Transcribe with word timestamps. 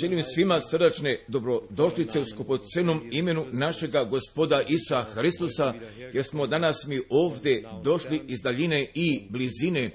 Želim 0.00 0.22
svima 0.22 0.60
srdačne 0.60 1.24
dobrodošlice 1.28 2.20
u 2.20 2.24
skupocenom 2.24 3.08
imenu 3.12 3.46
našega 3.52 4.04
gospoda 4.04 4.62
Isa 4.68 5.02
Hristusa, 5.02 5.74
jer 6.12 6.24
smo 6.24 6.46
danas 6.46 6.86
mi 6.86 7.00
ovdje 7.08 7.64
došli 7.82 8.20
iz 8.28 8.38
daljine 8.42 8.86
i 8.94 9.26
blizine 9.30 9.90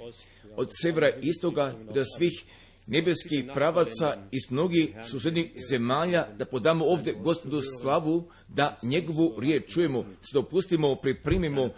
od 0.55 0.69
severa 0.81 1.09
istoga, 1.21 1.73
da 1.93 2.05
svih 2.17 2.43
nebeskih 2.87 3.45
pravaca 3.53 4.17
iz 4.31 4.51
mnogih 4.51 4.89
susjednih 5.03 5.51
zemalja, 5.69 6.27
da 6.37 6.45
podamo 6.45 6.85
ovdje 6.85 7.13
gospodu 7.13 7.61
slavu, 7.81 8.29
da 8.47 8.79
njegovu 8.83 9.39
riječ 9.39 9.73
čujemo, 9.73 10.01
se 10.01 10.29
dopustimo, 10.33 10.95
pripremimo 10.95 11.69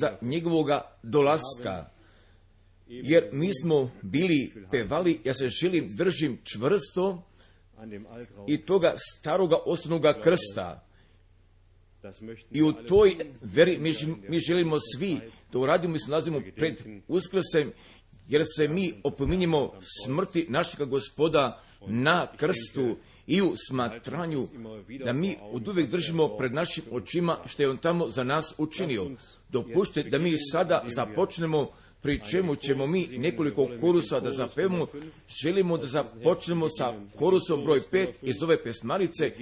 za 0.00 0.18
njegovoga 0.22 0.80
dolaska. 1.02 1.97
Jer 2.88 3.28
mi 3.32 3.50
smo 3.62 3.90
bili 4.02 4.52
pevali, 4.70 5.20
ja 5.24 5.34
se 5.34 5.48
želim, 5.48 5.96
držim 5.96 6.38
čvrsto 6.44 7.22
i 8.46 8.56
toga 8.58 8.94
staroga 8.96 9.56
osnovnoga 9.66 10.20
krsta. 10.20 10.84
I 12.50 12.62
u 12.62 12.72
toj 12.72 13.16
veri 13.42 13.78
mi 14.28 14.38
želimo 14.38 14.76
svi 14.96 15.20
da 15.52 15.58
uradimo 15.58 15.96
i 15.96 15.98
se 15.98 16.10
nalazimo 16.10 16.42
pred 16.56 16.82
uskrsem, 17.08 17.72
jer 18.28 18.44
se 18.56 18.68
mi 18.68 18.94
opominjemo 19.02 19.72
smrti 20.04 20.46
našega 20.48 20.84
gospoda 20.84 21.62
na 21.86 22.26
krstu 22.36 22.96
i 23.26 23.42
u 23.42 23.54
smatranju 23.68 24.48
da 25.04 25.12
mi 25.12 25.36
od 25.40 25.68
uvijek 25.68 25.90
držimo 25.90 26.28
pred 26.28 26.52
našim 26.52 26.84
očima 26.90 27.38
što 27.46 27.62
je 27.62 27.70
on 27.70 27.76
tamo 27.76 28.08
za 28.08 28.24
nas 28.24 28.54
učinio. 28.58 29.10
Dopušte 29.48 30.02
da 30.02 30.18
mi 30.18 30.34
sada 30.52 30.84
započnemo 30.86 31.70
pri 32.02 32.20
čemu 32.30 32.56
ćemo 32.56 32.86
mi 32.86 33.06
nekoliko 33.06 33.68
korusa 33.80 34.20
da 34.20 34.32
zapevamo. 34.32 34.86
Želimo 35.42 35.78
da 35.78 35.86
započnemo 35.86 36.68
sa 36.68 36.94
korusom 37.18 37.64
broj 37.64 37.80
5 37.92 38.08
iz 38.22 38.42
ove 38.42 38.62
pesmarice, 38.62 39.32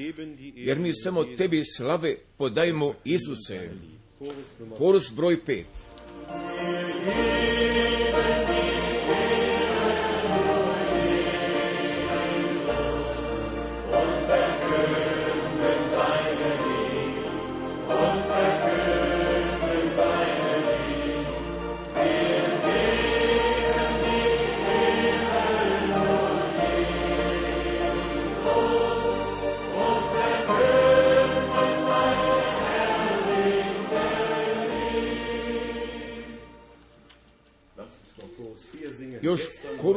jer 0.54 0.78
mi 0.78 0.92
samo 0.94 1.24
tebi 1.24 1.62
slave 1.76 2.16
podajemo 2.36 2.94
Isuse. 3.04 3.70
Korus 4.78 5.12
broj 5.12 5.36
5. 5.46 5.64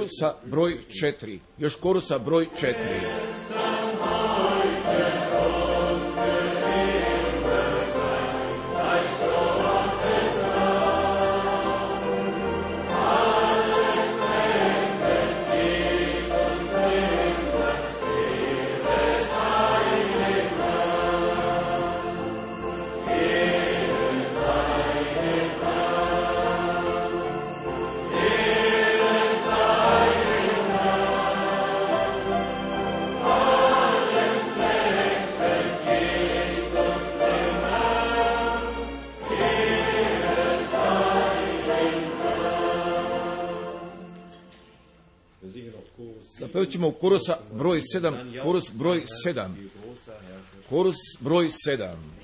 korusa 0.09 0.35
broj 0.45 0.77
4. 0.89 1.39
Još 1.57 1.75
korusa 1.75 2.19
broj 2.19 2.47
4. 2.61 3.28
Ćemo 46.89 46.99
korusa 46.99 47.37
broj 47.53 47.81
7. 47.81 48.43
Korus 48.43 48.71
broj 48.73 49.03
7. 49.25 49.33
großer 49.33 50.13
Herrscher. 50.13 50.69
Korus 50.69 50.95
broj 51.19 51.49
7. 51.65 52.18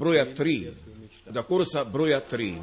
broja 0.00 0.24
3. 0.34 0.70
Od 1.28 1.46
korusa 1.46 1.84
broja 1.84 2.20
3. 2.20 2.54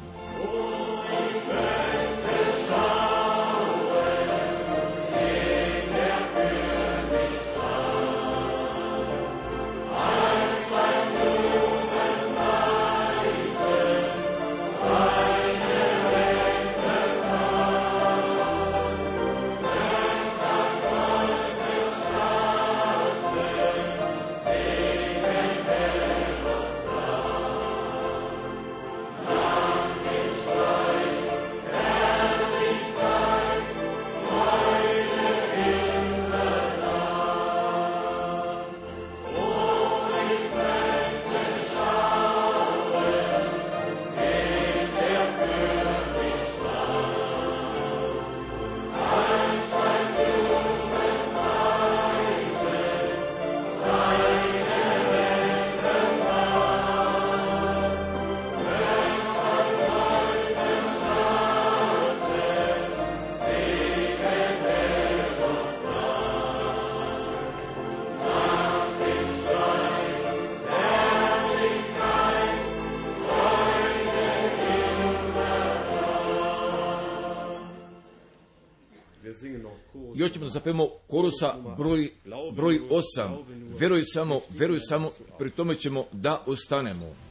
Još 80.28 80.34
ćemo 80.34 80.46
da 80.46 80.50
zapevamo 80.50 80.88
korusa 81.10 81.54
broj, 81.78 82.10
broj 82.52 82.80
8. 83.16 83.38
Veruj 83.78 84.02
samo, 84.04 84.40
veruj 84.50 84.80
samo, 84.80 85.10
pri 85.38 85.50
tome 85.50 85.74
ćemo 85.74 86.04
da 86.12 86.42
ostanemo. 86.46 87.27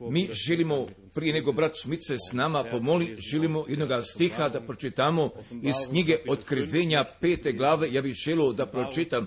Mi 0.00 0.28
želimo, 0.46 0.86
prije 1.14 1.32
nego 1.32 1.52
brat 1.52 1.72
Šmit 1.82 2.00
se 2.06 2.16
s 2.18 2.32
nama 2.32 2.64
pomoli, 2.64 3.16
želimo 3.32 3.64
jednoga 3.68 4.02
stiha 4.02 4.48
da 4.48 4.60
pročitamo 4.60 5.30
iz 5.62 5.74
knjige 5.90 6.16
Otkrivenja 6.28 7.04
pete 7.20 7.52
glave. 7.52 7.92
Ja 7.92 8.02
bih 8.02 8.14
želio 8.14 8.52
da 8.52 8.66
pročitam 8.66 9.26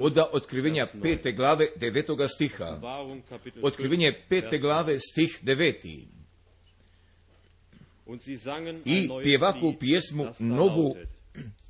od 0.00 0.18
Otkrivenja 0.32 0.86
pete 1.02 1.32
glave 1.32 1.66
devetoga 1.76 2.28
stiha. 2.28 2.80
Otkrivenje 3.62 4.12
pete 4.28 4.58
glave 4.58 4.98
stih 5.00 5.38
deveti. 5.42 6.06
I 8.84 9.08
pjevaku 9.22 9.74
pjesmu 9.80 10.26
novu 10.38 10.96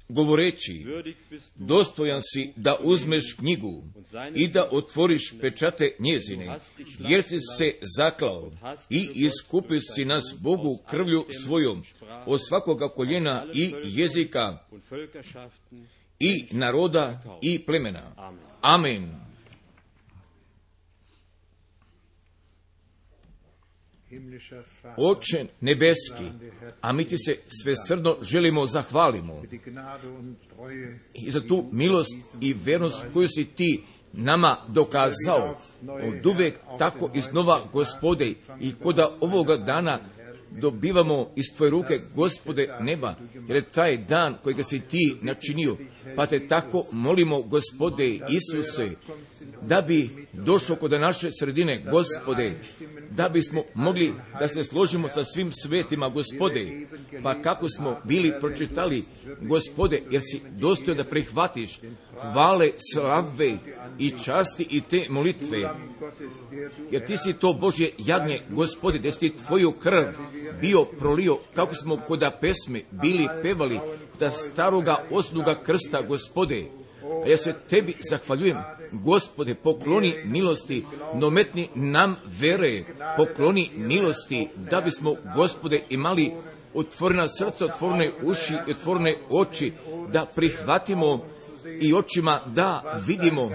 govoreći, 0.08 0.86
dostojan 1.54 2.20
si 2.22 2.52
da 2.56 2.76
uzmeš 2.80 3.34
knjigu 3.38 3.84
i 4.34 4.48
da 4.48 4.68
otvoriš 4.70 5.34
pečate 5.40 5.90
njezine, 5.98 6.58
jer 6.98 7.22
si 7.22 7.38
se 7.58 7.74
zaklao 7.96 8.52
i 8.90 9.10
iskupio 9.14 9.80
si 9.94 10.04
nas 10.04 10.24
Bogu 10.38 10.78
krvlju 10.90 11.26
svojom 11.44 11.82
od 12.26 12.40
svakoga 12.48 12.88
koljena 12.88 13.46
i 13.54 13.74
jezika 13.84 14.58
i 16.18 16.46
naroda 16.50 17.22
i 17.42 17.58
plemena. 17.66 18.32
Amen. 18.60 19.26
Oče 24.96 25.44
nebeski, 25.60 26.24
a 26.80 26.92
mi 26.92 27.04
ti 27.04 27.16
se 27.18 27.36
sve 27.62 27.74
srdno 27.86 28.16
želimo 28.22 28.66
zahvalimo 28.66 29.42
i 31.14 31.30
za 31.30 31.40
tu 31.40 31.68
milost 31.72 32.16
i 32.40 32.54
vernost 32.64 33.04
koju 33.12 33.28
si 33.28 33.44
ti 33.44 33.82
nama 34.16 34.56
dokazao 34.68 35.56
od 35.88 36.26
uvek 36.26 36.60
tako 36.78 37.10
iznova 37.14 37.60
gospode 37.72 38.32
i 38.60 38.72
koda 38.82 39.10
ovoga 39.20 39.56
dana 39.56 39.98
dobivamo 40.50 41.30
iz 41.36 41.44
tvoje 41.56 41.70
ruke 41.70 41.98
gospode 42.14 42.68
neba, 42.80 43.14
jer 43.48 43.56
je 43.56 43.62
taj 43.62 43.96
dan 43.96 44.34
kojega 44.42 44.62
si 44.62 44.80
ti 44.80 45.16
načinio, 45.22 45.76
pa 46.16 46.26
te 46.26 46.48
tako 46.48 46.84
molimo 46.92 47.42
gospode 47.42 48.18
Isuse, 48.28 48.90
da 49.66 49.80
bi 49.80 50.26
došao 50.32 50.76
kod 50.76 50.90
naše 50.90 51.30
sredine, 51.30 51.84
gospode, 51.90 52.54
da 53.10 53.28
bismo 53.28 53.62
mogli 53.74 54.14
da 54.38 54.48
se 54.48 54.64
složimo 54.64 55.08
sa 55.08 55.24
svim 55.24 55.52
svetima, 55.52 56.08
gospode, 56.08 56.86
pa 57.22 57.42
kako 57.42 57.68
smo 57.68 58.00
bili 58.04 58.32
pročitali, 58.40 59.04
gospode, 59.40 60.02
jer 60.10 60.22
si 60.22 60.40
dostoj 60.50 60.94
da 60.94 61.04
prihvatiš 61.04 61.80
hvale, 62.20 62.70
slave 62.92 63.58
i 63.98 64.10
časti 64.24 64.66
i 64.70 64.80
te 64.80 65.06
molitve, 65.08 65.70
jer 66.90 67.06
ti 67.06 67.16
si 67.16 67.32
to 67.32 67.52
Božje 67.52 67.90
jagnje, 67.98 68.40
gospode, 68.50 68.98
da 68.98 69.12
si 69.12 69.36
tvoju 69.46 69.72
krv 69.72 70.04
bio 70.60 70.84
prolio, 70.84 71.38
kako 71.54 71.74
smo 71.74 71.96
koda 71.96 72.30
pesme 72.30 72.80
bili 72.90 73.28
pevali, 73.42 73.80
da 74.18 74.30
staroga 74.30 74.96
osnuga 75.10 75.62
krsta, 75.62 76.02
gospode, 76.02 76.64
a 77.24 77.28
ja 77.28 77.36
se 77.36 77.54
tebi 77.68 77.94
zahvaljujem, 78.10 78.56
gospode, 78.92 79.54
pokloni 79.54 80.14
milosti, 80.24 80.84
nometni 81.14 81.68
nam 81.74 82.16
vere, 82.40 82.84
pokloni 83.16 83.70
milosti, 83.76 84.48
da 84.56 84.80
bismo, 84.80 85.16
gospode, 85.36 85.82
imali 85.90 86.32
otvorena 86.74 87.28
srca, 87.28 87.64
otvorene 87.64 88.10
uši 88.22 88.54
otvorene 88.70 89.16
oči, 89.30 89.72
da 90.12 90.26
prihvatimo 90.34 91.24
i 91.80 91.94
očima 91.94 92.40
da 92.46 93.00
vidimo 93.06 93.50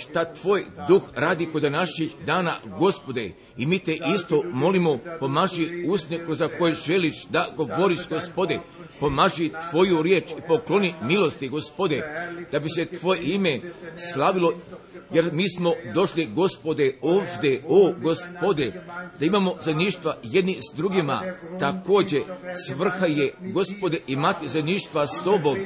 šta 0.00 0.34
tvoj 0.34 0.64
duh 0.88 1.02
radi 1.14 1.48
kod 1.52 1.72
naših 1.72 2.14
dana, 2.26 2.54
gospode, 2.78 3.30
i 3.56 3.66
mi 3.66 3.78
te 3.78 3.98
isto 4.14 4.42
molimo, 4.52 4.98
pomaži 5.20 5.84
usne 5.88 6.24
kroz 6.24 6.42
koje 6.58 6.74
želiš 6.74 7.24
da 7.24 7.48
govoriš, 7.56 8.08
gospode, 8.08 8.58
pomaži 9.00 9.50
tvoju 9.70 10.02
riječ 10.02 10.30
i 10.30 10.46
pokloni 10.48 10.94
milosti, 11.02 11.48
gospode, 11.48 12.02
da 12.52 12.58
bi 12.58 12.68
se 12.68 12.86
tvoje 12.86 13.20
ime 13.24 13.60
slavilo 14.12 14.52
jer 15.12 15.32
mi 15.32 15.48
smo 15.48 15.72
došli, 15.94 16.26
gospode, 16.26 16.92
ovdje, 17.02 17.62
o 17.68 17.92
gospode, 18.02 18.82
da 19.20 19.26
imamo 19.26 19.54
zajedništva 19.64 20.16
jedni 20.22 20.58
s 20.60 20.76
drugima, 20.76 21.22
također 21.60 22.22
svrha 22.66 23.06
je, 23.06 23.32
gospode, 23.40 23.98
imati 24.06 24.48
zajedništva 24.48 25.06
s 25.06 25.22
tobom, 25.24 25.56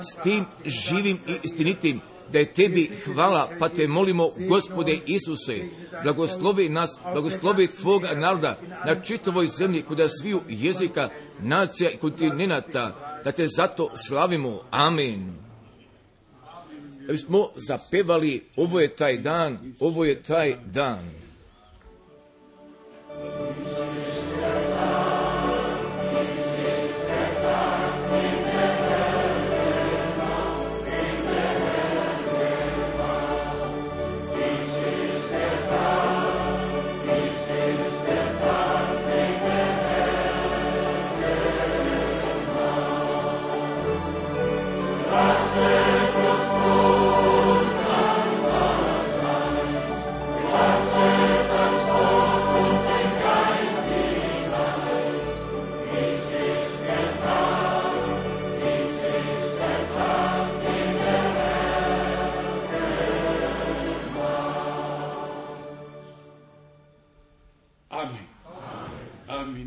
s 0.00 0.22
tim 0.22 0.44
živim 0.64 1.18
i 1.26 1.36
istinitim, 1.42 2.00
da 2.32 2.38
je 2.38 2.52
tebi 2.52 2.90
hvala, 3.04 3.50
pa 3.58 3.68
te 3.68 3.88
molimo, 3.88 4.30
gospode 4.48 4.98
Isuse, 5.06 5.56
blagoslovi 6.02 6.68
nas, 6.68 6.90
blagoslovi 7.12 7.66
tvoga 7.66 8.14
naroda 8.14 8.58
na 8.86 9.00
čitavoj 9.00 9.46
zemlji 9.46 9.82
kuda 9.82 10.08
sviju 10.08 10.40
jezika, 10.48 11.08
nacija 11.40 11.90
i 11.90 11.96
kontinenta, 11.96 13.20
da 13.24 13.32
te 13.32 13.46
zato 13.46 13.90
slavimo. 13.96 14.60
Amen 14.70 15.43
da 17.06 17.12
bismo 17.12 17.50
zapevali 17.56 18.44
ovo 18.56 18.80
je 18.80 18.88
taj 18.88 19.18
dan, 19.18 19.74
ovo 19.80 20.04
je 20.04 20.22
taj 20.22 20.54
dan. 20.64 21.24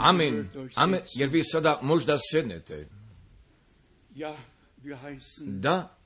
Amen. 0.10 0.50
Amen. 0.76 1.02
Jer 1.16 1.30
vi 1.30 1.44
sada 1.44 1.80
možda 1.82 2.18
sednete. 2.32 2.88
Da, 5.40 5.98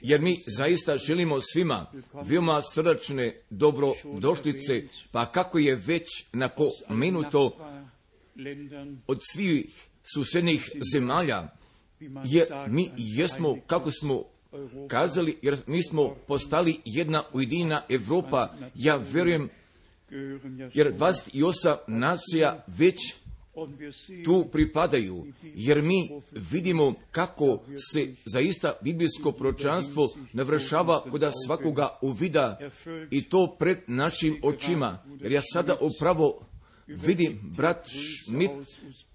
jer 0.00 0.20
mi 0.20 0.42
zaista 0.46 0.98
želimo 0.98 1.40
svima 1.40 1.86
veoma 2.24 2.62
srdačne 2.74 3.40
dobrodošlice, 3.50 4.82
pa 5.12 5.26
kako 5.26 5.58
je 5.58 5.74
već 5.74 6.24
napomenuto 6.32 7.56
od 9.06 9.18
svih 9.32 9.88
susednih 10.14 10.70
zemalja, 10.92 11.48
jer 12.24 12.46
mi 12.68 12.90
jesmo, 12.96 13.58
kako 13.66 13.92
smo 13.92 14.24
kazali, 14.88 15.38
jer 15.42 15.58
mi 15.66 15.82
smo 15.82 16.16
postali 16.26 16.80
jedna 16.84 17.22
ujedinjena 17.32 17.82
Evropa, 17.88 18.54
ja 18.74 18.96
vjerujem, 18.96 19.48
jer 20.74 20.94
28 20.94 21.76
nacija 21.86 22.64
već 22.66 22.96
tu 24.24 24.48
pripadaju, 24.52 25.24
jer 25.42 25.82
mi 25.82 26.10
vidimo 26.50 26.94
kako 27.10 27.62
se 27.92 28.14
zaista 28.24 28.72
biblijsko 28.82 29.32
pročanstvo 29.32 30.08
navršava 30.32 31.10
kod 31.10 31.30
svakoga 31.46 31.98
uvida 32.02 32.58
i 33.10 33.28
to 33.28 33.56
pred 33.58 33.78
našim 33.86 34.40
očima. 34.42 35.02
Jer 35.20 35.32
ja 35.32 35.42
sada 35.52 35.76
upravo 35.80 36.46
vidim, 36.86 37.40
brat 37.56 37.86
Schmidt 38.26 38.50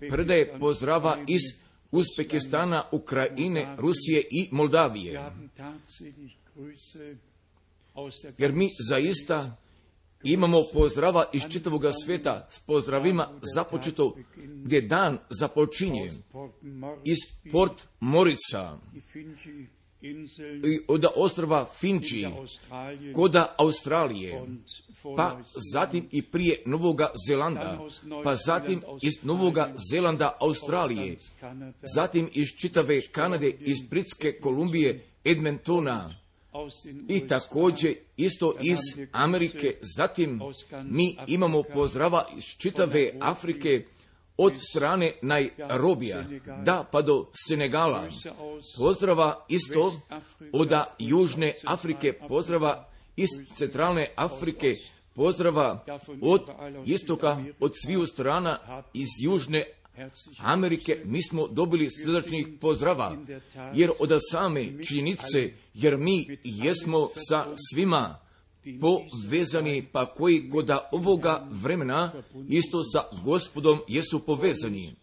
predaje 0.09 0.59
pozdrava 0.59 1.17
iz 1.27 1.41
Uzbekistana, 1.91 2.83
Ukrajine, 2.91 3.75
Rusije 3.77 4.23
i 4.31 4.49
Moldavije. 4.51 5.31
Jer 8.37 8.53
mi 8.53 8.69
zaista 8.89 9.57
imamo 10.23 10.63
pozdrava 10.73 11.25
iz 11.33 11.41
čitavog 11.49 11.83
svijeta 12.03 12.47
s 12.49 12.59
pozdravima 12.59 13.27
započeto 13.55 14.15
gdje 14.35 14.81
dan 14.81 15.17
započinje. 15.29 16.11
Iz 17.03 17.17
Port 17.51 17.87
Morisa 17.99 18.77
i 20.01 20.79
od 20.87 21.05
ostrova 21.15 21.65
Finči, 21.79 22.27
koda 23.15 23.55
Australije, 23.57 24.45
pa 25.17 25.41
zatim 25.73 26.07
i 26.11 26.21
prije 26.21 26.63
Novoga 26.65 27.11
Zelanda, 27.27 27.79
pa 28.23 28.35
zatim 28.35 28.81
iz 29.01 29.13
Novoga 29.23 29.73
Zelanda 29.91 30.37
Australije, 30.39 31.17
zatim 31.95 32.29
iz 32.33 32.47
čitave 32.61 33.01
Kanade, 33.01 33.51
iz 33.59 33.77
Britske 33.89 34.31
Kolumbije, 34.31 35.05
Edmontona, 35.25 36.15
i 37.09 37.27
također 37.27 37.95
isto 38.17 38.53
iz 38.61 38.77
Amerike. 39.11 39.75
Zatim 39.97 40.41
mi 40.83 41.17
imamo 41.27 41.63
pozdrava 41.63 42.25
iz 42.37 42.43
čitave 42.43 43.11
Afrike 43.19 43.85
od 44.37 44.53
strane 44.71 45.11
Nairobija, 45.21 46.23
da 46.63 46.85
pa 46.91 47.01
do 47.01 47.29
Senegala. 47.47 48.07
Pozdrava 48.77 49.45
isto 49.49 50.01
od 50.53 50.71
Južne 50.99 51.53
Afrike, 51.65 52.13
pozdrava 52.13 52.89
iz 53.15 53.29
Centralne 53.55 54.07
Afrike, 54.15 54.75
pozdrava 55.15 55.85
od 56.21 56.41
istoka, 56.85 57.43
od 57.59 57.73
sviju 57.85 58.07
strana 58.07 58.83
iz 58.93 59.07
Južne 59.21 59.65
Amerike 60.37 61.01
mi 61.05 61.21
smo 61.23 61.47
dobili 61.47 61.89
srdačnih 61.89 62.47
pozdrava, 62.61 63.17
jer 63.73 63.89
od 63.99 64.19
same 64.31 64.83
činjenice, 64.83 65.53
jer 65.73 65.97
mi 65.97 66.37
jesmo 66.43 67.09
sa 67.15 67.47
svima 67.71 68.19
povezani, 68.81 69.87
pa 69.91 70.05
koji 70.05 70.49
kod 70.49 70.71
ovoga 70.91 71.47
vremena 71.51 72.11
isto 72.49 72.83
sa 72.83 73.03
gospodom 73.23 73.79
jesu 73.87 74.19
povezani. 74.19 74.95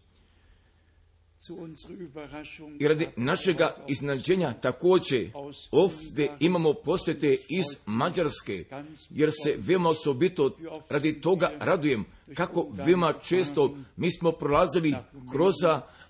I 2.79 2.87
radi 2.87 3.07
našega 3.15 3.75
iznadženja 3.87 4.53
također 4.53 5.31
ovdje 5.71 6.31
imamo 6.39 6.73
posjete 6.73 7.37
iz 7.49 7.65
Mađarske, 7.85 8.65
jer 9.09 9.31
se 9.43 9.55
veoma 9.57 9.89
osobito 9.89 10.57
radi 10.89 11.21
toga 11.21 11.51
radujem, 11.59 12.05
kako 12.33 12.67
veoma 12.71 13.13
često 13.13 13.77
mi 13.97 14.11
smo 14.11 14.31
prolazili 14.31 14.95
kroz 15.31 15.53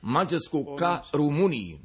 Mađarsku 0.01 0.75
ka 0.79 1.01
Rumuniji, 1.13 1.79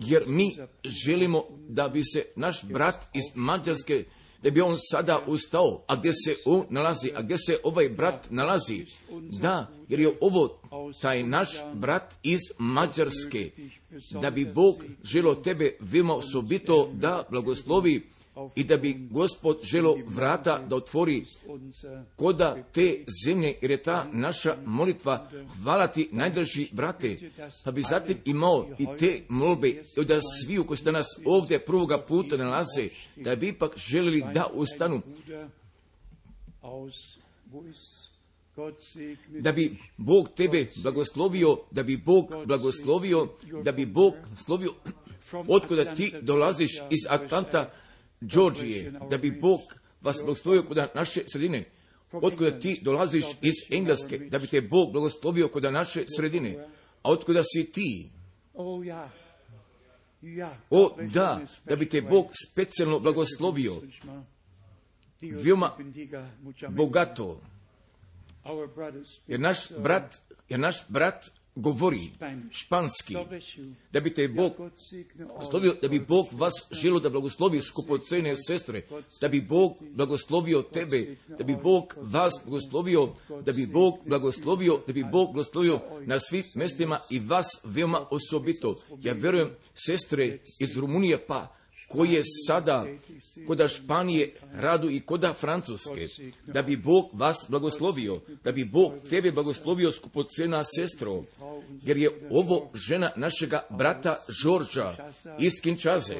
jer 0.00 0.22
mi 0.26 0.56
želimo 0.84 1.44
da 1.68 1.88
bi 1.88 2.04
se 2.04 2.26
naš 2.36 2.64
brat 2.64 3.06
iz 3.14 3.24
Mađarske 3.34 4.04
da 4.44 4.50
bi 4.50 4.60
on 4.60 4.76
sada 4.90 5.20
ustao, 5.26 5.84
a 5.88 5.96
gdje 5.96 6.12
se 6.12 6.36
on 6.44 6.66
nalazi, 6.70 7.10
a 7.16 7.22
gdje 7.22 7.38
se 7.38 7.58
ovaj 7.62 7.88
brat 7.88 8.30
nalazi, 8.30 8.86
da, 9.40 9.70
jer 9.88 10.00
je 10.00 10.18
ovo 10.20 10.60
taj 11.02 11.22
naš 11.22 11.48
brat 11.74 12.14
iz 12.22 12.40
Mađarske, 12.58 13.50
da 14.20 14.30
bi 14.30 14.44
Bog 14.44 14.84
želo 15.02 15.34
tebe 15.34 15.76
veoma 15.80 16.14
osobito 16.14 16.90
da 16.92 17.26
blagoslovi 17.30 18.06
i 18.54 18.64
da 18.64 18.76
bi 18.76 19.08
gospod 19.10 19.58
želo 19.62 19.98
vrata 20.06 20.58
da 20.58 20.76
otvori 20.76 21.24
koda 22.16 22.64
te 22.72 23.04
zemlje, 23.26 23.54
jer 23.62 23.70
je 23.70 23.82
ta 23.82 24.06
naša 24.12 24.56
molitva, 24.66 25.30
hvala 25.62 25.86
ti 25.86 26.08
najdrži 26.12 26.68
brate, 26.72 27.18
pa 27.64 27.70
bi 27.70 27.82
zatim 27.82 28.18
imao 28.24 28.68
i 28.78 28.86
te 28.98 29.22
molbe 29.28 29.82
da 30.06 30.20
svi 30.20 30.66
koji 30.66 30.78
se 30.78 30.84
danas 30.84 31.06
ovdje 31.24 31.58
prvoga 31.58 31.98
puta 31.98 32.36
nalaze, 32.36 32.88
da 33.16 33.36
bi 33.36 33.48
ipak 33.48 33.72
želili 33.76 34.22
da 34.34 34.46
ustanu, 34.54 35.02
da 39.28 39.52
bi 39.52 39.76
Bog 39.96 40.28
tebe 40.36 40.66
blagoslovio, 40.82 41.58
da 41.70 41.82
bi 41.82 41.96
Bog 41.96 42.34
blagoslovio, 42.46 43.28
da 43.64 43.72
bi 43.72 43.86
Bog 43.86 44.14
slovio, 44.44 44.72
otkuda 45.48 45.94
ti 45.94 46.12
dolaziš 46.22 46.72
iz 46.90 47.06
Atlanta, 47.08 47.70
Georgije, 48.28 48.92
da 49.10 49.18
bi 49.18 49.30
Bog 49.30 49.60
vas 50.02 50.16
blagoslovio 50.16 50.62
kod 50.62 50.88
naše 50.94 51.22
sredine, 51.26 51.64
otkuda 52.12 52.60
ti 52.60 52.80
dolaziš 52.82 53.24
iz 53.42 53.54
Engleske, 53.70 54.18
da 54.18 54.38
bi 54.38 54.46
te 54.46 54.60
Bog 54.60 54.92
blagoslovio 54.92 55.48
kod 55.48 55.62
naše 55.62 56.04
sredine, 56.16 56.68
a 57.02 57.10
otkuda 57.10 57.42
si 57.44 57.72
ti? 57.72 58.10
O 60.70 60.96
da, 61.14 61.40
da 61.64 61.76
bi 61.76 61.88
te 61.88 62.02
Bog 62.02 62.26
specijalno 62.50 62.98
blagoslovio, 62.98 63.82
veoma 65.20 65.76
bogato, 66.68 67.40
jer 69.26 69.40
naš 69.40 69.72
brat, 69.78 70.14
jer 70.48 70.60
naš 70.60 70.88
brat 70.88 71.24
govori 71.54 72.10
španski, 72.50 73.16
da 73.92 74.00
bi 74.00 74.14
te 74.14 74.28
Bog 74.28 74.52
blagoslovio, 75.14 75.74
da 75.82 75.88
bi 75.88 76.00
Bog 76.00 76.26
vas 76.32 76.54
želo 76.82 77.00
da 77.00 77.10
blagoslovi 77.10 77.60
skupocene 77.60 78.36
sestre, 78.36 78.82
da 79.20 79.28
bi 79.28 79.40
Bog 79.40 79.76
blagoslovio 79.90 80.62
tebe, 80.62 81.16
da 81.38 81.44
bi 81.44 81.56
Bog 81.62 81.94
vas 81.96 82.32
blagoslovio, 82.44 83.12
da 83.44 83.52
bi 83.52 83.66
Bog 83.66 83.94
blagoslovio, 84.06 84.80
da 84.86 84.92
bi 84.92 85.04
Bog 85.04 85.32
blagoslovio 85.32 85.80
na 86.00 86.18
svim 86.18 86.44
mjestima 86.54 87.00
i 87.10 87.18
vas 87.18 87.46
veoma 87.64 88.06
osobito. 88.10 88.74
Ja 89.02 89.12
vjerujem, 89.12 89.50
sestre 89.74 90.38
iz 90.60 90.76
Rumunije 90.76 91.26
pa, 91.26 91.56
koje 91.94 92.22
sada 92.46 92.86
koda 93.46 93.68
Španije 93.68 94.34
radu 94.52 94.90
i 94.90 95.00
koda 95.00 95.34
Francuske, 95.34 96.08
da 96.46 96.62
bi 96.62 96.76
Bog 96.76 97.10
vas 97.12 97.46
blagoslovio, 97.48 98.20
da 98.44 98.52
bi 98.52 98.64
Bog 98.64 98.92
tebe 99.10 99.32
blagoslovio 99.32 99.92
skupocena 99.92 100.62
sestro, 100.64 101.24
jer 101.82 101.96
je 101.96 102.10
ovo 102.30 102.70
žena 102.74 103.12
našega 103.16 103.66
brata 103.70 104.16
Žorža 104.42 104.92
iz 105.40 105.52
Kinčaze, 105.62 106.16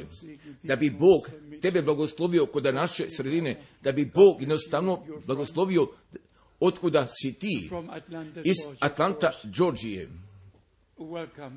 da 0.62 0.76
bi 0.76 0.90
Bog 0.90 1.30
tebe 1.62 1.82
blagoslovio 1.82 2.46
koda 2.46 2.72
naše 2.72 3.10
sredine, 3.10 3.60
da 3.82 3.92
bi 3.92 4.10
Bog 4.14 4.40
jednostavno 4.40 5.04
blagoslovio 5.26 5.88
otkuda 6.60 7.06
si 7.06 7.32
ti, 7.32 7.70
iz 8.44 8.56
Atlanta, 8.80 9.32
Georgije. 9.44 10.08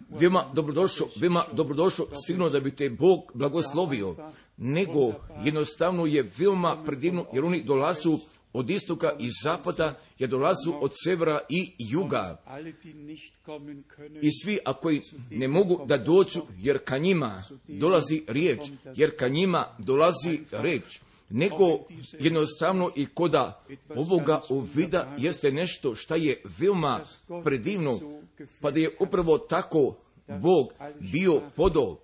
Vima 0.09 0.51
dobrodošao, 0.53 1.07
vima 1.15 1.45
dobrodošao, 1.53 2.07
sigurno 2.25 2.49
da 2.49 2.59
bi 2.59 2.75
te 2.75 2.89
Bog 2.89 3.31
blagoslovio, 3.33 4.15
nego 4.57 5.13
jednostavno 5.43 6.05
je 6.05 6.31
veoma 6.37 6.83
predivno, 6.85 7.25
jer 7.33 7.45
oni 7.45 7.63
dolazu 7.63 8.19
od 8.53 8.69
istoka 8.69 9.11
i 9.19 9.29
zapada, 9.43 9.99
jer 10.19 10.29
dolazu 10.29 10.73
od 10.81 10.91
severa 11.03 11.39
i 11.49 11.73
juga. 11.77 12.41
I 14.21 14.31
svi, 14.31 14.59
ako 14.65 14.91
ne 15.31 15.47
mogu 15.47 15.85
da 15.85 15.97
dođu, 15.97 16.41
jer 16.57 16.77
ka 16.83 16.97
njima 16.97 17.43
dolazi 17.67 18.23
riječ, 18.27 18.59
jer 18.95 19.17
ka 19.17 19.27
njima 19.27 19.65
dolazi 19.79 20.39
reč, 20.51 20.99
nego 21.29 21.79
jednostavno 22.19 22.91
i 22.95 23.05
koda 23.05 23.63
ovoga 23.95 24.41
uvida 24.49 25.15
jeste 25.17 25.51
nešto 25.51 25.95
što 25.95 26.15
je 26.15 26.41
veoma 26.59 26.99
predivno, 27.43 27.99
pa 28.61 28.71
da 28.71 28.79
je 28.79 28.95
upravo 28.99 29.37
tako 29.37 29.95
Bog 30.41 30.73
bio 30.99 31.41
podo 31.55 31.97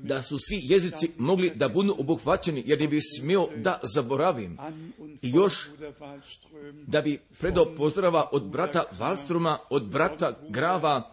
da 0.00 0.22
su 0.22 0.38
svi 0.38 0.60
jezici 0.62 1.10
mogli 1.18 1.52
da 1.54 1.68
budu 1.68 1.96
obuhvaćeni, 1.98 2.62
jer 2.66 2.80
ne 2.80 2.88
bi 2.88 3.00
smio 3.00 3.48
da 3.56 3.80
zaboravim. 3.94 4.58
I 5.22 5.30
još 5.30 5.68
da 6.86 7.02
bi 7.02 7.18
predao 7.38 7.74
pozdrava 7.74 8.28
od 8.32 8.48
brata 8.50 8.84
Valstruma, 8.98 9.58
od 9.70 9.90
brata 9.90 10.38
Grava, 10.48 11.12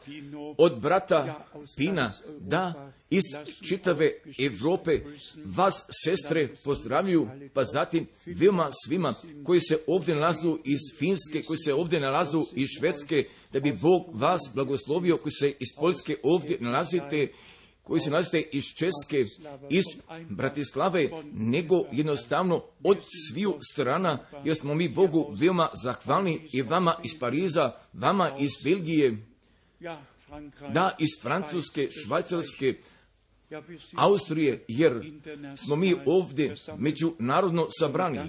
od 0.57 0.79
brata 0.79 1.45
Pina, 1.77 2.11
da 2.39 2.91
iz 3.09 3.23
čitave 3.61 4.11
Evrope 4.39 4.99
vas, 5.45 5.83
sestre, 6.03 6.49
pozdravljuju, 6.63 7.27
pa 7.53 7.63
zatim 7.63 8.07
veoma 8.25 8.69
svima 8.85 9.13
koji 9.43 9.59
se 9.59 9.79
ovdje 9.87 10.15
nalazu 10.15 10.57
iz 10.63 10.79
Finske, 10.97 11.43
koji 11.43 11.57
se 11.57 11.73
ovdje 11.73 11.99
nalazu 11.99 12.45
iz 12.53 12.67
Švedske, 12.79 13.23
da 13.53 13.59
bi 13.59 13.73
Bog 13.81 14.05
vas 14.13 14.41
blagoslovio, 14.53 15.17
koji 15.17 15.31
se 15.31 15.53
iz 15.59 15.67
Poljske 15.79 16.17
ovdje 16.23 16.57
nalazite, 16.59 17.27
koji 17.85 18.01
se 18.01 18.09
nalazite 18.09 18.41
iz 18.51 18.63
Česke, 18.63 19.25
iz 19.69 19.83
Bratislave, 20.29 21.09
nego 21.33 21.85
jednostavno 21.91 22.63
od 22.83 22.97
sviju 23.29 23.57
strana, 23.71 24.19
jer 24.43 24.55
smo 24.55 24.75
mi 24.75 24.89
Bogu 24.89 25.27
veoma 25.31 25.69
zahvalni 25.83 26.39
i 26.53 26.61
vama 26.61 26.95
iz 27.03 27.19
Pariza, 27.19 27.71
vama 27.93 28.31
iz 28.39 28.49
Belgije, 28.63 29.17
da 30.73 30.95
iz 30.99 31.09
Francuske, 31.21 31.87
Švajcarske, 31.91 32.73
Austrije, 33.95 34.65
jer 34.67 35.11
smo 35.55 35.75
mi 35.75 35.95
ovdje 36.05 36.55
međunarodno 36.77 37.67
sabrani, 37.79 38.19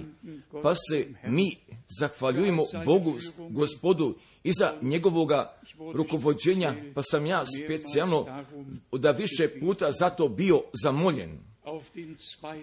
pa 0.63 0.75
se 0.75 1.07
mi 1.27 1.57
zahvaljujemo 1.99 2.63
Bogu, 2.85 3.13
gospodu, 3.49 4.15
i 4.43 4.51
za 4.51 4.73
njegovoga 4.81 5.56
rukovođenja, 5.93 6.75
pa 6.95 7.01
sam 7.03 7.25
ja 7.25 7.43
specijalno 7.45 8.45
da 8.91 9.11
više 9.11 9.59
puta 9.59 9.91
zato 9.91 10.27
bio 10.29 10.61
zamoljen 10.83 11.39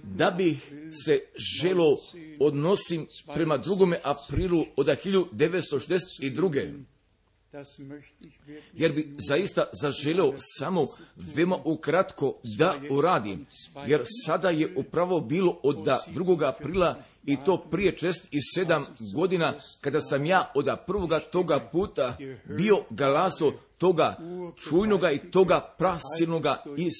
da 0.02 0.30
bi 0.30 0.58
se 1.04 1.20
želo 1.60 1.98
odnosim 2.40 3.06
prema 3.34 3.56
drugome 3.56 4.00
aprilu 4.02 4.64
od 4.76 4.86
1962 4.86 6.84
jer 8.72 8.92
bi 8.92 9.14
zaista 9.28 9.64
zaželio 9.82 10.34
samo 10.36 10.86
veoma 11.16 11.58
ukratko 11.64 12.40
da 12.58 12.80
uradim, 12.90 13.46
jer 13.86 14.02
sada 14.26 14.50
je 14.50 14.72
upravo 14.76 15.20
bilo 15.20 15.60
od 15.62 15.76
2. 15.76 16.48
aprila 16.48 17.02
i 17.26 17.36
to 17.44 17.56
prije 17.70 17.96
čest 17.96 18.28
i 18.30 18.38
sedam 18.54 18.86
godina 19.14 19.54
kada 19.80 20.00
sam 20.00 20.26
ja 20.26 20.52
od 20.54 20.68
prvoga 20.86 21.18
toga 21.18 21.60
puta 21.72 22.16
bio 22.58 22.84
galaso 22.90 23.52
toga 23.78 24.16
čujnoga 24.68 25.10
i 25.10 25.30
toga 25.30 25.60
prasilnoga 25.78 26.62
i 26.76 26.90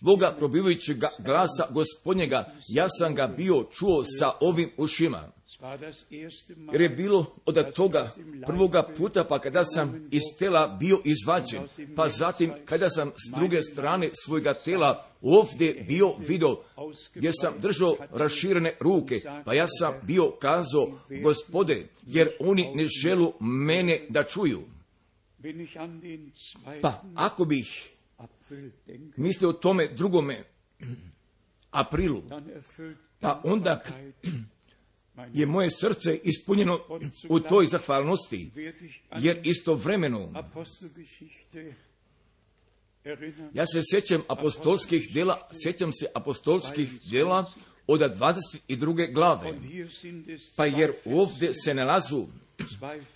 Boga 0.00 0.34
probivajućeg 0.38 1.04
glasa 1.18 1.66
gospodnjega, 1.70 2.52
ja 2.68 2.88
sam 2.88 3.14
ga 3.14 3.26
bio 3.26 3.64
čuo 3.72 4.04
sa 4.04 4.32
ovim 4.40 4.70
ušima. 4.76 5.32
Jer 6.72 6.80
je 6.80 6.88
bilo 6.88 7.36
od 7.46 7.74
toga 7.74 8.10
prvoga 8.46 8.82
puta 8.96 9.24
pa 9.24 9.38
kada 9.38 9.64
sam 9.64 10.08
iz 10.10 10.22
tela 10.38 10.76
bio 10.80 11.00
izvađen, 11.04 11.62
pa 11.96 12.08
zatim 12.08 12.52
kada 12.64 12.88
sam 12.88 13.08
s 13.08 13.36
druge 13.36 13.62
strane 13.62 14.10
svojega 14.24 14.54
tela 14.54 15.06
ovdje 15.20 15.84
bio 15.88 16.14
video 16.18 16.62
gdje 17.14 17.32
sam 17.32 17.54
držao 17.60 17.96
raširene 18.10 18.72
ruke, 18.80 19.20
pa 19.44 19.54
ja 19.54 19.66
sam 19.68 19.94
bio 20.02 20.30
kazao 20.30 20.98
gospode, 21.22 21.86
jer 22.06 22.28
oni 22.40 22.70
ne 22.74 22.86
želu 23.02 23.32
mene 23.40 24.00
da 24.08 24.24
čuju. 24.24 24.62
Pa 26.82 27.02
ako 27.14 27.44
bih 27.44 27.92
mislio 29.16 29.50
o 29.50 29.52
tome 29.52 29.86
drugome 29.86 30.44
aprilu, 31.70 32.22
pa 33.20 33.40
onda 33.44 33.82
je 35.32 35.46
moje 35.46 35.70
srce 35.70 36.20
ispunjeno 36.24 36.80
u 37.28 37.40
toj 37.40 37.66
zahvalnosti, 37.66 38.50
jer 39.18 39.40
istovremeno 39.44 40.32
ja 43.54 43.66
se 43.66 43.80
sjećam 43.90 44.22
apostolskih 44.28 45.12
djela, 45.12 45.48
sjećam 45.62 45.92
se 45.92 46.06
apostolskih 46.14 47.00
djela 47.10 47.52
od 47.86 48.00
22. 48.00 49.12
glave, 49.12 49.52
pa 50.56 50.66
jer 50.66 50.92
ovdje 51.04 51.54
se 51.54 51.74
nalazu 51.74 52.26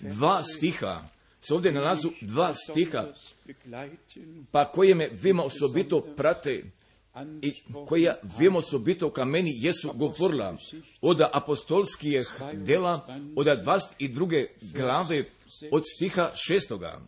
dva 0.01 0.43
stiha, 0.43 1.09
se 1.41 1.55
ovdje 1.55 1.73
nalazu 1.73 2.11
dva 2.21 2.55
stiha, 2.55 3.05
pa 4.51 4.65
koje 4.65 4.95
me 4.95 5.09
vima 5.23 5.45
osobito 5.45 6.01
prate, 6.01 6.65
i 7.43 7.53
koja 7.89 8.15
vemo 8.39 8.59
osobito 8.59 9.11
ka 9.11 9.25
meni 9.25 9.53
jesu 9.55 9.93
govorila 9.95 10.57
od 11.01 11.21
apostolskih 11.33 12.43
dela 12.53 13.07
od 13.37 13.47
22. 13.47 14.47
glave 14.75 15.25
od 15.71 15.83
stiha 15.97 16.31
šestoga. 16.35 17.01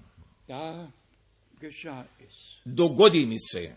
Dogodi 2.64 3.26
mi 3.26 3.36
se 3.52 3.72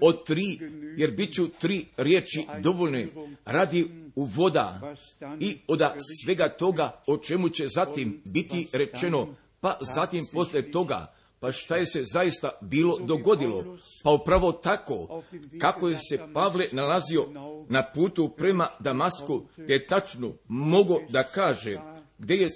od 0.00 0.24
tri, 0.24 0.58
jer 0.96 1.10
bit 1.10 1.34
ću 1.34 1.48
tri 1.48 1.86
riječi 1.96 2.46
dovoljne 2.60 3.08
radi 3.44 3.86
uvoda 4.14 4.94
i 5.40 5.58
od 5.66 5.82
svega 6.24 6.48
toga 6.48 7.00
o 7.06 7.16
čemu 7.16 7.48
će 7.48 7.68
zatim 7.68 8.22
biti 8.24 8.68
rečeno, 8.72 9.34
pa 9.60 9.78
zatim 9.94 10.24
posle 10.32 10.70
toga 10.70 11.14
pa 11.40 11.52
šta 11.52 11.76
je 11.76 11.86
se 11.86 12.04
zaista 12.04 12.50
bilo 12.60 12.98
dogodilo? 12.98 13.76
Pa 14.02 14.10
upravo 14.10 14.52
tako, 14.52 15.22
kako 15.60 15.88
je 15.88 15.96
se 15.96 16.18
Pavle 16.34 16.68
nalazio 16.72 17.26
na 17.68 17.92
putu 17.94 18.28
prema 18.28 18.68
Damasku, 18.80 19.42
gdje 19.56 19.74
je 19.74 19.86
tačno 19.86 20.32
mogo 20.48 21.00
da 21.08 21.22
kaže 21.22 21.80
gdje 22.18 22.34
je 22.34 22.48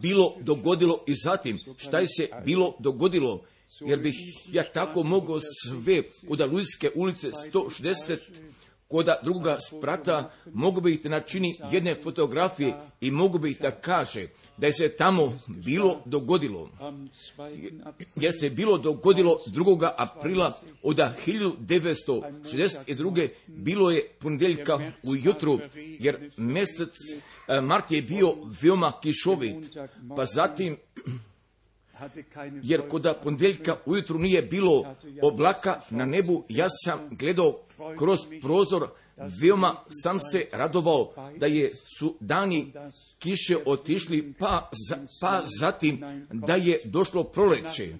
bilo 0.00 0.36
dogodilo 0.40 1.04
i 1.06 1.14
zatim 1.14 1.58
šta 1.76 1.98
je 1.98 2.06
se 2.06 2.28
bilo 2.44 2.76
dogodilo, 2.78 3.42
jer 3.80 3.98
bih 3.98 4.14
ja 4.52 4.64
tako 4.72 5.02
mogao 5.02 5.40
sve 5.40 6.02
kod 6.28 6.40
Alujske 6.40 6.90
ulice 6.94 7.30
160 7.30 8.18
koda 8.92 9.16
druga 9.22 9.58
sprata, 9.60 10.30
mogu 10.52 10.80
bi 10.80 10.94
ih 10.94 11.04
načini 11.04 11.58
jedne 11.72 11.94
fotografije 12.02 12.74
i 13.00 13.10
mogu 13.10 13.38
bi 13.38 13.56
da 13.60 13.70
kaže 13.70 14.26
da 14.56 14.66
je 14.66 14.72
se 14.72 14.88
tamo 14.88 15.38
bilo 15.48 16.02
dogodilo. 16.04 16.70
Jer 18.16 18.32
se 18.40 18.50
bilo 18.50 18.78
dogodilo 18.78 19.38
2. 19.46 19.90
aprila 19.96 20.58
od 20.82 20.96
1962. 20.96 23.28
bilo 23.46 23.90
je 23.90 24.08
ponedjeljka 24.20 24.92
ujutru, 25.02 25.58
jer 25.74 26.30
mjesec 26.36 26.94
e, 27.48 27.60
mart 27.60 27.90
je 27.90 28.02
bio 28.02 28.34
veoma 28.62 28.92
kišovit, 29.02 29.78
pa 30.16 30.24
zatim 30.24 30.76
jer 32.62 32.88
kod 32.88 33.14
ponedjeljka 33.22 33.76
ujutru 33.86 34.18
nije 34.18 34.42
bilo 34.42 34.94
oblaka 35.22 35.80
na 35.90 36.06
nebu, 36.06 36.44
ja 36.48 36.66
sam 36.84 37.00
gledao 37.10 37.58
kroz 37.98 38.20
prozor, 38.42 38.88
veoma 39.16 39.76
sam 40.02 40.20
se 40.20 40.46
radovao 40.52 41.12
da 41.36 41.46
je 41.46 41.72
su 41.98 42.16
dani 42.20 42.72
kiše 43.22 43.56
otišli, 43.66 44.34
pa, 44.38 44.70
za, 44.88 44.96
pa 45.20 45.42
zatim 45.60 46.04
da 46.30 46.54
je 46.54 46.80
došlo 46.84 47.24
proleće. 47.24 47.94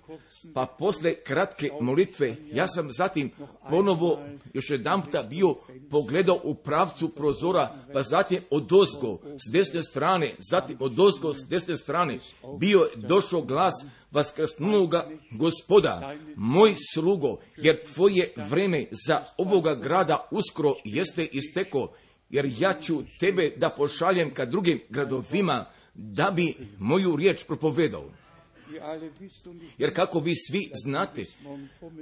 Pa 0.54 0.66
posle 0.78 1.14
kratke 1.14 1.70
molitve, 1.80 2.37
ja 2.52 2.68
sam 2.68 2.88
zatim 2.90 3.30
ponovo 3.70 4.20
još 4.54 4.70
jedan 4.70 5.02
puta 5.02 5.22
bio 5.22 5.54
pogledao 5.90 6.40
u 6.44 6.54
pravcu 6.54 7.08
prozora, 7.08 7.74
pa 7.92 8.02
zatim 8.02 8.38
od 8.50 8.72
ozgo 8.72 9.18
s 9.46 9.52
desne 9.52 9.82
strane, 9.82 10.30
zatim 10.50 10.76
od 10.80 11.00
ozgo 11.00 11.35
s 11.35 11.46
desne 11.48 11.76
strane, 11.76 12.18
bio 12.58 12.80
je 12.80 13.06
došao 13.08 13.42
glas 13.42 13.74
vaskrsnuloga 14.11 15.08
gospoda, 15.30 16.14
moj 16.37 16.74
slugo, 16.94 17.38
jer 17.56 17.82
tvoje 17.94 18.32
vreme 18.37 18.85
za 19.06 19.24
ovoga 19.37 19.74
grada 19.74 20.28
uskoro 20.30 20.74
jeste 20.85 21.24
isteko, 21.24 21.92
jer 22.33 22.53
ja 22.59 22.75
ću 22.81 23.03
tebe 23.21 23.51
da 23.57 23.68
pošaljem 23.68 24.35
ka 24.35 24.45
drugim 24.45 24.81
gradovima, 24.88 25.66
da 25.95 26.31
bi 26.31 26.55
moju 26.79 27.16
riječ 27.16 27.45
propovedao. 27.45 28.11
Jer 29.79 29.95
kako 29.95 30.21
vi 30.21 30.35
svi 30.35 30.71
znate, 30.85 31.25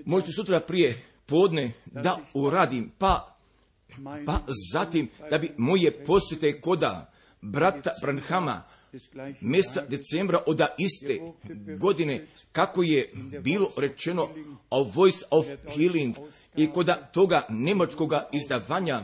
možete 0.04 0.32
sutra 0.32 0.60
prije 0.60 1.02
podne 1.26 1.72
da 1.86 2.18
uradim, 2.34 2.90
pa, 2.98 3.36
pa 4.26 4.40
zatim 4.72 5.08
da 5.30 5.38
bi 5.38 5.50
moje 5.56 6.04
posjete 6.04 6.60
koda 6.60 7.12
brata 7.40 7.90
Branhama 8.02 8.62
mjeseca 9.40 9.84
decembra 9.88 10.38
od 10.46 10.60
iste 10.78 11.20
godine, 11.78 12.26
kako 12.52 12.82
je 12.82 13.12
bilo 13.40 13.70
rečeno 13.76 14.28
o 14.70 14.84
Voice 14.84 15.24
of 15.30 15.46
Healing 15.74 16.16
i 16.56 16.66
kod 16.66 16.90
toga 17.12 17.46
nemačkoga 17.48 18.28
izdavanja 18.32 19.02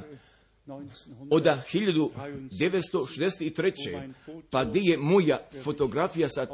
od 1.30 1.44
1963. 1.44 4.12
pa 4.50 4.64
gdje 4.64 4.80
je 4.80 4.98
moja 4.98 5.38
fotografija 5.62 6.28
sa, 6.28 6.46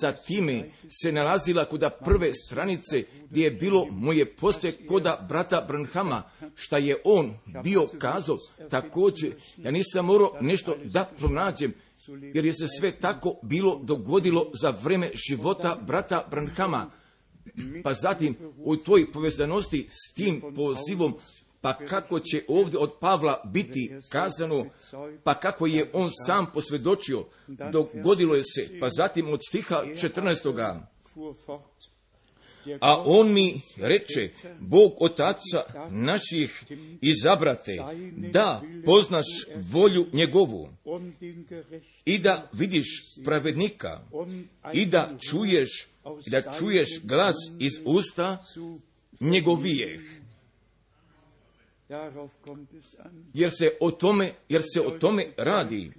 sa 0.00 0.12
time 0.12 0.70
se 1.02 1.12
nalazila 1.12 1.64
kod 1.64 1.84
prve 2.04 2.34
stranice 2.34 3.04
gdje 3.30 3.44
je 3.44 3.50
bilo 3.50 3.86
moje 3.90 4.36
poste 4.36 4.86
koda 4.86 5.26
brata 5.28 5.64
Branhama, 5.68 6.22
šta 6.54 6.78
je 6.78 6.96
on 7.04 7.34
bio 7.64 7.86
kazao 7.98 8.38
također, 8.70 9.32
ja 9.56 9.70
nisam 9.70 10.06
morao 10.06 10.36
nešto 10.40 10.76
da 10.84 11.10
pronađem, 11.18 11.74
jer 12.34 12.44
je 12.44 12.52
se 12.52 12.68
sve 12.68 13.00
tako 13.00 13.34
bilo 13.42 13.80
dogodilo 13.82 14.50
za 14.62 14.74
vreme 14.82 15.10
života 15.28 15.78
brata 15.86 16.26
Branhama. 16.30 16.90
Pa 17.84 17.94
zatim 17.94 18.36
u 18.56 18.76
toj 18.76 19.12
povezanosti 19.12 19.88
s 19.90 20.14
tim 20.14 20.42
pozivom 20.54 21.14
pa 21.62 21.74
kako 21.74 22.20
će 22.20 22.44
ovdje 22.48 22.78
od 22.78 22.92
Pavla 23.00 23.42
biti 23.44 23.90
kazano, 24.12 24.66
pa 25.24 25.34
kako 25.34 25.66
je 25.66 25.90
on 25.92 26.10
sam 26.26 26.46
posvjedočio, 26.54 27.24
dogodilo 27.46 28.34
je 28.34 28.42
se, 28.42 28.80
pa 28.80 28.88
zatim 28.96 29.28
od 29.28 29.40
stiha 29.48 29.82
14. 29.84 30.80
A 32.80 33.02
on 33.06 33.32
mi 33.32 33.60
reče, 33.76 34.30
Bog 34.60 34.92
otaca 35.00 35.62
naših 35.90 36.64
izabrate, 37.00 37.78
da 38.16 38.62
poznaš 38.84 39.26
volju 39.72 40.06
njegovu 40.12 40.68
i 42.04 42.18
da 42.18 42.50
vidiš 42.52 42.86
pravednika 43.24 44.00
i 44.72 44.86
da 44.86 45.10
čuješ, 45.30 45.88
da 46.26 46.42
čuješ 46.58 46.88
glas 47.04 47.36
iz 47.60 47.72
usta 47.84 48.38
njegovijeh 49.20 50.21
jer 53.34 53.50
se 53.58 53.76
o 53.80 53.90
tome, 53.90 54.32
jer 54.48 54.62
se 54.74 54.80
o 54.80 54.90
tome 54.90 55.26
radi, 55.36 55.92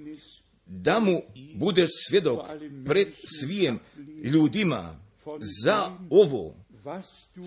da 0.65 0.99
mu 0.99 1.21
budeš 1.55 1.89
svjedok 2.07 2.39
pred 2.85 3.07
svijem 3.39 3.79
ljudima 4.23 4.99
za 5.63 5.97
ovo 6.09 6.55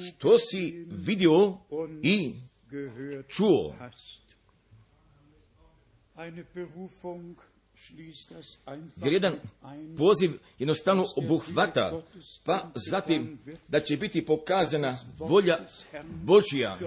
što 0.09 0.39
si 0.39 0.87
vidio 0.91 1.59
i 2.03 2.35
čuo. 3.29 3.75
Jer 8.97 9.13
jedan 9.13 9.35
poziv 9.99 10.31
jednostavno 10.59 11.07
obuhvata, 11.17 12.03
pa 12.45 12.71
zatim 12.91 13.39
da 13.69 13.81
će 13.81 13.97
biti 13.97 14.27
pokazana 14.27 14.99
volja 15.19 15.59
Božja, 16.25 16.79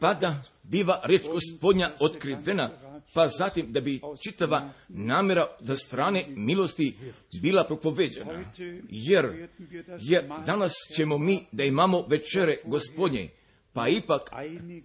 pa 0.00 0.14
da 0.14 0.42
biva 0.62 1.00
reč 1.04 1.26
gospodnja 1.28 1.90
otkrivena, 2.00 2.70
pa 3.14 3.28
zatim 3.28 3.72
da 3.72 3.80
bi 3.80 4.00
čitava 4.22 4.70
namjera 4.88 5.46
za 5.60 5.76
strane 5.76 6.24
milosti 6.28 6.96
bila 7.42 7.64
propoveđena. 7.64 8.52
Jer, 8.90 9.48
jer 10.00 10.24
danas 10.46 10.72
ćemo 10.96 11.18
mi 11.18 11.46
da 11.52 11.64
imamo 11.64 12.06
večere 12.08 12.56
gospodnje, 12.64 13.28
pa 13.72 13.88
ipak 13.88 14.30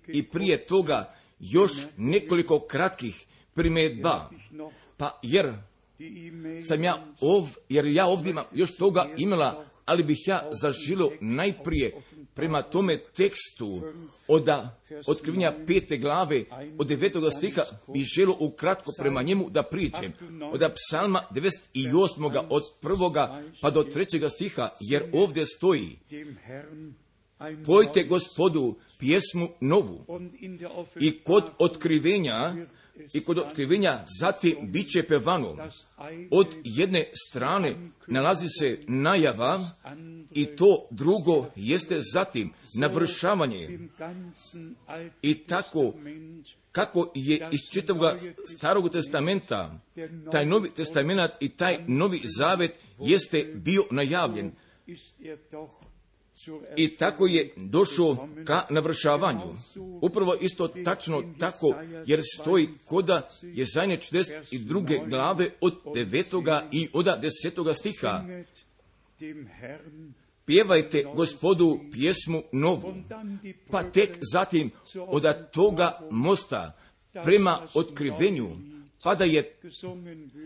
i 0.07 0.23
prije 0.23 0.65
toga 0.65 1.15
još 1.39 1.71
nekoliko 1.97 2.59
kratkih 2.59 3.25
primjedba. 3.53 4.29
Pa 5.03 5.19
jer 5.21 5.53
sam 6.67 6.83
ja 6.83 7.05
ov, 7.21 7.49
jer 7.69 7.85
ja 7.85 8.07
ovdje 8.07 8.29
imam 8.29 8.45
još 8.53 8.75
toga 8.75 9.09
imala, 9.17 9.65
ali 9.85 10.03
bih 10.03 10.17
ja 10.27 10.49
zažilio 10.61 11.11
najprije 11.21 11.91
prema 12.33 12.61
tome 12.61 12.97
tekstu 12.97 13.81
od 14.27 14.49
otkrivenja 15.07 15.53
pete 15.67 15.97
glave 15.97 16.43
od 16.77 16.87
devetoga 16.87 17.31
stiha 17.31 17.61
bi 17.93 17.99
želio 17.99 18.35
ukratko 18.39 18.91
prema 18.99 19.21
njemu 19.21 19.49
da 19.49 19.63
pričem. 19.63 20.13
Od 20.53 20.71
psalma 20.75 21.21
98. 21.31 22.43
od 22.49 22.63
prvoga 22.81 23.43
pa 23.61 23.69
do 23.69 23.83
trećega 23.83 24.29
stiha, 24.29 24.69
jer 24.89 25.03
ovdje 25.13 25.45
stoji 25.45 25.99
Pojte 27.65 28.03
gospodu 28.03 28.75
pjesmu 28.99 29.49
novu 29.61 30.05
i 30.99 31.23
kod 31.23 31.43
otkrivenja 31.59 32.53
i 33.13 33.23
kod 33.23 33.37
otkrivenja 33.37 34.03
zatim 34.19 34.55
bit 34.61 34.89
će 34.89 35.03
pevano. 35.03 35.57
Od 36.31 36.47
jedne 36.63 37.05
strane 37.27 37.75
nalazi 38.07 38.47
se 38.59 38.79
najava 38.87 39.69
i 40.31 40.45
to 40.45 40.87
drugo 40.91 41.45
jeste 41.55 41.99
zatim 42.13 42.53
navršavanje. 42.75 43.79
I 45.21 45.33
tako 45.33 45.93
kako 46.71 47.11
je 47.15 47.49
iz 47.51 47.59
čitavog 47.71 48.11
starog 48.57 48.89
testamenta 48.89 49.79
taj 50.31 50.45
novi 50.45 50.71
testament 50.71 51.31
i 51.39 51.49
taj 51.49 51.77
novi 51.87 52.21
zavet 52.37 52.71
jeste 52.99 53.43
bio 53.55 53.83
najavljen 53.91 54.51
i 56.75 56.95
tako 56.95 57.27
je 57.27 57.53
došao 57.55 58.27
ka 58.45 58.65
navršavanju. 58.69 59.55
Upravo 60.01 60.35
isto 60.41 60.67
tačno 60.67 61.23
tako, 61.39 61.75
jer 62.05 62.21
stoji 62.39 62.69
koda 62.85 63.27
je 63.41 63.65
zajne 63.65 63.97
i 64.51 64.59
druge 64.59 64.99
glave 65.07 65.49
od 65.61 65.75
devetoga 65.93 66.67
i 66.71 66.89
od 66.93 67.05
desetoga 67.21 67.73
stiha. 67.73 68.23
Pjevajte 70.45 71.05
gospodu 71.15 71.79
pjesmu 71.91 72.43
novu, 72.51 72.93
pa 73.71 73.83
tek 73.83 74.17
zatim 74.33 74.71
od 75.07 75.51
toga 75.51 75.99
mosta 76.11 76.77
prema 77.23 77.67
otkrivenju, 77.73 78.49
pa 79.03 79.15
da 79.15 79.23
je, 79.25 79.55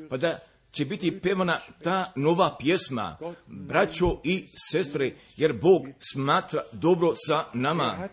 pa 0.10 0.18
da 0.18 0.40
će 0.72 0.86
biti 0.86 1.20
pevana 1.20 1.60
ta 1.84 2.12
nova 2.16 2.56
pjesma, 2.60 3.18
braćo 3.48 4.20
i 4.24 4.46
sestre, 4.72 5.16
jer 5.38 5.54
Bog 5.54 5.88
smatra 6.14 6.62
dobro 6.72 7.14
sa 7.28 7.46
nama. 7.54 8.10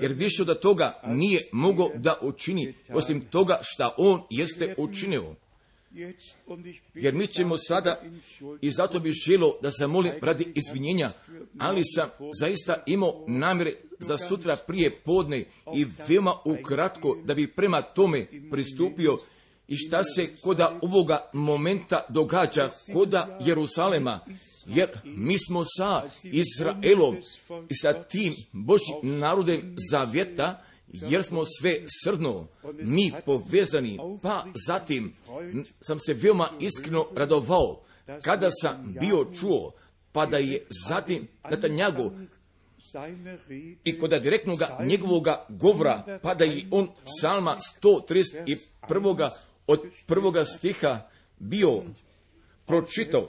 Jer 0.00 0.12
više 0.12 0.42
od 0.42 0.60
toga 0.60 1.00
nije 1.06 1.40
mogao 1.52 1.90
da 1.94 2.18
učini, 2.22 2.74
osim 2.94 3.20
toga 3.20 3.58
šta 3.62 3.94
On 3.98 4.22
jeste 4.30 4.74
učinio. 4.78 5.34
Jer 6.94 7.14
mi 7.14 7.26
ćemo 7.26 7.58
sada, 7.58 8.02
i 8.60 8.70
zato 8.70 9.00
bih 9.00 9.12
želo 9.12 9.58
da 9.62 9.70
se 9.70 9.86
molim 9.86 10.12
radi 10.22 10.52
izvinjenja, 10.54 11.10
ali 11.58 11.82
sam 11.84 12.08
zaista 12.40 12.82
imao 12.86 13.24
namjere 13.28 13.72
za 13.98 14.18
sutra 14.18 14.56
prije 14.56 14.90
podne 14.90 15.44
i 15.74 15.86
veoma 16.08 16.34
ukratko 16.44 17.16
da 17.24 17.34
bi 17.34 17.46
prema 17.46 17.82
tome 17.82 18.26
pristupio 18.50 19.18
i 19.70 19.76
šta 19.76 20.04
se 20.04 20.36
koda 20.42 20.78
ovoga 20.82 21.30
momenta 21.32 22.04
događa 22.08 22.70
koda 22.92 23.38
Jerusalema, 23.40 24.20
jer 24.66 24.88
mi 25.04 25.38
smo 25.38 25.64
sa 25.64 26.02
Izraelom 26.22 27.16
i 27.68 27.74
sa 27.74 27.92
tim 27.92 28.34
Božim 28.52 29.18
narodem 29.18 29.76
zavjeta, 29.90 30.62
jer 30.92 31.22
smo 31.22 31.44
sve 31.60 31.84
srdno, 32.04 32.46
mi 32.82 33.12
povezani, 33.26 33.98
pa 34.22 34.44
zatim 34.66 35.12
sam 35.80 35.98
se 35.98 36.14
veoma 36.14 36.48
iskreno 36.60 37.06
radovao 37.16 37.82
kada 38.22 38.50
sam 38.62 38.94
bio 39.00 39.26
čuo, 39.40 39.72
pa 40.12 40.26
da 40.26 40.36
je 40.36 40.66
zatim 40.88 41.28
Netanjagu 41.50 42.10
i 43.84 43.98
kod 43.98 44.10
direktnog 44.10 44.60
njegovoga 44.84 45.46
govora, 45.48 46.18
pa 46.22 46.34
da 46.34 46.44
je 46.44 46.68
on 46.70 46.88
psalma 47.18 47.56
131 47.82 49.30
od 49.70 49.80
prvoga 50.06 50.44
stiha 50.44 51.08
bio 51.38 51.82
pročitao, 52.66 53.28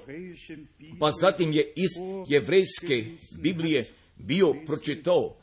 pa 1.00 1.12
zatim 1.12 1.52
je 1.52 1.74
iz 1.76 1.90
jevrejske 2.28 3.06
Biblije 3.40 3.86
bio 4.16 4.54
pročitao. 4.66 5.36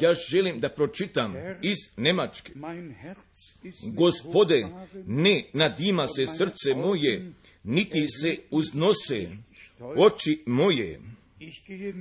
Ja 0.00 0.14
želim 0.30 0.60
da 0.60 0.68
pročitam 0.68 1.34
iz 1.62 1.76
Nemačke. 1.96 2.52
Gospode, 3.92 4.66
ne 5.06 5.44
nadima 5.52 6.08
se 6.08 6.26
srce 6.26 6.74
moje, 6.76 7.32
niti 7.64 8.06
se 8.08 8.36
uznose 8.50 9.28
oči 9.80 10.42
moje, 10.46 11.00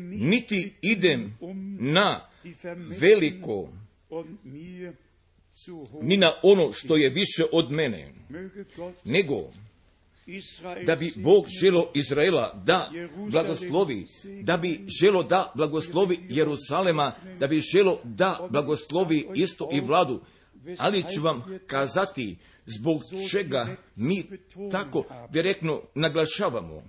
niti 0.04 0.74
idem 0.82 1.38
na 1.80 2.30
veliko 3.00 3.70
ni 6.02 6.18
na 6.18 6.34
ono 6.44 6.74
što 6.74 6.98
je 6.98 7.10
više 7.10 7.46
od 7.52 7.72
mene, 7.72 8.14
nego 9.04 9.52
da 10.86 10.96
bi 10.96 11.14
Bog 11.16 11.46
želo 11.62 11.92
Izraela 11.96 12.62
da 12.66 12.92
blagoslovi, 13.32 14.06
da 14.42 14.58
bi 14.58 14.86
želo 15.00 15.24
da 15.24 15.52
blagoslovi 15.56 16.20
Jerusalema, 16.30 17.12
da 17.40 17.48
bi 17.48 17.60
želo 17.60 18.00
da 18.04 18.48
blagoslovi 18.50 19.28
isto 19.36 19.70
i 19.74 19.82
vladu. 19.82 20.22
Ali 20.78 21.04
ću 21.14 21.22
vam 21.22 21.44
kazati 21.68 22.38
zbog 22.66 23.02
čega 23.32 23.68
mi 23.96 24.26
tako 24.72 25.04
direktno 25.30 25.82
naglašavamo. 25.96 26.84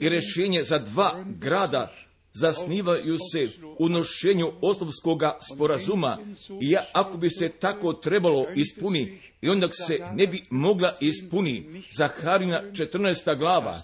I 0.00 0.08
rješenje 0.08 0.64
za 0.64 0.78
dva 0.78 1.24
grada 1.38 1.94
zasnivaju 2.32 3.18
se 3.32 3.48
u 3.78 3.88
nošenju 3.88 4.52
oslovskoga 4.60 5.38
sporazuma. 5.52 6.18
I 6.60 6.76
ako 6.92 7.18
bi 7.18 7.30
se 7.30 7.48
tako 7.48 7.92
trebalo 7.92 8.46
ispuni 8.56 9.20
i 9.42 9.48
onda 9.48 9.68
se 9.72 9.98
ne 10.14 10.26
bi 10.26 10.42
mogla 10.50 10.96
ispuni 11.00 11.82
Zaharina 11.96 12.62
14. 12.72 13.38
glava 13.38 13.80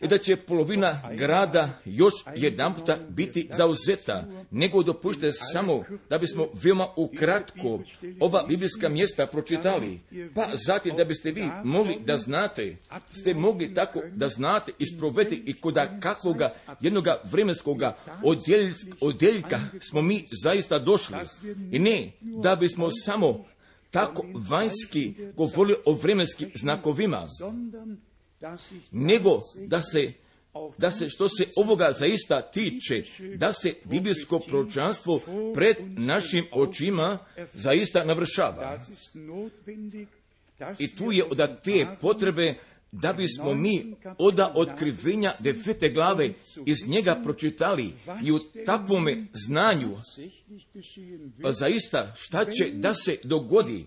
i 0.00 0.08
da 0.08 0.18
će 0.18 0.36
polovina 0.36 1.10
grada 1.16 1.70
još 1.84 2.14
jedan 2.36 2.74
puta 2.74 2.98
biti 3.08 3.48
zauzeta, 3.52 4.24
nego 4.50 4.82
dopušte 4.82 5.32
samo 5.32 5.84
da 6.10 6.18
bismo 6.18 6.48
veoma 6.62 6.86
ukratko 6.96 7.80
ova 8.20 8.46
biblijska 8.48 8.88
mjesta 8.88 9.26
pročitali, 9.26 10.00
pa 10.34 10.48
zatim 10.66 10.96
da 10.96 11.04
biste 11.04 11.32
vi 11.32 11.50
mogli 11.64 11.98
da 12.06 12.16
znate, 12.16 12.76
ste 13.20 13.34
mogli 13.34 13.74
tako 13.74 14.02
da 14.12 14.28
znate 14.28 14.72
isproveti 14.78 15.42
i 15.46 15.54
koda 15.54 16.00
kakvoga 16.00 16.54
jednoga 16.80 17.20
vremenskoga 17.24 17.96
odjeljka 19.00 19.60
smo 19.80 20.02
mi 20.02 20.24
zaista 20.42 20.78
došli. 20.78 21.16
I 21.72 21.78
ne 21.78 22.12
da 22.20 22.56
bismo 22.56 22.90
samo 23.04 23.44
tako 23.90 24.24
vanjski 24.48 25.14
govori 25.36 25.74
o 25.84 25.92
vremenskim 25.92 26.50
znakovima, 26.54 27.26
nego 28.92 29.40
da 29.66 29.82
se 29.82 30.12
da 30.78 30.90
se 30.90 31.08
što 31.08 31.28
se 31.28 31.46
ovoga 31.56 31.92
zaista 31.92 32.42
tiče, 32.42 33.02
da 33.36 33.52
se 33.52 33.74
biblijsko 33.84 34.38
proročanstvo 34.38 35.20
pred 35.54 35.76
našim 35.98 36.44
očima 36.52 37.18
zaista 37.54 38.04
navršava. 38.04 38.80
I 40.78 40.96
tu 40.96 41.12
je 41.12 41.24
od 41.24 41.62
te 41.64 41.86
potrebe 42.00 42.54
da 42.92 43.12
bismo 43.12 43.54
mi 43.54 43.94
oda 44.18 44.52
otkrivenja 44.54 45.32
defete 45.38 45.88
glave 45.88 46.30
iz 46.66 46.76
njega 46.86 47.20
pročitali 47.24 47.92
i 48.24 48.32
u 48.32 48.38
takvome 48.66 49.26
znanju, 49.32 49.96
pa 51.42 51.52
zaista 51.52 52.12
šta 52.16 52.44
će 52.44 52.70
da 52.72 52.94
se 52.94 53.16
dogodi, 53.24 53.86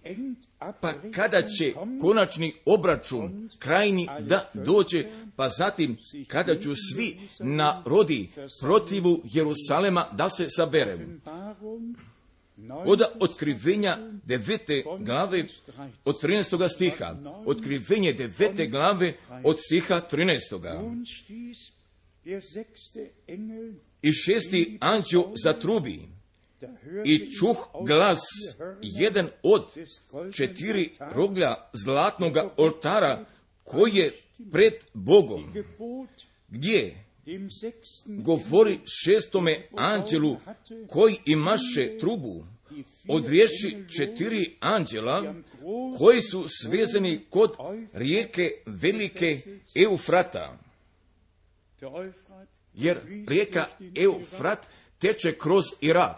pa 0.82 0.94
kada 1.16 1.42
će 1.42 1.74
konačni 2.02 2.54
obračun 2.66 3.50
krajni 3.60 4.08
da 4.20 4.52
dođe, 4.54 5.06
pa 5.36 5.50
zatim 5.50 5.98
kada 6.28 6.60
ću 6.60 6.74
svi 6.94 7.18
narodi 7.40 8.30
protivu 8.62 9.22
Jerusalema 9.24 10.06
da 10.12 10.30
se 10.30 10.50
saberemo. 10.50 11.04
Od 12.86 13.02
otkrivenja 13.20 13.98
devete 14.26 14.84
glave 15.00 15.46
od 16.06 16.22
13. 16.24 16.70
stiha. 16.70 17.16
Otkrivenje 17.46 18.14
devete 18.14 18.68
glave 18.68 19.14
od 19.44 19.58
stiha 19.60 20.02
13. 20.12 20.82
Nun 20.82 21.06
stieß 21.06 21.72
der 22.26 22.42
sechste 22.42 23.12
Engel, 23.28 23.74
I 24.02 24.12
šesti 24.14 24.78
anđeo 24.82 25.34
zatrubi 25.44 26.00
i 27.06 27.32
čuh 27.40 27.58
glas 27.86 28.20
jedan 28.82 29.30
od 29.44 29.68
četiri 30.34 30.92
roglja 31.00 31.56
zlatnoga 31.74 32.54
oltara 32.58 33.26
koji 33.64 33.96
je 33.96 34.12
pred 34.52 34.74
Bogom, 34.94 35.54
gdje 36.48 37.01
govori 38.06 38.80
šestome 38.86 39.68
anđelu 39.78 40.38
koji 40.88 41.18
imaše 41.26 42.00
trubu 42.00 42.46
od 43.08 43.28
riječi 43.28 43.78
četiri 43.98 44.56
anđela 44.60 45.36
koji 45.98 46.22
su 46.22 46.46
svezani 46.62 47.26
kod 47.30 47.52
rijeke 47.94 48.52
velike 48.66 49.42
Eufrata. 49.76 50.58
Jer 52.74 52.98
rijeka 53.28 53.66
Eufrat 53.96 54.68
teče 55.00 55.38
kroz 55.38 55.66
Irak. 55.82 56.18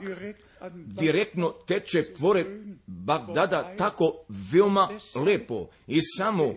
Direktno 0.71 1.49
teče 1.67 2.05
pored 2.19 2.47
Bagdada 2.85 3.75
tako 3.77 4.25
veoma 4.51 4.89
lepo. 5.25 5.67
I 5.87 5.99
samo 6.17 6.53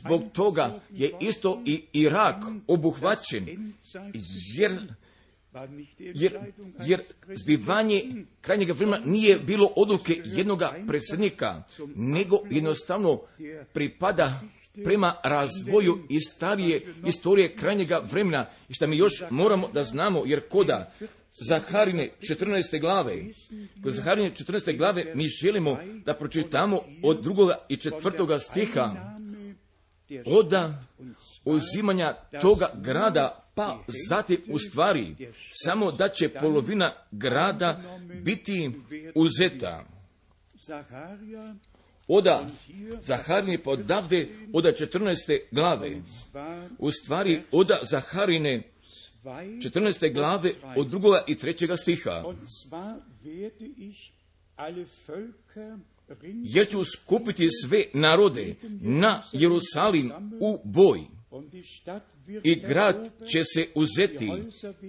zbog 0.00 0.22
toga 0.32 0.80
je 0.90 1.12
isto 1.20 1.62
i 1.66 1.84
Irak 1.92 2.36
obuhvaćen. 2.66 3.72
Jer, 4.56 4.78
jer, 5.98 6.38
jer 6.86 7.00
zbivanje 7.44 8.24
krajnjega 8.40 8.72
vremena 8.72 9.02
nije 9.04 9.38
bilo 9.38 9.72
odluke 9.76 10.22
jednoga 10.24 10.74
predsjednika, 10.86 11.62
nego 11.94 12.38
jednostavno 12.50 13.20
pripada 13.72 14.40
prema 14.84 15.14
razvoju 15.24 16.06
i 16.08 16.20
starije 16.20 16.94
istorije 17.06 17.56
krajnjega 17.56 18.00
vremena. 18.12 18.46
I 18.68 18.74
što 18.74 18.86
mi 18.86 18.96
još 18.96 19.22
moramo 19.30 19.68
da 19.68 19.84
znamo, 19.84 20.22
jer 20.26 20.40
koda 20.48 20.92
Zaharine 21.30 22.10
14. 22.20 22.80
glave, 22.80 23.24
kod 23.82 23.92
Zaharine 23.92 24.30
14. 24.30 24.76
glave 24.76 25.12
mi 25.14 25.28
želimo 25.28 25.78
da 26.04 26.14
pročitamo 26.14 26.80
od 27.02 27.22
drugoga 27.22 27.54
i 27.68 27.76
četvrtoga 27.76 28.38
stiha 28.38 29.16
oda 30.26 30.84
uzimanja 31.44 32.12
toga 32.40 32.70
grada, 32.74 33.50
pa 33.54 33.84
zatim 34.08 34.38
u 34.48 34.58
stvari 34.58 35.14
samo 35.50 35.92
da 35.92 36.08
će 36.08 36.28
polovina 36.28 36.92
grada 37.10 37.82
biti 38.22 38.70
uzeta. 39.14 39.84
Oda 42.08 42.46
Zaharine 43.02 43.62
pa 43.62 43.70
odavde, 43.70 44.28
oda 44.52 44.72
14. 44.72 45.38
glave. 45.50 45.96
U 46.78 46.92
stvari, 46.92 47.42
oda 47.52 47.78
Zaharine 47.82 48.62
14. 49.24 50.12
glave 50.12 50.52
od 50.76 50.88
drugoga 50.88 51.24
i 51.26 51.34
trećega 51.34 51.76
stiha. 51.76 52.24
Jer 56.44 56.68
ću 56.68 56.84
skupiti 56.84 57.48
sve 57.66 57.84
narode 57.94 58.54
na 58.80 59.22
Jerusalim 59.32 60.12
u 60.40 60.60
boj. 60.64 61.00
I 62.42 62.54
grad 62.54 63.10
će 63.26 63.44
se 63.44 63.66
uzeti 63.74 64.30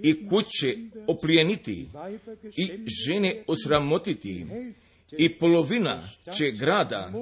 i 0.02 0.28
kuće 0.28 0.76
oplijeniti 1.06 1.88
i 2.56 2.70
žene 3.06 3.44
osramotiti 3.46 4.46
i 5.18 5.38
polovina 5.38 6.08
će 6.38 6.50
grada 6.50 7.12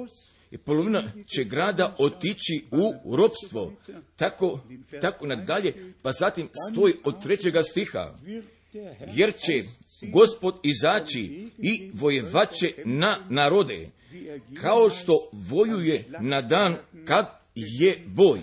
i 0.51 0.57
polovina 0.57 1.03
će 1.35 1.43
grada 1.43 1.95
otići 1.99 2.65
u 2.71 3.15
ropstvo. 3.15 3.73
Tako, 4.15 4.59
tako 5.01 5.25
nadalje, 5.25 5.93
pa 6.01 6.11
zatim 6.11 6.49
stoji 6.71 6.93
od 7.03 7.23
trećega 7.23 7.63
stiha. 7.63 8.19
Jer 9.13 9.33
će 9.33 9.63
gospod 10.13 10.59
izaći 10.63 11.47
i 11.57 11.91
vojevaće 11.93 12.73
na 12.85 13.17
narode, 13.29 13.89
kao 14.61 14.89
što 14.89 15.13
vojuje 15.31 16.05
na 16.19 16.41
dan 16.41 16.75
kad 17.05 17.25
je 17.55 18.03
boj. 18.05 18.41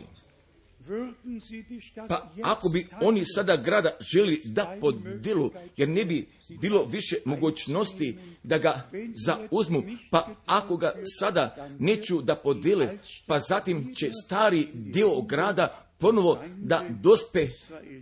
Pa 2.08 2.30
ako 2.42 2.68
bi 2.68 2.86
oni 3.00 3.24
sada 3.24 3.56
grada 3.56 3.90
želi 4.00 4.42
da 4.44 4.76
podelu, 4.80 5.50
jer 5.76 5.88
ne 5.88 6.04
bi 6.04 6.28
bilo 6.60 6.84
više 6.84 7.16
mogućnosti 7.24 8.18
da 8.42 8.58
ga 8.58 8.90
zauzmu, 9.26 9.82
pa 10.10 10.28
ako 10.46 10.76
ga 10.76 10.92
sada 11.18 11.68
neću 11.78 12.22
da 12.22 12.36
podele, 12.36 12.98
pa 13.26 13.38
zatim 13.38 13.94
će 13.94 14.10
stari 14.24 14.68
dio 14.74 15.20
grada 15.20 15.87
ponovo 15.98 16.44
da 16.56 16.84
dospe 17.02 17.48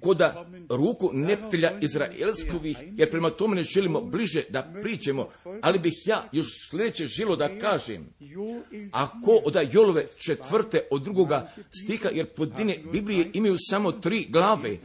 koda 0.01 0.47
ruku 0.69 1.11
neptelja 1.13 1.79
Izraelskovih, 1.81 2.79
jer 2.97 3.11
prema 3.11 3.31
tome 3.31 3.57
ne 3.57 3.63
želimo 3.63 4.01
bliže 4.01 4.43
da 4.49 4.73
pričemo, 4.83 5.29
ali 5.63 5.79
bih 5.79 5.93
ja 6.07 6.29
još 6.33 6.47
sljedeće 6.71 7.07
želo 7.07 7.37
da 7.37 7.59
kažem, 7.59 8.09
ako 8.93 9.41
oda 9.45 9.63
Jolove 9.73 10.07
četvrte 10.27 10.81
od 10.91 11.03
drugoga 11.03 11.53
stiha, 11.83 12.09
jer 12.13 12.27
podine 12.27 12.79
Biblije 12.93 13.31
imaju 13.33 13.57
samo 13.59 13.93
tri 13.93 14.27
glave, 14.29 14.77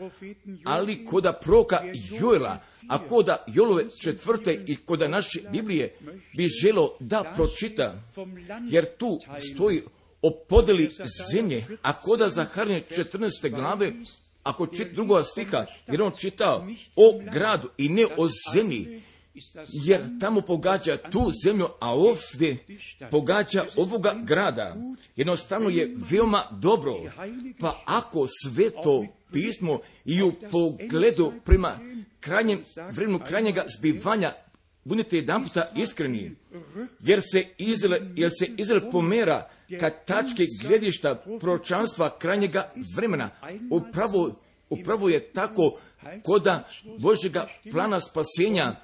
ali 0.66 1.06
koda 1.06 1.34
proka 1.34 1.80
Joela, 2.20 2.58
a 2.88 3.08
koda 3.08 3.46
Jolove 3.48 3.86
četvrte 4.02 4.64
i 4.68 4.76
koda 4.76 5.08
naše 5.08 5.40
Biblije 5.52 5.96
bi 6.38 6.48
želo 6.48 6.98
da 7.00 7.34
pročita, 7.36 8.04
jer 8.70 8.86
tu 8.98 9.20
stoji 9.54 9.82
o 10.22 10.32
podeli 10.50 10.90
zemlje, 11.32 11.66
a 11.82 12.00
koda 12.00 12.30
Zaharine 12.30 12.84
14. 12.90 13.56
glave, 13.56 13.92
ako 14.44 14.68
čita 14.68 14.94
drugog 14.94 15.26
stiha, 15.26 15.66
jer 15.88 16.02
on 16.02 16.12
čitao 16.18 16.68
o 16.96 17.20
gradu 17.34 17.70
i 17.78 17.90
ne 17.90 18.06
o 18.18 18.28
zemlji, 18.54 19.02
jer 19.86 20.02
tamo 20.20 20.42
pogađa 20.42 20.98
tu 20.98 21.32
zemlju, 21.46 21.68
a 21.80 21.94
ovdje 21.94 22.58
pogađa 23.12 23.66
ovoga 23.76 24.14
grada. 24.24 24.76
Jednostavno 25.16 25.70
je 25.70 25.96
veoma 26.12 26.44
dobro, 26.52 26.94
pa 27.60 27.82
ako 27.86 28.28
sve 28.44 28.70
to 28.70 29.06
pismo 29.32 29.80
i 30.06 30.22
u 30.22 30.32
pogledu 30.52 31.34
prema 31.46 31.80
krajnjem 32.20 32.64
vremenu 32.92 33.20
krajnjega 33.28 33.66
zbivanja 33.78 34.34
budite 34.84 35.16
jedan 35.16 35.44
puta 35.44 35.72
iskreni, 35.76 36.36
jer 37.00 37.22
se 37.32 37.46
Izrael, 37.58 38.02
jer 38.16 38.30
se 38.40 38.50
Izrael 38.58 38.92
pomera 38.92 39.50
ka 39.80 39.90
tačke 39.90 40.46
gledišta 40.62 41.24
proročanstva 41.40 42.18
krajnjega 42.20 42.72
vremena. 42.98 43.30
Upravo, 43.70 44.36
upravo 44.70 45.10
je 45.10 45.20
tako 45.20 45.80
koda 46.24 46.68
Božjega 47.00 47.48
plana 47.72 48.00
spasenja 48.00 48.76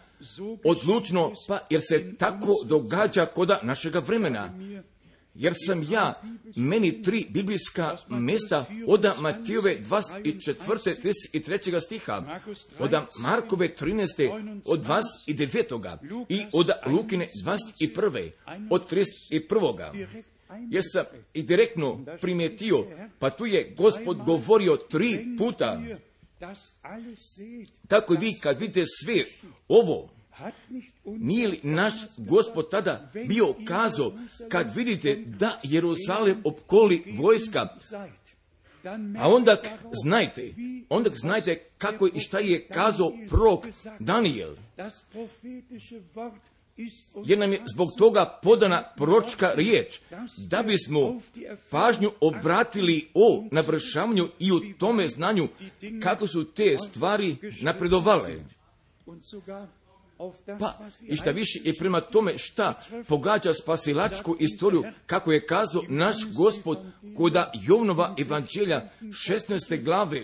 odlučno, 0.63 1.33
pa 1.47 1.59
jer 1.69 1.81
se 1.89 2.15
tako 2.17 2.53
događa 2.65 3.25
koda 3.25 3.59
našega 3.63 3.99
vremena. 3.99 4.53
Jer 5.37 5.53
sam 5.65 5.83
ja, 5.89 6.21
meni 6.55 7.01
tri 7.01 7.25
biblijska 7.29 7.97
mjesta 8.09 8.65
oda 8.87 9.13
Matijove 9.19 9.77
24. 9.89 10.51
33. 11.33 11.81
stiha, 11.81 12.41
oda 12.79 13.07
Markove 13.19 13.69
13. 13.79 14.61
od 14.65 14.85
29. 14.85 16.25
i 16.29 16.45
oda 16.51 16.81
Lukine 16.85 17.27
21. 17.45 18.29
od 18.69 18.91
31. 18.91 20.07
Jer 20.69 20.83
sam 20.93 21.05
i 21.33 21.43
direktno 21.43 22.05
primijetio, 22.21 22.85
pa 23.19 23.29
tu 23.29 23.45
je 23.45 23.73
gospod 23.77 24.17
govorio 24.25 24.75
tri 24.75 25.25
puta, 25.37 25.81
tako 27.87 28.13
vi 28.13 28.33
kad 28.43 28.59
vidite 28.59 28.83
sve 29.03 29.23
ovo, 29.67 30.09
Nije 31.07 31.47
li 31.47 31.59
naš 31.63 31.93
gospod 32.17 32.69
tada 32.69 33.11
bio 33.27 33.55
kazao, 33.65 34.13
kad 34.49 34.75
vidite 34.75 35.15
da 35.15 35.59
Jerusalem 35.63 36.41
opkoli 36.43 37.03
vojska, 37.17 37.67
a 39.19 39.29
onda 39.29 39.57
znajte, 40.03 40.53
onda 40.89 41.09
znajte 41.13 41.55
kako 41.77 42.07
i 42.07 42.19
šta 42.19 42.39
je 42.39 42.67
kazao 42.67 43.11
prorok 43.29 43.65
Daniel, 43.99 44.55
jer 47.25 47.39
nam 47.39 47.51
je 47.51 47.61
zbog 47.73 47.87
toga 47.97 48.39
podana 48.43 48.83
proročka 48.97 49.51
riječ, 49.55 49.99
da 50.37 50.63
bismo 50.63 51.21
pažnju 51.69 52.11
obratili 52.21 53.07
o 53.13 53.43
navršavanju 53.51 54.27
i 54.39 54.51
u 54.51 54.59
tome 54.77 55.07
znanju 55.07 55.47
kako 56.03 56.27
su 56.27 56.45
te 56.45 56.77
stvari 56.77 57.35
napredovale. 57.61 58.35
Pa, 60.59 60.79
i 61.01 61.15
šta 61.15 61.31
više 61.31 61.59
i 61.63 61.77
prema 61.77 62.01
tome 62.01 62.37
šta 62.37 62.81
pogađa 63.07 63.53
spasilačku 63.53 64.35
istoriju, 64.39 64.83
kako 65.05 65.31
je 65.31 65.45
kazao 65.45 65.83
naš 65.87 66.17
gospod 66.33 66.77
koda 67.17 67.51
Jovnova 67.67 68.15
evanđelja 68.17 68.89
16. 69.01 69.83
glave 69.83 70.23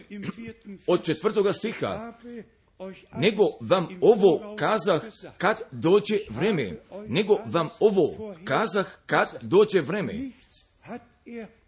od 0.87 1.03
četvrtoga 1.03 1.53
stiha, 1.53 2.13
nego 3.17 3.43
vam 3.59 3.87
ovo 4.01 4.55
kazah 4.55 5.01
kad 5.37 5.61
dođe 5.71 6.17
vreme, 6.29 6.79
nego 7.07 7.37
vam 7.45 7.69
ovo 7.79 8.35
kazah 8.45 8.87
kad 9.05 9.27
dođe 9.41 9.81
vreme. 9.81 10.13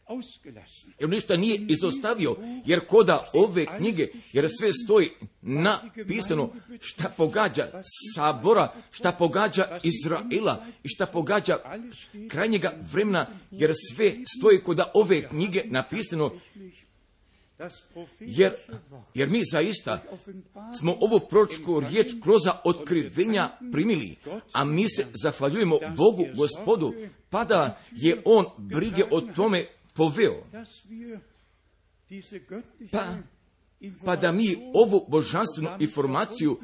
Er. 0.08 0.64
Jer 1.00 1.10
ništa 1.10 1.38
nije 1.38 1.66
izostavio, 1.70 2.36
jer 2.66 2.86
koda 2.88 3.30
ove 3.34 3.66
knjige, 3.78 4.08
jer 4.34 4.50
sve 4.60 4.70
stoji 4.86 5.10
napisano 5.42 6.54
šta 6.80 7.14
pogađa 7.18 7.82
sabora, 8.16 8.74
šta 8.92 9.12
pogađa 9.12 9.80
Izraela 9.84 10.66
i 10.84 10.88
šta 10.88 11.06
pogađa 11.06 11.58
krajnjega 12.30 12.74
vremena, 12.92 13.26
jer 13.52 13.74
sve 13.94 14.16
stoji 14.38 14.60
koda 14.60 14.92
ove 14.94 15.28
knjige 15.28 15.64
napisano, 15.66 16.32
jer, 18.20 18.54
jer 19.14 19.30
mi 19.30 19.42
zaista 19.52 20.04
smo 20.80 20.98
ovu 21.00 21.20
proročku 21.30 21.80
riječ 21.80 22.12
kroz 22.24 22.42
otkrivenja 22.64 23.50
primili, 23.72 24.16
a 24.52 24.66
mi 24.66 24.90
se 24.90 25.06
zahvaljujemo 25.24 25.80
Bogu, 25.98 26.26
gospodu, 26.36 26.94
pa 27.30 27.46
da 27.46 27.80
je 27.92 28.22
On 28.26 28.46
brige 28.58 29.04
o 29.12 29.22
tome 29.22 29.66
poveo, 29.96 30.44
pa, 32.92 33.18
pa 34.06 34.16
da 34.16 34.32
mi 34.32 34.58
ovu 34.74 35.06
božanstvenu 35.08 35.70
informaciju 35.80 36.60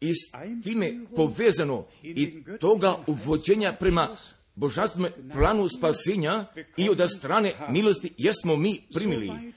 i 0.00 0.14
s 0.14 0.30
time 0.62 1.00
povezano 1.16 1.86
i 2.02 2.42
toga 2.60 2.96
uvođenja 3.06 3.72
prema 3.72 4.16
božanstvenom 4.54 5.12
planu 5.32 5.68
spasenja 5.68 6.44
i 6.76 6.88
od 6.90 7.10
strane 7.18 7.52
milosti 7.70 8.12
jesmo 8.18 8.56
mi 8.56 8.80
primili. 8.94 9.52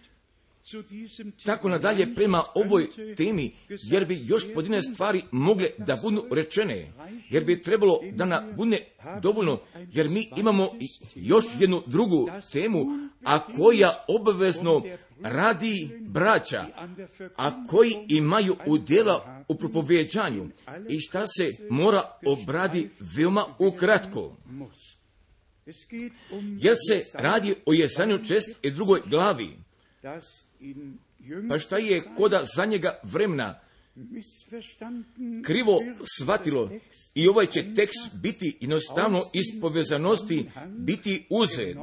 Tako 1.45 1.69
nadalje 1.69 2.15
prema 2.15 2.43
ovoj 2.53 2.87
temi, 3.17 3.55
jer 3.69 4.05
bi 4.05 4.21
još 4.23 4.53
pojedine 4.53 4.81
stvari 4.81 5.23
mogle 5.31 5.67
da 5.77 5.99
budu 6.03 6.25
rečene, 6.31 6.93
jer 7.29 7.45
bi 7.45 7.61
trebalo 7.61 7.99
da 8.13 8.25
nam 8.25 8.53
bude 8.55 8.79
dovoljno, 9.21 9.59
jer 9.91 10.09
mi 10.09 10.29
imamo 10.37 10.69
još 11.15 11.45
jednu 11.59 11.83
drugu 11.87 12.27
temu, 12.51 12.85
a 13.23 13.45
koja 13.45 14.05
obavezno 14.07 14.83
radi 15.21 15.89
braća, 16.01 16.65
a 17.35 17.65
koji 17.67 17.95
imaju 18.07 18.55
udjela 18.67 19.43
u 19.47 19.55
propovjeđanju 19.55 20.49
i 20.89 20.99
šta 20.99 21.27
se 21.27 21.49
mora 21.69 22.01
obradi 22.25 22.89
veoma 22.99 23.45
ukratko. 23.59 24.37
Jer 26.59 26.75
se 26.89 27.01
radi 27.13 27.55
o 27.65 27.73
Jesanju 27.73 28.25
čest 28.25 28.49
i 28.61 28.71
drugoj 28.71 29.01
glavi. 29.05 29.57
Pa 31.49 31.59
šta 31.59 31.77
je 31.77 32.01
koda 32.17 32.43
za 32.55 32.65
njega 32.65 32.99
missverstanden 33.95 35.43
krivo 35.43 35.79
shvatilo 36.17 36.69
i 37.15 37.27
ovaj 37.27 37.45
će 37.45 37.73
tekst 37.75 38.09
biti 38.13 38.57
jednostavno 38.59 39.21
iz 39.33 39.61
povezanosti 39.61 40.45
biti 40.67 41.25
uzet. 41.29 41.77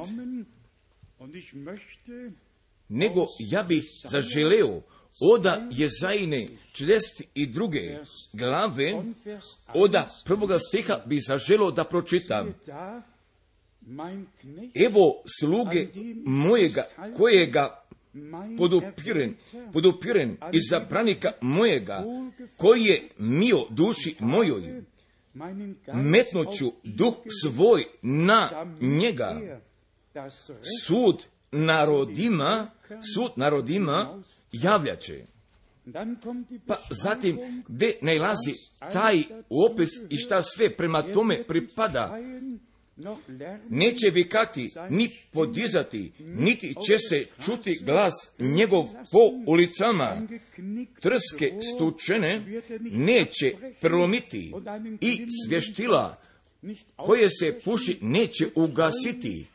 Nego 2.89 3.25
ja 3.39 3.63
bih 3.63 3.83
zaželeo 4.09 4.81
oda 5.33 5.67
Jezajine 5.71 6.47
42. 6.73 7.97
glave, 8.33 8.93
von 8.93 9.15
Vers 9.25 9.45
1 9.67 9.71
oda 9.73 10.09
prvoga 10.25 10.59
stiha 10.59 11.01
bi 11.05 11.19
zaželeo 11.19 11.71
da 11.71 11.83
pročitam. 11.83 12.53
Evo 14.73 15.23
sluge 15.39 15.87
mojega 16.25 16.83
kojega 17.17 17.83
podupiren, 18.57 19.35
podupiren 19.73 20.37
izabranika 20.51 21.31
mojega, 21.41 22.03
koji 22.57 22.83
je 22.83 23.09
mio 23.17 23.65
duši 23.69 24.15
mojoj, 24.19 24.83
ihn 25.35 25.75
duh 26.83 27.13
svoj 27.43 27.85
na 28.01 28.65
njega. 28.81 29.59
Sud 30.85 31.25
narodima, 31.51 32.71
sud 33.15 33.31
narodima 33.35 34.21
javljaće. 34.51 35.25
Pa 36.67 36.75
zatim, 36.89 37.63
gde 37.67 37.93
najlazi 38.01 38.53
taj 38.93 39.23
opis 39.49 39.89
i 40.09 40.17
šta 40.17 40.43
sve 40.43 40.77
prema 40.77 41.01
tome 41.01 41.43
pripada, 41.43 42.19
neće 43.69 44.09
vikati, 44.09 44.71
ni 44.89 45.09
podizati, 45.31 46.11
niti 46.19 46.75
će 46.87 46.97
se 46.99 47.25
čuti 47.45 47.79
glas 47.81 48.13
njegov 48.39 48.85
po 49.11 49.19
ulicama. 49.47 50.27
Trske 51.01 51.53
stučene 51.75 52.61
neće 52.81 53.53
prelomiti 53.81 54.53
i 55.01 55.25
svještila 55.47 56.15
koje 56.95 57.29
se 57.29 57.59
puši 57.65 57.97
neće 58.01 58.47
ugasiti. 58.55 59.45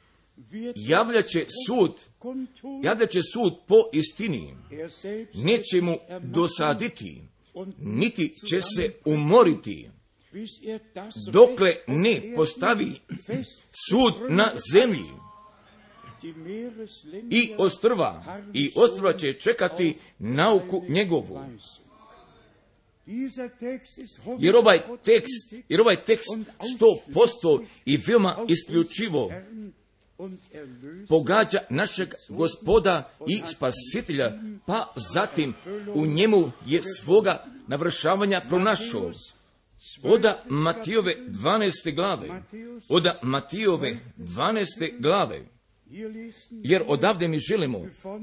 Javljaće 0.74 1.46
sud, 1.66 2.00
javljaće 2.82 3.20
sud 3.32 3.54
po 3.66 3.76
istini. 3.92 4.54
Neće 5.34 5.80
mu 5.80 5.96
dosaditi, 6.20 7.22
niti 7.78 8.32
će 8.48 8.60
se 8.76 8.92
umoriti, 9.04 9.90
dokle 11.32 11.76
ne 11.86 12.32
postavi 12.36 13.00
sud 13.90 14.14
na 14.28 14.50
zemlji. 14.72 15.10
I 17.30 17.54
ostrva, 17.58 18.42
i 18.54 18.72
ostrva 18.76 19.12
će 19.12 19.32
čekati 19.32 19.96
nauku 20.18 20.82
njegovu. 20.88 21.40
Jer 24.38 24.56
ovaj 24.56 24.80
tekst, 25.04 25.54
jer 25.68 25.80
ovaj 25.80 26.04
tekst 26.04 26.28
sto 26.76 26.86
posto 27.14 27.64
i 27.86 27.96
auf 27.96 28.50
isključivo 28.50 29.30
pogađa 31.08 31.58
našeg 31.70 32.14
gospoda 32.28 33.10
i 33.26 33.42
spasitelja, 33.46 34.32
pa 34.66 34.92
zatim 35.12 35.54
u 35.94 36.06
njemu 36.06 36.50
je 36.66 36.82
svoga 36.82 37.44
navršavanja 37.68 38.40
pronašao. 38.48 39.12
Oda 40.02 40.42
Matijove 40.48 41.16
12. 41.28 41.94
glave, 41.94 42.42
oda 42.88 43.20
Matijove 43.22 43.96
12. 44.16 45.00
glave, 45.00 45.40
jer 46.50 46.82
odavde 46.86 47.28
mi 47.28 47.38
želimo 47.38 47.80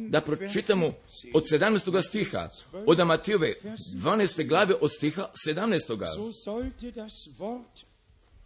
da 0.10 0.22
pročitamo 0.22 0.94
od 1.34 1.44
17. 1.44 2.02
stiha, 2.08 2.50
oda 2.86 3.06
Matijove 3.06 3.54
12. 3.96 4.48
glave 4.48 4.76
od 4.82 4.92
stiha 4.98 5.28
17. 5.48 6.16
So 6.16 6.32
sollte 6.46 6.92
das 6.92 7.14
Wort 7.40 7.92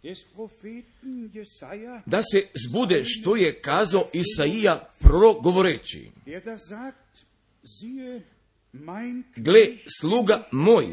des 0.02 0.24
Propheten 0.34 1.30
Jesaja, 1.34 2.02
Da 2.06 2.22
se 2.22 2.46
zbude 2.66 3.02
što 3.04 3.36
je 3.36 3.60
kazao 3.60 4.08
Isaija 4.12 4.88
progovoreći. 5.00 6.10
Gle, 9.36 9.66
sluga 10.00 10.48
moj, 10.52 10.86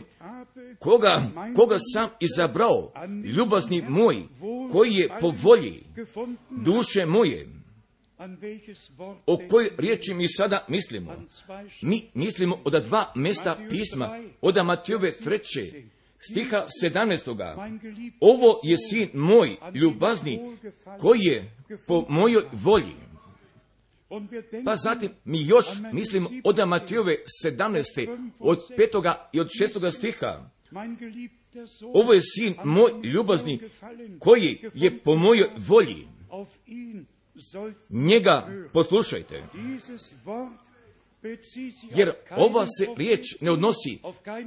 koga, 0.79 1.21
koga 1.55 1.77
sam 1.93 2.09
izabrao, 2.19 2.93
ljubazni 3.37 3.83
moj, 3.89 4.23
koji 4.71 4.93
je 4.93 5.09
po 5.21 5.33
volji 5.43 5.83
duše 6.49 7.05
moje, 7.05 7.47
o 9.25 9.37
kojoj 9.49 9.69
riječi 9.77 10.13
mi 10.13 10.27
sada 10.27 10.65
mislimo. 10.67 11.15
Mi 11.81 12.09
mislimo 12.13 12.59
od 12.63 12.83
dva 12.83 13.11
mesta 13.15 13.57
pisma, 13.69 14.19
od 14.41 14.65
Matijove 14.65 15.11
treće, 15.11 15.71
stiha 16.19 16.65
17. 16.83 17.57
mein 17.57 17.79
geliebter 17.79 18.17
Ovo 18.19 18.59
je 18.63 18.77
sin 18.89 19.09
moj, 19.13 19.57
ljubazni, 19.73 20.39
koji 20.99 21.19
je 21.19 21.51
po 21.87 22.05
mojoj 22.09 22.43
volji. 22.51 23.02
Pa 24.65 24.75
zatim 24.75 25.11
mi 25.25 25.45
još 25.45 25.65
mislimo 25.93 26.29
od 26.43 26.67
Matijove 26.67 27.15
17. 27.45 28.17
od 28.39 28.59
petoga 28.77 29.29
i 29.33 29.39
od 29.39 29.49
šestoga 29.57 29.91
stiha. 29.91 30.49
Ovo 31.93 32.13
je 32.13 32.21
sin 32.21 32.55
moj 32.63 32.91
ljubazni 33.03 33.59
koji 34.19 34.57
je 34.73 34.99
po 34.99 35.15
mojoj 35.15 35.49
volji. 35.57 36.07
Njega 37.89 38.47
poslušajte. 38.73 39.43
Jer 41.95 42.11
ova 42.37 42.65
se 42.65 42.87
riječ 42.97 43.41
ne 43.41 43.51
odnosi 43.51 43.99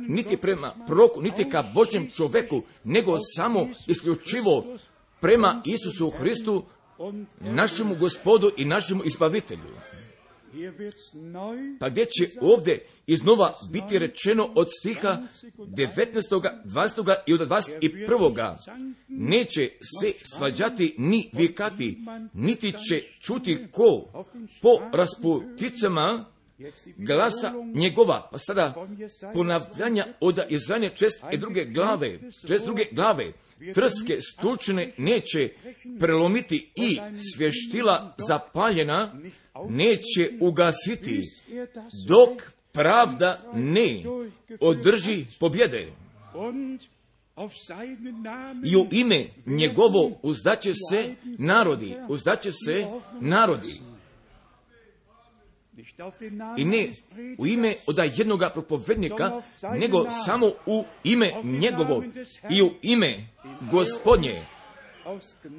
niti 0.08 0.36
prema 0.36 0.74
proroku, 0.86 1.22
niti 1.22 1.50
ka 1.50 1.64
Božjem 1.74 2.10
čoveku, 2.10 2.62
nego 2.84 3.18
samo 3.36 3.68
isključivo 3.86 4.78
prema 5.20 5.62
Isusu 5.64 6.10
Hristu, 6.10 6.64
našemu 7.40 7.94
gospodu 7.94 8.50
i 8.56 8.64
našemu 8.64 9.04
izbavitelju. 9.04 9.76
neu 11.14 11.78
Pa 11.80 11.88
gdje 11.88 12.04
će 12.04 12.28
ovdje 12.40 12.80
iznova 13.06 13.54
biti 13.72 13.98
rečeno 13.98 14.52
od 14.54 14.68
stiha 14.80 15.22
19. 15.58 16.62
20. 16.64 17.14
i 17.26 17.34
od 17.34 17.40
21. 17.48 18.56
Neće 19.08 19.70
se 20.00 20.12
svađati 20.22 20.94
ni 20.98 21.30
vikati, 21.32 21.98
niti 22.32 22.72
će 22.72 23.02
čuti 23.20 23.66
ko 23.72 24.24
po 24.62 24.80
rasputicama 24.92 26.35
glasa 26.96 27.52
njegova, 27.74 28.28
pa 28.32 28.38
sada 28.38 28.74
ponavljanja 29.34 30.06
od 30.20 30.38
Jezanje 30.48 30.90
čest 30.94 31.20
i 31.32 31.38
druge 31.38 31.64
glave, 31.64 32.18
čest 32.46 32.64
druge 32.64 32.84
glave, 32.92 33.32
trske 33.74 34.20
stulčine 34.20 34.92
neće 34.98 35.48
prelomiti 36.00 36.72
i 36.74 36.98
svještila 37.34 38.14
zapaljena 38.28 39.14
neće 39.68 40.30
ugasiti, 40.40 41.22
dok 42.08 42.52
pravda 42.72 43.52
ne 43.54 44.02
održi 44.60 45.24
pobjede. 45.40 45.92
I 48.64 48.76
u 48.76 48.88
ime 48.90 49.26
njegovo 49.46 50.18
uzdaće 50.22 50.72
se 50.90 51.14
narodi, 51.24 51.94
uzdaće 52.08 52.52
se 52.52 52.86
narodi. 53.20 53.80
I 56.56 56.64
ne 56.64 56.88
u 57.38 57.46
ime 57.46 57.74
od 57.86 57.98
jednoga 58.16 58.50
propovednika, 58.50 59.42
nego 59.80 60.06
samo 60.24 60.46
u 60.66 60.84
ime 61.04 61.32
njegovo 61.42 62.04
i 62.50 62.62
u 62.62 62.70
ime 62.82 63.28
gospodnje, 63.70 64.40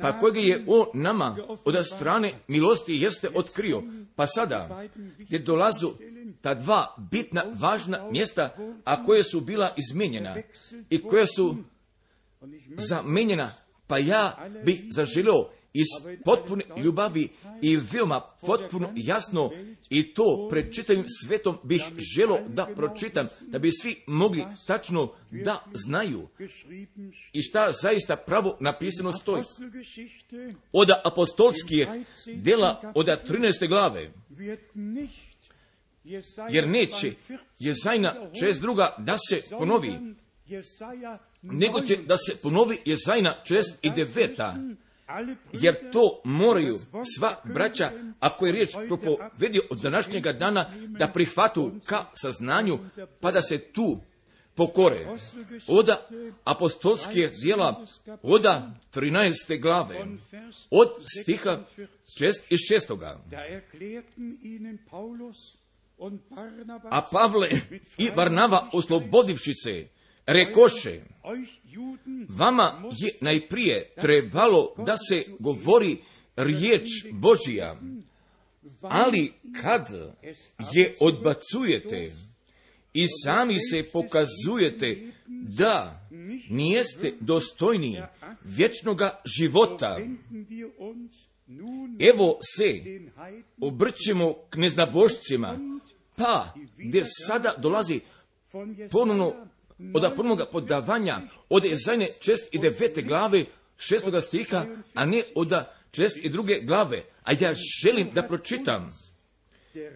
pa 0.01 0.19
kojeg 0.19 0.37
je 0.37 0.63
on 0.67 0.85
nama 0.93 1.37
od 1.65 1.85
strane 1.85 2.33
milosti 2.47 2.95
jeste 2.95 3.29
otkrio. 3.35 3.83
Pa 4.15 4.27
sada, 4.27 4.83
gdje 5.17 5.39
dolazu 5.39 5.93
ta 6.41 6.53
dva 6.53 6.95
bitna, 7.11 7.43
važna 7.61 8.11
mjesta, 8.11 8.55
a 8.83 9.05
koje 9.05 9.23
su 9.23 9.41
bila 9.41 9.73
izmijenjena 9.77 10.35
i 10.89 11.01
koje 11.01 11.25
su 11.27 11.57
zamijenjena, 12.77 13.51
pa 13.87 13.97
ja 13.97 14.37
bi 14.65 14.87
zaželio 14.91 15.49
iz 15.77 16.17
potpune 16.25 16.63
ljubavi 16.83 17.29
i 17.61 17.77
veoma 17.77 18.21
potpuno 18.41 18.93
jasno 18.95 19.51
i 19.89 20.13
to 20.13 20.47
pred 20.49 20.73
čitavim 20.75 21.05
svetom 21.07 21.57
bih 21.63 21.81
želo 22.15 22.39
da 22.47 22.65
pročitam, 22.75 23.27
da 23.41 23.59
bi 23.59 23.71
svi 23.71 23.95
mogli 24.07 24.45
tačno 24.67 25.11
da 25.31 25.63
znaju 25.73 26.27
i 27.33 27.41
šta 27.41 27.71
zaista 27.81 28.15
pravo 28.15 28.57
napisano 28.59 29.11
stoji. 29.13 29.43
Od 30.71 30.89
apostolskih 31.05 31.87
dela 32.33 32.93
od 32.95 33.05
13. 33.05 33.67
glave, 33.67 34.11
jer 36.49 36.67
neće 36.67 37.11
Jezajna 37.59 38.15
čest 38.39 38.61
druga 38.61 38.95
da 38.97 39.17
se 39.29 39.41
ponovi, 39.49 39.93
nego 41.41 41.81
će 41.81 41.97
da 41.97 42.17
se 42.17 42.35
ponovi 42.35 42.77
Jezajna 42.85 43.43
čest 43.43 43.77
i 43.81 43.91
deveta, 43.91 44.55
jer 45.53 45.91
to 45.91 46.21
moraju 46.23 46.75
sva 47.17 47.41
braća, 47.53 47.91
ako 48.19 48.45
je 48.45 48.51
riječ 48.51 48.69
propovedio 48.87 49.61
od 49.69 49.79
današnjega 49.79 50.33
dana, 50.33 50.65
da 50.87 51.07
prihvatu 51.07 51.71
ka 51.85 52.05
saznanju, 52.13 52.79
pa 53.21 53.31
da 53.31 53.41
se 53.41 53.57
tu 53.57 54.01
pokore. 54.55 55.05
Oda 55.67 56.07
apostolskih 56.43 57.29
dijela, 57.43 57.85
oda 58.21 58.71
13. 58.93 59.61
glave, 59.61 59.95
od 60.71 60.89
stiha 61.21 61.59
6 62.21 62.33
i 62.49 62.55
6. 62.55 63.17
A 66.91 67.01
Pavle 67.11 67.49
i 67.97 68.09
Varnava 68.15 68.69
oslobodivši 68.73 69.53
se, 69.63 69.87
rekoše, 70.25 71.01
vama 72.29 72.83
je 72.97 73.11
najprije 73.21 73.89
trebalo 74.01 74.73
da 74.85 74.95
se 75.09 75.23
govori 75.39 75.97
riječ 76.35 76.87
Božija, 77.11 77.81
ali 78.81 79.33
kad 79.61 79.87
je 80.73 80.95
odbacujete 81.01 82.11
i 82.93 83.05
sami 83.23 83.59
se 83.71 83.83
pokazujete 83.83 85.11
da 85.27 86.07
nijeste 86.49 87.13
dostojni 87.19 88.01
vječnoga 88.43 89.21
života, 89.37 89.99
evo 92.13 92.39
se 92.57 92.81
obrćemo 93.61 94.33
k 94.49 94.57
neznabošcima, 94.57 95.59
pa 96.15 96.53
gdje 96.77 97.03
sada 97.27 97.53
dolazi 97.57 97.99
ponovno 98.91 99.33
od 99.93 100.15
ponovnog 100.15 100.47
podavanja 100.51 101.21
od 101.49 101.65
Ezajne 101.65 102.07
čest 102.19 102.49
i 102.51 102.59
devete 102.59 103.01
glave 103.01 103.45
šestoga 103.77 104.21
stiha, 104.21 104.65
a 104.93 105.05
ne 105.05 105.23
od 105.35 105.53
čest 105.91 106.17
i 106.21 106.29
druge 106.29 106.59
glave. 106.61 107.03
A 107.23 107.31
ja 107.39 107.53
želim 107.83 108.09
da 108.13 108.23
pročitam, 108.23 108.93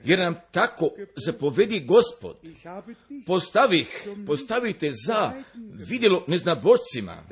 jer 0.06 0.20
nam 0.20 0.36
tako 0.52 0.90
zapovedi 1.26 1.80
gospod. 1.80 2.38
Postavih, 3.26 4.08
postavite 4.28 4.92
za 5.08 5.32
vidjelo 5.74 6.24
neznabošcima, 6.28 7.24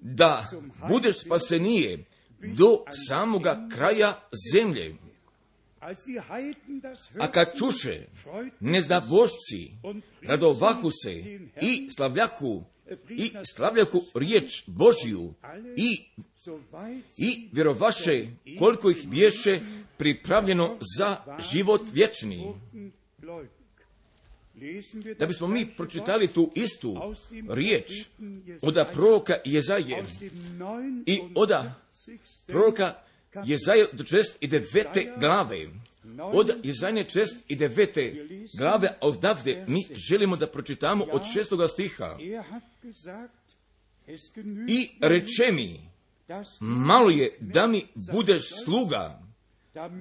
da 0.00 0.50
budeš 0.88 1.16
spasenije 1.18 2.04
do 2.40 2.84
samoga 3.08 3.68
kraja 3.76 4.28
zemlje. 4.52 4.94
A 7.20 7.32
kad 7.32 7.48
čuše 7.58 8.06
neznabošci, 8.60 9.70
radovahu 10.22 10.90
se 10.90 11.14
i 11.60 11.88
slavljaku 11.96 12.64
i 13.10 13.32
slavljaku 13.56 14.02
riječ 14.14 14.64
Božiju 14.66 15.34
i, 15.76 16.04
i 17.18 17.48
vjerovaše 17.52 18.26
koliko 18.58 18.90
ih 18.90 19.08
bješe 19.08 19.60
pripravljeno 19.96 20.78
za 20.98 21.16
život 21.52 21.82
vječni. 21.92 22.54
Da 25.18 25.26
bismo 25.26 25.46
mi 25.46 25.76
pročitali 25.76 26.28
tu 26.28 26.52
istu 26.54 27.14
riječ 27.48 28.04
od 28.62 28.86
proroka 28.92 29.36
Jezaje 29.44 30.04
i 31.06 31.20
od 31.34 31.50
proroka 32.46 33.03
I 34.40 34.46
devete 34.46 35.12
glave. 35.20 35.66
Od 36.20 36.50
Jezajne 36.62 37.04
čest 37.04 37.36
i 37.48 37.56
devete 37.56 38.26
glave 38.58 38.88
odavde 39.00 39.64
mi 39.68 39.86
želimo 40.08 40.36
da 40.36 40.46
pročitamo 40.46 41.04
od 41.04 41.22
šestoga 41.32 41.68
stiha. 41.68 42.18
I 44.68 44.88
reče 45.00 45.52
mi, 45.52 45.80
malo 46.60 47.10
je 47.10 47.36
da 47.40 47.66
mi 47.66 47.86
budeš 48.12 48.42
sluga, 48.64 49.22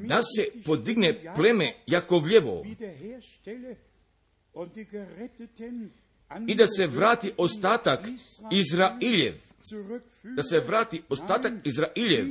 da 0.08 0.22
se 0.36 0.62
podigne 0.66 1.34
pleme 1.36 1.74
Jakovljevo 1.88 2.66
i 6.48 6.56
da 6.56 6.68
se 6.68 6.88
vrati 6.88 7.32
ostatak 7.38 8.08
Izrailjev, 8.52 9.36
da 10.24 10.44
se 10.44 10.60
vrati 10.60 11.02
ostatak 11.10 11.54
Izrailjev, 11.64 12.26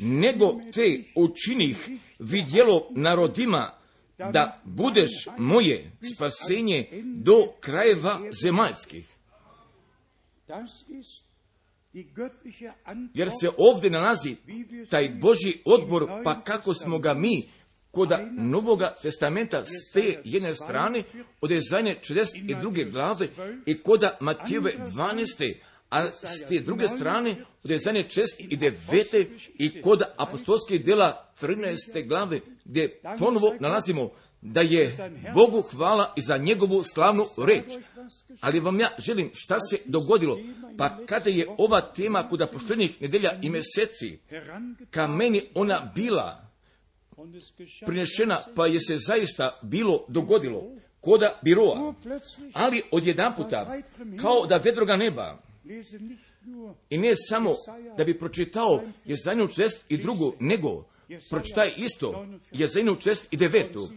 nego 0.00 0.60
te 0.74 1.02
učinih 1.16 1.88
vidjelo 2.18 2.86
narodima 2.90 3.78
da 4.18 4.62
budeš 4.64 5.10
moje 5.38 5.92
spasenje 6.16 6.88
do 7.04 7.52
krajeva 7.60 8.20
zemaljskih. 8.42 9.18
Jer 13.14 13.30
se 13.40 13.50
ovdje 13.58 13.90
nalazi 13.90 14.36
taj 14.90 15.08
Boži 15.08 15.58
odbor, 15.64 16.08
pa 16.24 16.40
kako 16.40 16.74
smo 16.74 16.98
ga 16.98 17.14
mi 17.14 17.48
koda 17.90 18.28
Novoga 18.32 18.94
testamenta 19.02 19.64
s 19.64 19.92
te 19.92 20.20
jedne 20.24 20.54
strane, 20.54 21.02
od 21.40 21.52
Ezajne 21.52 22.00
62. 22.08 22.90
glave 22.90 23.28
i 23.66 23.78
koda 23.78 24.18
Matijeve 24.20 24.74
12 24.78 25.54
a 25.94 26.10
s 26.12 26.46
te 26.48 26.60
druge 26.60 26.88
strane, 26.88 27.44
od 27.64 28.08
čest 28.08 28.36
i 28.38 28.56
devete 28.56 29.26
i 29.58 29.80
kod 29.82 30.02
apostolskih 30.16 30.84
dela 30.84 31.32
13. 31.40 32.08
glave, 32.08 32.40
gdje 32.64 33.00
ponovo 33.18 33.54
nalazimo 33.60 34.10
da 34.40 34.60
je 34.60 34.96
Bogu 35.34 35.62
hvala 35.62 36.12
i 36.16 36.20
za 36.20 36.36
njegovu 36.36 36.82
slavnu 36.82 37.26
reč. 37.46 37.72
Ali 38.40 38.60
vam 38.60 38.80
ja 38.80 38.90
želim 38.98 39.30
šta 39.34 39.60
se 39.60 39.78
dogodilo, 39.84 40.38
pa 40.78 41.06
kada 41.06 41.30
je 41.30 41.46
ova 41.58 41.80
tema 41.80 42.28
kod 42.28 42.48
poštenjih 42.52 43.02
nedelja 43.02 43.32
i 43.42 43.50
mjeseci, 43.50 44.18
ka 44.90 45.06
meni 45.06 45.42
ona 45.54 45.92
bila 45.94 46.50
prinešena, 47.86 48.40
pa 48.54 48.66
je 48.66 48.80
se 48.80 48.98
zaista 48.98 49.58
bilo 49.62 50.04
dogodilo, 50.08 50.62
koda 51.00 51.38
biroa, 51.42 51.94
ali 52.52 52.82
odjedan 52.90 53.34
puta, 53.36 53.82
kao 54.22 54.46
da 54.46 54.56
vedroga 54.56 54.96
neba, 54.96 55.38
i 56.90 56.98
ne 56.98 57.12
samo 57.28 57.54
da 57.96 58.04
bi 58.04 58.18
pročitao 58.18 58.82
Jezajnu 59.04 59.48
čest 59.48 59.84
i 59.88 59.96
drugu, 59.96 60.34
nego 60.40 60.84
pročitaj 61.30 61.72
isto 61.76 62.26
Jezajnu 62.52 62.96
čest 62.96 63.28
i 63.30 63.36
devetu. 63.36 63.88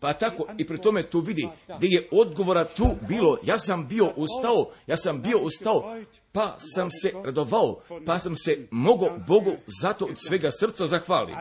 Pa 0.00 0.12
tako 0.12 0.46
i 0.58 0.66
pri 0.66 0.80
tome 0.80 1.10
tu 1.10 1.20
vidi 1.20 1.48
gdje 1.78 1.88
je 1.88 2.08
odgovora 2.10 2.64
tu 2.64 2.96
bilo, 3.08 3.38
ja 3.44 3.58
sam 3.58 3.88
bio 3.88 4.12
ustao, 4.16 4.72
ja 4.86 4.96
sam 4.96 5.22
bio 5.22 5.38
ustao, 5.38 5.96
pa 6.32 6.56
sam 6.74 6.90
se 6.90 7.12
radovao, 7.24 7.80
pa 8.06 8.18
sam 8.18 8.36
se 8.36 8.66
mogao 8.70 9.18
Bogu 9.28 9.52
zato 9.82 10.04
od 10.04 10.16
svega 10.28 10.50
srca 10.50 10.86
zahvaliti. 10.86 11.38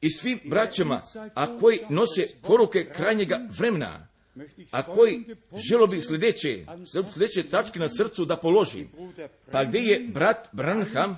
i 0.00 0.10
svim 0.10 0.40
braćama, 0.44 1.00
a 1.34 1.58
koji 1.60 1.78
nose 1.90 2.26
poruke 2.42 2.84
krajnjega 2.84 3.40
vremena, 3.58 4.08
a 4.70 4.82
koji 4.82 5.24
želo 5.70 5.86
bi 5.86 6.02
sljedeće, 6.02 6.64
sljedeće 7.14 7.50
tačke 7.50 7.78
na 7.78 7.88
srcu 7.88 8.24
da 8.24 8.36
položi. 8.36 8.86
Pa 9.52 9.64
gdje 9.64 9.78
je 9.78 10.08
brat 10.08 10.48
Branham 10.52 11.16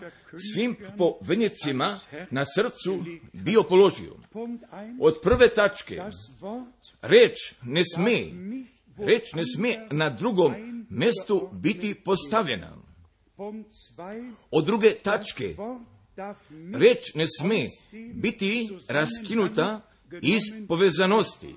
svim 0.55 0.77
povednicima 0.99 2.01
na 2.31 2.45
srcu 2.45 3.05
bio 3.33 3.63
položio? 3.63 4.17
Od 5.01 5.15
prve 5.23 5.49
tačke, 5.49 6.01
reč 7.03 7.37
ne 7.63 7.83
sme, 7.95 8.19
reč 8.99 9.33
ne 9.35 9.43
sme 9.57 9.87
na 9.91 10.11
drugom 10.11 10.55
mjestu 10.91 11.49
biti 11.53 11.95
postavljena. 11.95 12.77
Od 14.51 14.65
druge 14.65 14.95
tačke, 14.95 15.57
reč 16.75 17.15
ne 17.15 17.27
sme 17.39 17.67
biti 18.15 18.69
raskinuta 18.89 19.81
iz 20.23 20.67
povezanosti. 20.69 21.55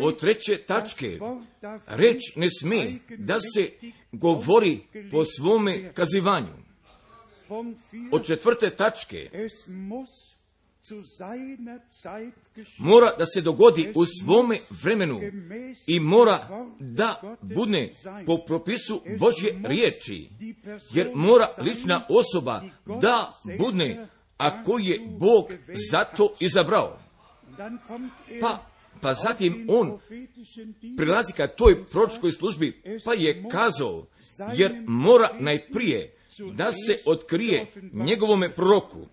Od 0.00 0.20
treće 0.20 0.62
tačke, 0.66 1.18
reč 1.86 2.36
ne 2.36 2.48
sme 2.60 2.98
da 3.18 3.38
se 3.40 3.70
govori 4.12 4.80
po 5.10 5.24
svome 5.24 5.92
kazivanju. 5.94 6.56
Od 8.12 8.26
četvrte 8.26 8.70
tačke, 8.70 9.30
mora 12.78 13.16
da 13.18 13.26
se 13.26 13.40
dogodi 13.40 13.92
u 13.94 14.04
svome 14.06 14.58
vremenu 14.82 15.20
i 15.88 16.00
mora 16.00 16.66
da 16.80 17.36
bude 17.40 17.92
po 18.26 18.38
propisu 18.46 19.02
Božje 19.18 19.60
riječi, 19.64 20.30
jer 20.92 21.10
mora 21.14 21.48
lična 21.58 22.06
osoba 22.08 22.62
da 23.00 23.32
bude, 23.58 24.06
ako 24.36 24.78
je 24.78 25.00
Bog 25.18 25.52
zato 25.90 26.34
izabrao. 26.40 26.98
Pa, 28.40 28.71
pa 29.00 29.14
zatim 29.14 29.66
on 29.68 29.98
prilazi 30.96 31.32
ka 31.32 31.46
toj 31.46 31.84
proročkoj 31.84 32.32
službi, 32.32 32.82
pa 33.04 33.14
je 33.14 33.44
kazao, 33.50 34.06
jer 34.54 34.82
mora 34.86 35.28
najprije 35.38 36.16
da 36.52 36.72
se 36.72 36.98
otkrije 37.06 37.66
njegovome 37.92 38.54
proroku. 38.54 39.06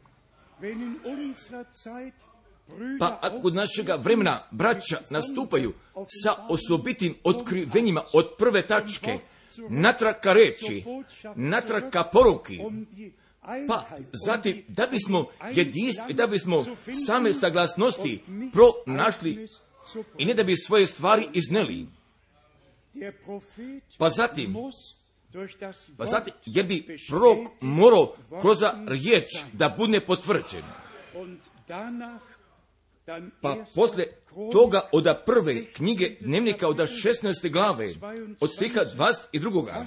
Pa 3.00 3.20
ako 3.22 3.42
kod 3.42 3.56
našega 3.56 3.96
vremena 3.96 4.48
braća 4.52 4.98
nastupaju 5.10 5.74
sa 6.24 6.46
osobitim 6.50 7.16
otkrivenjima 7.24 8.04
od 8.14 8.30
prve 8.38 8.68
tačke, 8.68 9.20
natrag 9.70 10.16
ka 10.22 10.34
reči, 10.34 10.84
natrag 11.36 11.84
ka 11.92 12.04
poruki, 12.04 12.60
pa 13.68 13.86
zatim 14.26 14.64
da 14.68 14.88
bismo 14.88 15.26
jedinstvi, 15.54 16.14
da 16.14 16.28
bismo 16.28 16.66
same 17.06 17.34
saglasnosti 17.34 18.22
pronašli 18.54 19.48
i 20.18 20.26
ne 20.26 20.34
da 20.34 20.44
bi 20.44 20.56
svoje 20.56 20.88
stvari 20.88 21.28
izneli. 21.34 21.88
Pa 23.98 24.10
zatim, 24.10 24.56
pa 25.98 26.06
zatim, 26.06 26.34
jer 26.46 26.66
bi 26.66 26.98
prorok 27.10 27.38
morao 27.62 28.16
kroz 28.42 28.58
riječ 28.88 29.26
da 29.54 29.76
bude 29.78 30.02
potvrđen. 30.02 30.64
Pa 33.42 33.56
posle 33.76 34.06
toga 34.52 34.90
od 34.92 35.06
prve 35.26 35.66
knjige 35.66 36.16
dnevnika 36.20 36.68
od 36.68 36.78
16. 36.78 37.52
glave, 37.52 37.94
od 38.40 38.54
stiha 38.54 38.82
22. 38.98 39.86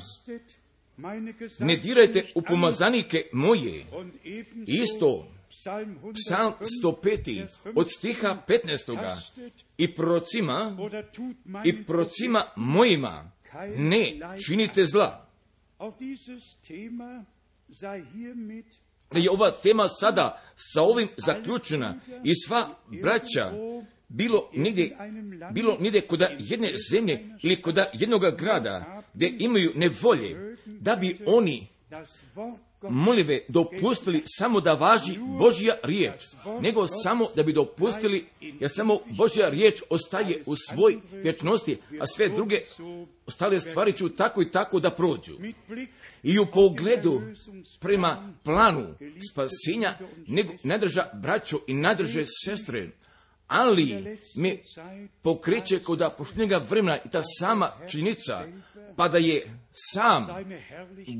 Ne 1.58 1.76
dirajte 1.76 2.26
u 2.34 2.42
pomazanike 2.42 3.28
moje. 3.32 3.86
Isto, 4.66 5.31
psalm 5.52 6.54
105. 6.82 7.46
od 7.74 7.90
stiha 7.90 8.42
15. 8.48 9.52
I 9.78 9.94
prorocima, 9.94 10.76
i 11.64 11.84
prorocima 11.84 12.44
mojima 12.56 13.30
ne 13.76 14.20
činite 14.46 14.84
zla. 14.84 15.26
Je 19.14 19.30
ova 19.30 19.50
tema 19.62 19.88
sada 19.88 20.42
sa 20.56 20.82
ovim 20.82 21.08
zaključena 21.16 22.00
i 22.24 22.32
sva 22.46 22.74
braća 23.02 23.52
bilo 24.08 24.50
nigdje, 24.52 24.96
bilo 25.52 25.76
nigdje 25.80 26.00
kod 26.00 26.22
jedne 26.38 26.72
zemlje 26.90 27.28
ili 27.42 27.62
kod 27.62 27.78
jednoga 27.92 28.30
grada 28.30 29.02
gdje 29.14 29.36
imaju 29.38 29.72
nevolje, 29.74 30.56
da 30.66 30.96
bi 30.96 31.16
oni 31.26 31.68
molive 32.90 33.40
dopustili 33.48 34.22
samo 34.26 34.60
da 34.60 34.74
važi 34.74 35.18
Božja 35.38 35.74
riječ, 35.82 36.20
nego 36.60 36.86
samo 37.02 37.28
da 37.36 37.42
bi 37.42 37.52
dopustili, 37.52 38.26
jer 38.40 38.70
samo 38.70 38.98
Božja 39.10 39.48
riječ 39.48 39.82
ostaje 39.90 40.42
u 40.46 40.56
svoj 40.56 40.98
vječnosti, 41.12 41.78
a 42.00 42.06
sve 42.06 42.28
druge 42.28 42.60
ostale 43.26 43.60
stvari 43.60 43.92
ću 43.92 44.08
tako 44.08 44.42
i 44.42 44.50
tako 44.50 44.80
da 44.80 44.90
prođu. 44.90 45.32
I 46.22 46.38
u 46.38 46.46
pogledu 46.46 47.22
prema 47.80 48.32
planu 48.44 48.94
spasenja 49.32 49.94
nego 50.26 50.52
nadrža 50.62 51.04
braćo 51.22 51.58
i 51.66 51.74
nadrže 51.74 52.24
sestre, 52.44 52.88
ali 53.46 54.18
me 54.36 54.56
pokreće 55.22 55.78
kod 55.78 56.02
pošnjega 56.18 56.58
vremena 56.70 56.98
i 57.04 57.10
ta 57.10 57.22
sama 57.38 57.70
činjenica, 57.88 58.46
pa 58.96 59.08
da 59.08 59.18
je 59.18 59.61
sam 59.72 60.26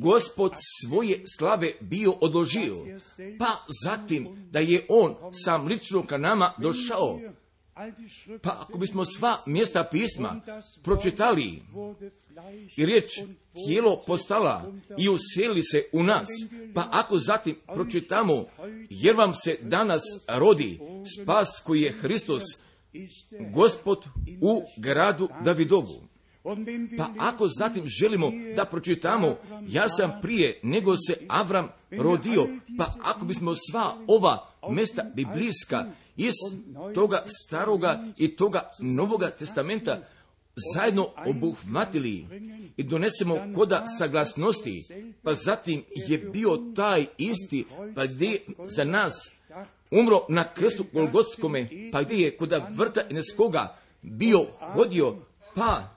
gospod 0.00 0.52
svoje 0.82 1.22
slave 1.36 1.72
bio 1.80 2.12
odložio, 2.12 2.76
pa 3.38 3.64
zatim 3.84 4.48
da 4.50 4.58
je 4.58 4.86
on 4.88 5.14
sam 5.44 5.66
lično 5.66 6.02
ka 6.02 6.18
nama 6.18 6.52
došao, 6.58 7.20
pa 8.42 8.50
ako 8.60 8.78
bismo 8.78 9.04
sva 9.04 9.38
mjesta 9.46 9.84
pisma 9.84 10.40
pročitali 10.82 11.62
i 12.76 12.86
riječ 12.86 13.10
tijelo 13.66 14.00
postala 14.06 14.72
i 14.98 15.08
useli 15.08 15.62
se 15.62 15.84
u 15.92 16.02
nas, 16.02 16.28
pa 16.74 16.88
ako 16.90 17.18
zatim 17.18 17.56
pročitamo, 17.74 18.44
jer 18.90 19.16
vam 19.16 19.34
se 19.34 19.58
danas 19.60 20.02
rodi 20.28 20.80
spas 21.22 21.48
koji 21.64 21.80
je 21.80 21.92
Hristos, 21.92 22.42
gospod 23.52 24.06
u 24.40 24.62
gradu 24.76 25.28
Davidovu. 25.44 26.11
Pa 26.98 27.08
ako 27.18 27.48
zatim 27.48 27.84
želimo 27.86 28.32
da 28.56 28.64
pročitamo, 28.64 29.36
ja 29.68 29.88
sam 29.88 30.12
prije 30.22 30.60
nego 30.62 30.96
se 30.96 31.16
Avram 31.28 31.68
rodio, 31.90 32.48
pa 32.78 32.86
ako 33.02 33.24
bismo 33.24 33.54
sva 33.70 33.96
ova 34.06 34.48
mesta 34.70 35.02
biblijska 35.14 35.86
iz 36.16 36.32
toga 36.94 37.22
staroga 37.26 38.04
i 38.18 38.28
toga 38.28 38.70
novoga 38.80 39.30
testamenta 39.30 40.00
zajedno 40.74 41.08
obuhvatili 41.26 42.26
i 42.76 42.82
donesemo 42.82 43.38
koda 43.54 43.84
saglasnosti, 43.98 44.84
pa 45.22 45.34
zatim 45.34 45.82
je 46.08 46.18
bio 46.18 46.58
taj 46.76 47.06
isti, 47.18 47.64
pa 47.94 48.06
gdje 48.06 48.40
za 48.76 48.84
nas 48.84 49.30
umro 49.90 50.26
na 50.28 50.44
krstu 50.44 50.84
Golgotskome, 50.92 51.68
pa 51.92 52.02
gdje 52.02 52.16
je 52.16 52.36
koda 52.36 52.68
vrta 52.74 53.02
Eneskoga 53.10 53.76
bio 54.02 54.46
hodio, 54.60 55.16
pa 55.54 55.88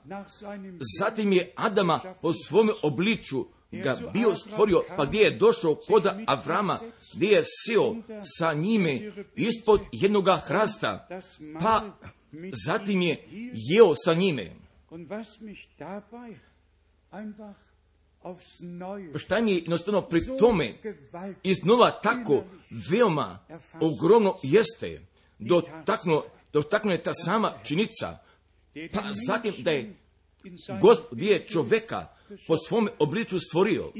zatim 0.99 1.34
je 1.34 1.53
Adama 1.56 1.99
po 2.22 2.34
svome 2.34 2.74
obliču 2.84 3.45
ga 3.72 3.97
bio 4.14 4.36
stvorio, 4.36 4.84
pa 4.97 5.06
gdje 5.06 5.20
je 5.20 5.38
došao 5.38 5.76
koda 5.76 6.20
Avrama, 6.28 6.80
gdje 7.16 7.28
je 7.28 7.43
seo 7.43 7.95
sa 8.38 8.53
njime 8.53 8.99
ispod 9.36 9.82
jednoga 9.91 10.38
hrasta, 10.38 11.08
pa 11.62 11.84
zatim 12.66 13.01
je 13.01 13.28
jeo 13.53 13.95
sa 13.95 14.14
njime. 14.14 14.56
Šta 19.16 19.41
mi 19.41 19.51
je 19.51 19.58
jednostavno 19.58 20.01
pri 20.01 20.20
tome 20.39 20.74
iznova 21.43 21.91
tako 21.91 22.43
veoma 22.91 23.39
ogromno 23.82 24.36
jeste, 24.43 25.01
dotaknuo 26.53 26.91
je 26.91 27.03
ta 27.03 27.14
sama 27.14 27.51
činica, 27.64 28.18
pa 28.94 29.02
zatim 29.28 29.54
da 29.58 29.72
je 29.72 29.96
gospod 30.82 31.22
je 31.22 31.48
čoveka 31.48 32.08
po 32.48 32.58
svom 32.68 32.90
obliču 33.00 33.40
stvorio 33.40 33.92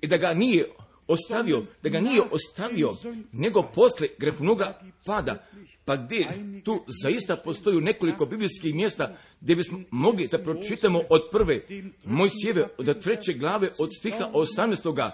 i 0.00 0.06
da 0.06 0.16
ga 0.16 0.34
nije 0.34 0.68
ostavio, 1.06 1.64
da 1.82 1.88
ga 1.88 2.00
nije 2.00 2.22
ostavio, 2.22 2.96
nego 3.32 3.62
posle 3.62 4.08
grefnoga 4.18 4.80
pada, 5.06 5.46
pa 5.84 5.96
gdje 5.96 6.26
tu 6.64 6.84
zaista 7.02 7.36
postoju 7.36 7.80
nekoliko 7.80 8.26
biblijskih 8.26 8.74
mjesta 8.74 9.16
gdje 9.40 9.56
bismo 9.56 9.80
mogli 9.90 10.28
da 10.28 10.38
pročitamo 10.38 11.02
od 11.10 11.22
prve 11.32 11.62
moj 12.04 12.28
sjeve 12.42 12.68
od 12.78 13.02
treće 13.02 13.32
glave 13.32 13.68
od 13.78 13.88
stiha 13.98 14.30
18. 14.32 15.10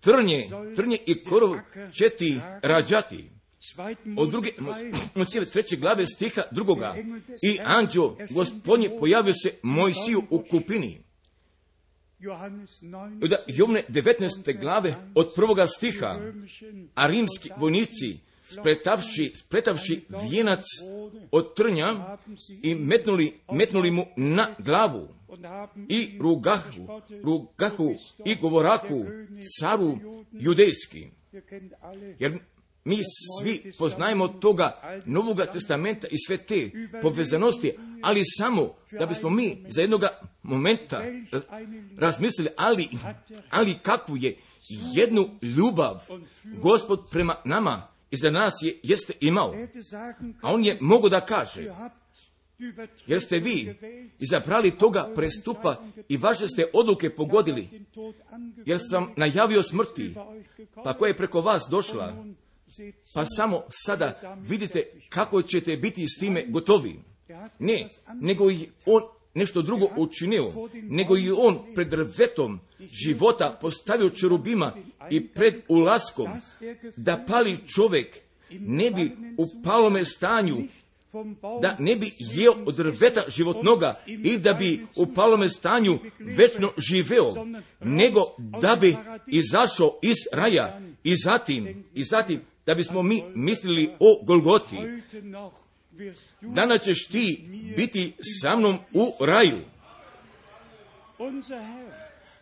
Trnje, 0.00 0.48
trnje 0.76 0.98
i 1.06 1.24
korov 1.24 1.56
četi 1.98 2.40
rađati. 2.62 3.35
Od 4.16 4.30
druge, 4.30 4.50
sjeve 5.30 5.46
treće 5.46 5.76
glave 5.76 6.06
stiha 6.06 6.42
drugoga. 6.50 6.94
I 7.42 7.58
anđeo 7.64 8.16
gospodnje 8.30 8.90
pojavio 8.98 9.34
se 9.34 9.52
Mojsiju 9.62 10.22
u 10.30 10.42
kupini. 10.50 11.00
Od 13.22 13.32
Jovne 13.46 13.82
19. 13.88 14.60
glave 14.60 14.94
od 15.14 15.32
prvoga 15.34 15.66
stiha, 15.66 16.18
a 16.94 17.06
rimski 17.06 17.50
vojnici 17.56 18.18
spletavši, 18.50 19.32
spletavši 19.34 20.04
vijenac 20.22 20.64
od 21.30 21.54
trnja 21.54 22.18
i 22.62 22.74
metnuli, 22.74 23.34
metnuli 23.52 23.90
mu 23.90 24.06
na 24.16 24.48
glavu 24.58 25.08
i 25.88 26.18
rugahu, 26.20 27.02
rugahu 27.24 27.94
i 28.24 28.34
govorahu 28.34 29.06
caru 29.60 29.98
judejski. 30.32 31.08
Jer 32.18 32.38
mi 32.86 32.98
svi 33.40 33.72
poznajemo 33.78 34.28
toga 34.28 35.00
Novoga 35.04 35.46
testamenta 35.46 36.06
i 36.10 36.16
sve 36.26 36.36
te 36.36 36.70
povezanosti, 37.02 37.72
ali 38.02 38.22
samo 38.24 38.74
da 38.98 39.06
bismo 39.06 39.30
mi 39.30 39.64
za 39.68 39.80
jednoga 39.80 40.08
momenta 40.42 41.02
razmislili, 41.98 42.50
ali, 42.56 42.88
ali 43.50 43.78
kakvu 43.82 44.16
je 44.16 44.38
jednu 44.94 45.28
ljubav 45.42 46.02
gospod 46.44 47.10
prema 47.10 47.34
nama 47.44 47.88
i 48.10 48.16
za 48.16 48.30
nas 48.30 48.54
je, 48.62 48.80
jeste 48.82 49.12
imao. 49.20 49.54
A 50.42 50.52
on 50.52 50.64
je 50.64 50.78
mogo 50.80 51.08
da 51.08 51.20
kaže, 51.20 51.64
jer 53.06 53.20
ste 53.20 53.38
vi 53.38 53.74
izabrali 54.18 54.70
toga 54.70 55.08
prestupa 55.14 55.82
i 56.08 56.16
vaše 56.16 56.48
ste 56.48 56.64
odluke 56.72 57.14
pogodili, 57.14 57.68
jer 58.66 58.78
sam 58.90 59.12
najavio 59.16 59.62
smrti, 59.62 60.14
pa 60.84 60.94
koja 60.94 61.08
je 61.08 61.16
preko 61.16 61.40
vas 61.40 61.66
došla, 61.70 62.24
pa 63.14 63.24
samo 63.26 63.62
sada 63.70 64.36
vidite 64.40 64.82
kako 65.08 65.42
ćete 65.42 65.76
biti 65.76 66.06
s 66.08 66.18
time 66.18 66.44
gotovi. 66.48 67.00
Ne, 67.58 67.88
nego 68.14 68.50
i 68.50 68.68
on 68.86 69.02
nešto 69.34 69.62
drugo 69.62 69.88
učinio, 69.96 70.52
nego 70.82 71.16
i 71.16 71.30
on 71.38 71.74
pred 71.74 71.88
drvetom 71.88 72.60
života 72.92 73.58
postavio 73.60 74.10
čerubima 74.10 74.76
i 75.10 75.28
pred 75.28 75.54
ulaskom 75.68 76.30
da 76.96 77.24
pali 77.28 77.58
čovjek 77.74 78.18
ne 78.50 78.90
bi 78.90 79.12
u 79.38 79.62
palome 79.62 80.04
stanju 80.04 80.56
da 81.62 81.76
ne 81.78 81.96
bi 81.96 82.10
jeo 82.18 82.54
od 82.66 82.76
drveta 82.76 83.22
životnoga 83.28 84.00
i 84.06 84.38
da 84.38 84.54
bi 84.54 84.86
u 84.96 85.06
palome 85.14 85.48
stanju 85.48 85.98
večno 86.18 86.72
živeo, 86.76 87.34
nego 87.80 88.20
da 88.60 88.76
bi 88.76 88.96
izašao 89.26 89.98
iz 90.02 90.16
raja 90.32 90.80
i 91.04 91.16
zatim, 91.16 91.84
i 91.94 92.04
zatim 92.04 92.40
da 92.66 92.74
bismo 92.74 93.02
mi 93.02 93.22
mislili 93.34 93.90
o 94.00 94.24
Golgoti. 94.24 94.76
Danas 96.40 96.82
ćeš 96.82 97.08
ti 97.08 97.48
biti 97.76 98.12
sa 98.40 98.56
mnom 98.56 98.78
u 98.92 99.24
raju. 99.24 99.60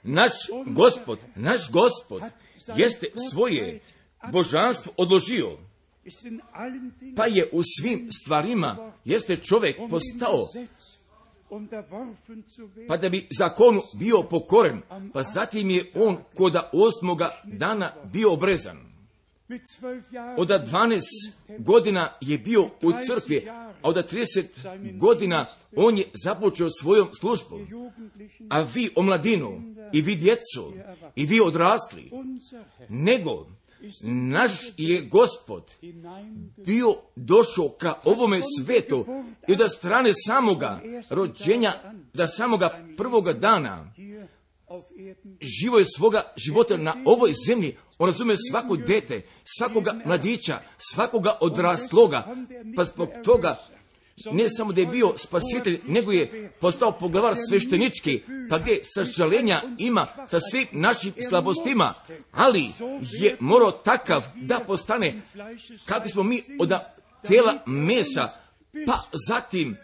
Naš 0.02 0.32
gospod, 0.66 1.18
naš 1.34 1.70
gospod 1.70 2.22
jeste 2.76 3.06
svoje 3.30 3.80
božanstvo 4.32 4.92
odložio, 4.96 5.58
pa 7.16 7.26
je 7.26 7.48
u 7.52 7.62
svim 7.62 8.08
stvarima 8.10 8.92
jeste 9.04 9.36
čovjek 9.36 9.76
postao 9.90 10.44
pa 12.88 12.96
da 12.96 13.08
bi 13.08 13.28
zakonu 13.38 13.82
bio 13.98 14.22
pokoren, 14.22 14.82
pa 15.12 15.22
zatim 15.22 15.70
je 15.70 15.90
on 15.94 16.16
koda 16.34 16.70
osmoga 16.72 17.30
dana 17.44 17.92
bio 18.12 18.32
obrezan. 18.32 18.93
Od 20.36 20.48
12 20.48 21.00
godina 21.58 22.12
je 22.20 22.38
bio 22.38 22.62
u 22.62 22.92
crkvi, 23.06 23.48
a 23.48 23.72
od 23.82 24.12
30 24.12 24.98
godina 24.98 25.46
on 25.76 25.98
je 25.98 26.04
započeo 26.24 26.68
svojom 26.70 27.08
službom. 27.20 27.66
A 28.50 28.60
vi 28.60 28.90
omladinu, 28.96 29.74
i 29.92 30.02
vi 30.02 30.16
djecu, 30.16 30.72
i 31.16 31.26
vi 31.26 31.40
odrasli, 31.40 32.10
nego 32.88 33.46
naš 34.02 34.52
je 34.76 35.00
gospod 35.00 35.74
bio 36.56 36.96
došao 37.16 37.68
ka 37.68 37.94
ovome 38.04 38.40
svetu 38.60 39.06
i 39.48 39.56
da 39.56 39.68
strane 39.68 40.10
samoga 40.26 40.80
rođenja, 41.10 41.72
da 42.14 42.26
samoga 42.26 42.84
prvoga 42.96 43.32
dana 43.32 43.92
živo 45.40 45.78
je 45.78 45.84
svoga 45.96 46.32
života 46.36 46.76
na 46.76 46.94
ovoj 47.04 47.32
zemlji, 47.46 47.76
on 47.98 48.06
razume 48.06 48.34
svako 48.50 48.76
dete, 48.76 49.22
svakoga 49.44 49.94
mladića, 50.04 50.58
svakoga 50.78 51.38
odrasloga, 51.40 52.34
pa 52.76 52.84
zbog 52.84 53.08
toga 53.24 53.58
ne 54.32 54.48
samo 54.48 54.72
da 54.72 54.80
je 54.80 54.86
bio 54.86 55.14
spasitelj, 55.16 55.80
nego 55.86 56.12
je 56.12 56.52
postao 56.60 56.92
poglavar 56.92 57.34
sveštenički, 57.48 58.22
pa 58.50 58.58
gdje 58.58 58.80
sažalenja 58.82 59.62
ima 59.78 60.06
sa 60.28 60.40
svim 60.40 60.66
našim 60.72 61.12
slabostima, 61.28 61.94
ali 62.32 62.70
je 63.00 63.36
morao 63.40 63.70
takav 63.70 64.24
da 64.34 64.60
postane 64.66 65.22
kako 65.84 66.08
smo 66.08 66.22
mi 66.22 66.42
od 66.60 66.72
tijela 67.26 67.62
mesa, 67.66 68.28
pa 68.86 68.98
zatim, 69.28 69.76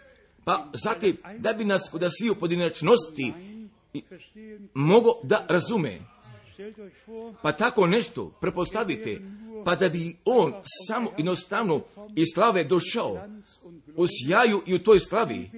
pa 0.43 0.67
zatim 0.73 1.17
da 1.37 1.53
bi 1.53 1.65
nas 1.65 1.89
kod 1.91 2.03
svi 2.19 2.29
u 2.29 2.35
pojedinačnosti 2.35 3.33
mogo 4.73 5.09
da 5.23 5.45
razume. 5.49 5.99
Pa 7.41 7.51
tako 7.51 7.87
nešto 7.87 8.37
prepostavite, 8.41 9.21
pa 9.65 9.75
da 9.75 9.89
bi 9.89 10.15
on 10.25 10.53
samo 10.87 11.11
jednostavno 11.17 11.81
iz 12.15 12.25
slave 12.33 12.63
došao 12.63 13.17
u 13.95 14.05
sjaju 14.07 14.61
i 14.65 14.73
u 14.75 14.79
toj 14.79 14.99
slavi, 14.99 15.49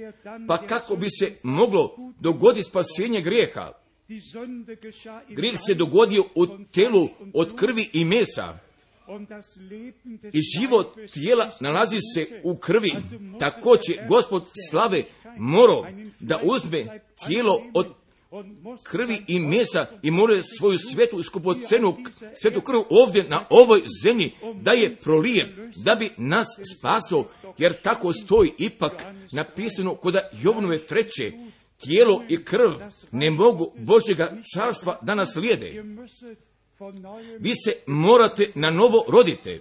pa 0.47 0.57
kako 0.57 0.95
bi 0.95 1.07
se 1.09 1.35
moglo 1.43 1.95
dogoditi 2.19 2.69
spasenje 2.69 3.21
grijeha. 3.21 3.71
Grijeh 5.29 5.59
se 5.67 5.73
dogodio 5.73 6.23
u 6.35 6.47
telu 6.47 7.09
od 7.33 7.55
krvi 7.55 7.89
i 7.93 8.05
mesa, 8.05 8.59
i 10.33 10.41
život 10.59 10.97
tijela 11.13 11.51
nalazi 11.59 11.97
se 12.15 12.41
u 12.43 12.57
krvi. 12.57 12.91
Tako 13.39 13.77
će 13.77 14.05
gospod 14.07 14.45
slave 14.69 15.03
morao 15.37 15.85
da 16.19 16.39
uzme 16.43 16.99
tijelo 17.27 17.63
od 17.73 17.87
krvi 18.83 19.23
i 19.27 19.39
mesa 19.39 19.85
i 20.01 20.11
more 20.11 20.43
svoju 20.43 20.77
svetu 20.77 21.23
skupocenu, 21.23 21.97
svetu 22.41 22.61
krv 22.61 22.77
ovdje 22.89 23.29
na 23.29 23.45
ovoj 23.49 23.81
zemlji 24.03 24.31
da 24.61 24.71
je 24.71 24.95
prolijen, 24.95 25.71
da 25.75 25.95
bi 25.95 26.09
nas 26.17 26.47
spasao, 26.77 27.25
jer 27.57 27.73
tako 27.81 28.13
stoji 28.13 28.51
ipak 28.57 28.93
napisano 29.31 29.95
kod 29.95 30.17
Jovnove 30.41 30.77
treće, 30.77 31.31
tijelo 31.77 32.23
i 32.29 32.43
krv 32.43 32.71
ne 33.11 33.31
mogu 33.31 33.73
Božjega 33.77 34.37
carstva 34.55 34.99
da 35.01 35.15
nas 35.15 35.35
lijede. 35.35 35.83
Vi 37.39 37.51
se 37.55 37.73
morate 37.87 38.51
na 38.55 38.69
novo 38.69 39.05
rodite. 39.07 39.59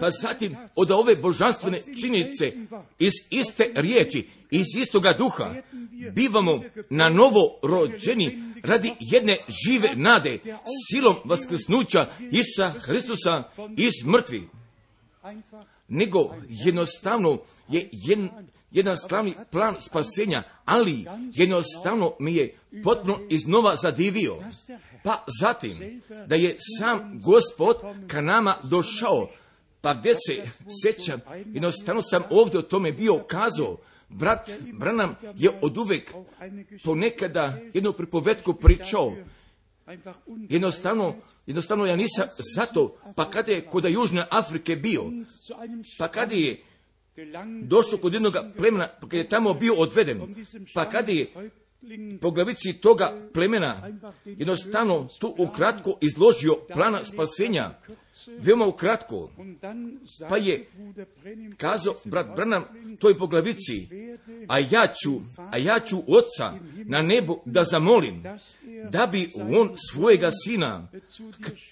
Pa 0.00 0.10
zatim 0.10 0.56
od 0.76 0.90
ove 0.90 1.16
božanstvene 1.16 1.80
činjenice 2.00 2.52
iz 2.98 3.12
iste 3.30 3.70
riječi, 3.74 4.28
iz 4.50 4.66
istoga 4.76 5.12
duha, 5.12 5.54
bivamo 6.14 6.62
na 6.90 7.08
novo 7.08 7.58
rođeni 7.62 8.42
radi 8.62 8.92
jedne 9.00 9.36
žive 9.66 9.88
nade, 9.96 10.38
silom 10.90 11.16
vaskrsnuća 11.24 12.06
Isusa 12.30 12.70
Hristusa 12.80 13.42
iz 13.76 14.06
mrtvi. 14.06 14.48
Nego 15.88 16.34
jednostavno 16.48 17.38
je 17.68 17.88
jedan, 17.92 18.28
jedan 18.74 18.96
slavni 18.96 19.34
plan 19.50 19.74
spasenja, 19.80 20.42
ali 20.64 21.04
jednostavno 21.32 22.16
mi 22.20 22.34
je 22.34 22.58
potpuno 22.84 23.20
iznova 23.30 23.76
zadivio. 23.76 24.36
Pa 25.04 25.24
zatim, 25.40 26.02
da 26.26 26.34
je 26.34 26.56
sam 26.78 27.20
gospod 27.24 27.76
ka 28.08 28.20
nama 28.20 28.56
došao, 28.62 29.30
pa 29.80 29.94
gdje 29.94 30.14
se 30.14 30.42
sjećam, 30.82 31.20
jednostavno 31.46 32.02
sam 32.02 32.22
ovdje 32.30 32.58
o 32.58 32.62
tome 32.62 32.92
bio 32.92 33.18
kazao, 33.18 33.76
brat 34.08 34.50
Branam 34.72 35.14
je 35.36 35.50
od 35.62 35.78
uvek 35.78 36.14
ponekada 36.84 37.58
jednu 37.74 37.92
pripovetku 37.92 38.54
pričao, 38.54 39.12
Jednostavno, 40.48 41.14
jednostavno 41.46 41.86
ja 41.86 41.96
nisam 41.96 42.28
zato, 42.54 42.96
pa 43.16 43.30
kada 43.30 43.52
je 43.52 43.60
kod 43.60 43.84
Južne 43.84 44.26
Afrike 44.30 44.76
bio, 44.76 45.04
pa 45.98 46.08
kada 46.08 46.34
je 46.34 46.62
došao 47.62 47.98
kod 47.98 48.14
jednog 48.14 48.36
plemena, 48.56 48.88
kada 49.00 49.16
je 49.16 49.28
tamo 49.28 49.54
bio 49.54 49.74
odveden, 49.74 50.34
pa 50.74 50.90
kada 50.90 51.12
je 51.12 51.26
po 52.20 52.30
glavici 52.30 52.72
toga 52.72 53.28
plemena 53.32 53.88
jednostavno 54.24 55.08
tu 55.20 55.34
ukratko 55.38 55.98
izložio 56.00 56.56
plana 56.74 57.04
spasenja, 57.04 57.70
veoma 58.38 58.66
ukratko, 58.66 59.30
pa 60.28 60.36
je 60.36 60.66
kazao 61.56 61.94
brat 62.04 62.26
Branham 62.36 62.64
toj 62.98 63.18
po 63.18 63.26
glavici, 63.26 63.88
a 64.48 64.58
ja 64.58 64.86
ću, 65.02 65.20
a 65.50 65.58
ja 65.58 65.80
ću 65.80 65.98
oca 65.98 66.52
na 66.84 67.02
nebu 67.02 67.42
da 67.44 67.64
zamolim, 67.64 68.22
da 68.90 69.06
bi 69.06 69.30
on 69.58 69.70
svojega 69.92 70.30
sina 70.44 70.88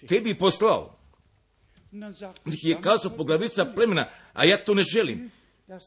tebi 0.09 0.34
poslao. 0.34 1.01
Je 2.47 2.80
kazao 2.80 3.11
po 3.11 3.24
glavica 3.24 3.64
plemena, 3.64 4.07
a 4.32 4.45
ja 4.45 4.64
to 4.64 4.74
ne 4.74 4.82
želim. 4.82 5.30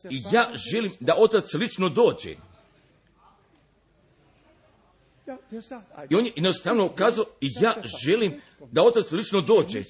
I 0.09 0.23
ja 0.31 0.51
želim 0.71 0.91
da 0.99 1.15
otac 1.17 1.53
lično 1.53 1.89
dođe. 1.89 2.35
I 6.09 6.15
on 6.15 6.25
je 6.25 6.31
jednostavno 6.35 6.89
kazao, 6.89 7.25
i 7.41 7.49
ja 7.61 7.73
želim 8.05 8.41
da 8.71 8.83
otac 8.83 9.11
lično 9.11 9.41
dođe. 9.41 9.83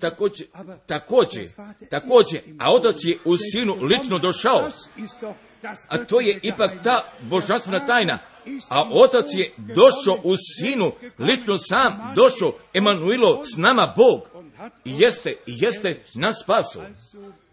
Također, 0.00 0.46
također, 0.86 1.48
također, 1.90 2.40
a 2.58 2.72
otac 2.74 2.96
je 3.04 3.18
u 3.24 3.36
sinu 3.36 3.76
lično 3.82 4.18
došao. 4.18 4.70
A 5.88 6.04
to 6.04 6.20
je 6.20 6.40
ipak 6.42 6.70
ta 6.84 7.04
božanstvena 7.20 7.86
tajna. 7.86 8.18
A 8.68 8.90
otac 8.92 9.26
je 9.32 9.52
došao 9.58 10.20
u 10.24 10.36
sinu, 10.36 10.92
lično 11.18 11.58
sam 11.58 12.12
došao, 12.16 12.52
Emanuilo, 12.74 13.44
s 13.44 13.56
nama 13.56 13.94
Bog. 13.96 14.39
I 14.84 14.92
jeste, 14.98 15.30
i 15.46 15.54
jeste 15.56 16.02
nas 16.14 16.42
spaso. 16.42 16.82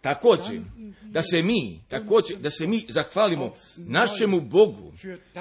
Također, 0.01 0.62
da 1.01 1.22
se 1.22 1.41
mi, 1.41 1.82
također, 1.88 2.38
da 2.38 2.49
se 2.49 2.68
mi 2.68 2.86
zahvalimo 2.89 3.51
našemu 3.78 4.41
Bogu 4.41 4.93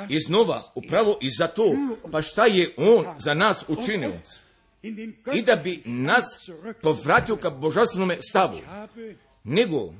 iznova, 0.08 0.62
upravo 0.74 1.18
i 1.20 1.30
za 1.30 1.46
to, 1.46 1.74
pa 2.12 2.22
šta 2.22 2.46
je 2.46 2.74
On 2.76 3.04
za 3.18 3.34
nas 3.34 3.64
učinio. 3.68 4.20
I 5.34 5.42
da 5.42 5.56
bi 5.56 5.82
nas 5.84 6.24
povratio 6.82 7.36
ka 7.36 7.50
božanstvenome 7.50 8.16
stavu. 8.20 8.58
Nego, 9.44 9.94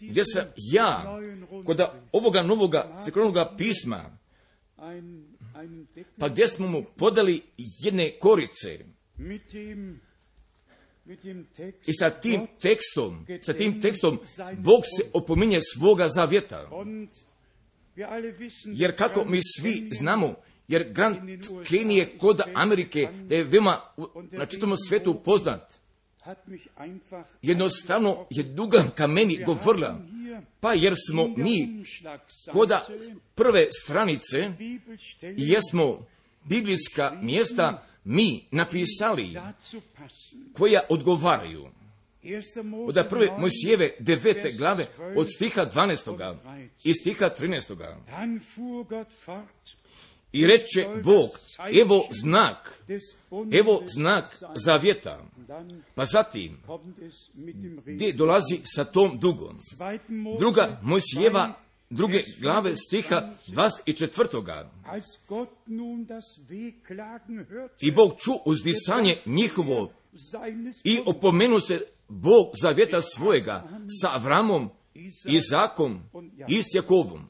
gdje 0.00 0.24
sam 0.24 0.44
ja, 0.56 1.18
kod 1.64 1.80
ovoga 2.12 2.42
novoga 2.42 2.96
sekretarnoga 3.04 3.54
pisma, 3.58 4.18
pa 6.18 6.28
gdje 6.28 6.48
smo 6.48 6.68
mu 6.68 6.84
podali 6.96 7.42
jedne 7.82 8.18
korice 8.18 8.84
i 11.86 11.92
sa 11.92 12.10
tim 12.10 12.46
tekstom, 12.60 13.26
sa 13.40 13.52
tim 13.52 13.80
tekstom, 13.80 14.18
Bog 14.58 14.82
se 14.96 15.10
opominje 15.12 15.60
svoga 15.74 16.08
zavjeta. 16.08 16.70
Jer 18.64 18.96
kako 18.96 19.24
mi 19.24 19.40
svi 19.42 19.90
znamo, 19.92 20.34
jer 20.68 20.92
Grand 20.92 21.16
Canyon 21.64 21.90
je 21.90 22.18
kod 22.18 22.40
Amerike, 22.54 23.08
da 23.28 23.34
je 23.34 23.44
veoma 23.44 23.80
na 24.32 24.46
čitavom 24.46 24.76
svetu 24.76 25.22
poznat. 25.24 25.72
Jednostavno 27.42 28.26
je 28.30 28.42
dugan 28.42 28.90
ka 28.94 29.06
meni 29.06 29.44
govorila, 29.46 30.00
pa 30.60 30.74
jer 30.74 30.94
smo 31.10 31.28
mi 31.36 31.68
Umschlagseite 31.78 33.14
prve 33.34 33.68
stranice 33.72 34.52
jesmo 35.20 36.06
biblijska 36.48 37.18
mjesta 37.22 37.82
mi 38.04 38.48
napisali 38.50 39.36
koja 40.52 40.80
odgovaraju. 40.88 41.66
1. 42.22 42.62
Mose 42.62 43.00
Od 43.00 43.08
prve 43.08 43.26
9, 43.26 43.38
Mojsijeve 43.40 43.90
devete 43.98 44.52
glave 44.52 44.86
12 44.98 45.18
od 45.20 45.28
stiha 45.34 45.66
12. 45.74 46.36
i 46.84 46.94
stiha 46.94 47.30
13. 47.38 47.76
Dann 48.10 48.40
fuhr 48.54 48.86
Gott 48.88 49.12
fort 49.24 49.76
I 50.32 50.46
reče 50.46 50.86
Bog, 51.04 51.30
evo 51.80 52.08
znak, 52.22 52.82
evo 53.52 53.82
znak 53.86 54.42
zavjeta. 54.54 55.24
Pa 55.94 56.04
zatim, 56.04 56.58
gdje 57.84 58.12
dolazi 58.12 58.60
sa 58.64 58.84
tom 58.84 59.18
dugom? 59.18 59.58
2. 59.78 59.98
Mose 60.08 60.38
Druga 60.38 60.80
Mojsijeva, 60.82 61.46
2, 61.48 61.52
druge 61.90 62.24
glave 62.40 62.76
stiha 62.76 63.30
24. 63.46 64.70
Als 64.84 65.04
Gott 65.28 65.50
nun 65.66 66.06
das 66.06 66.40
Wehklagen 66.48 67.46
hörte 67.48 67.86
I 67.86 67.90
Bog 67.90 68.18
ču 68.18 68.32
uzdisanje 68.44 69.16
njihovo 69.26 69.92
i 70.84 71.00
opomenu 71.06 71.60
se 71.60 71.80
Bog 72.08 72.52
zavjeta 72.62 73.00
svojega 73.02 73.68
sa 74.00 74.08
Avramom, 74.14 74.70
Izakom 75.26 76.02
i 76.48 76.62
s 76.62 76.74
Jakovom. 76.74 77.28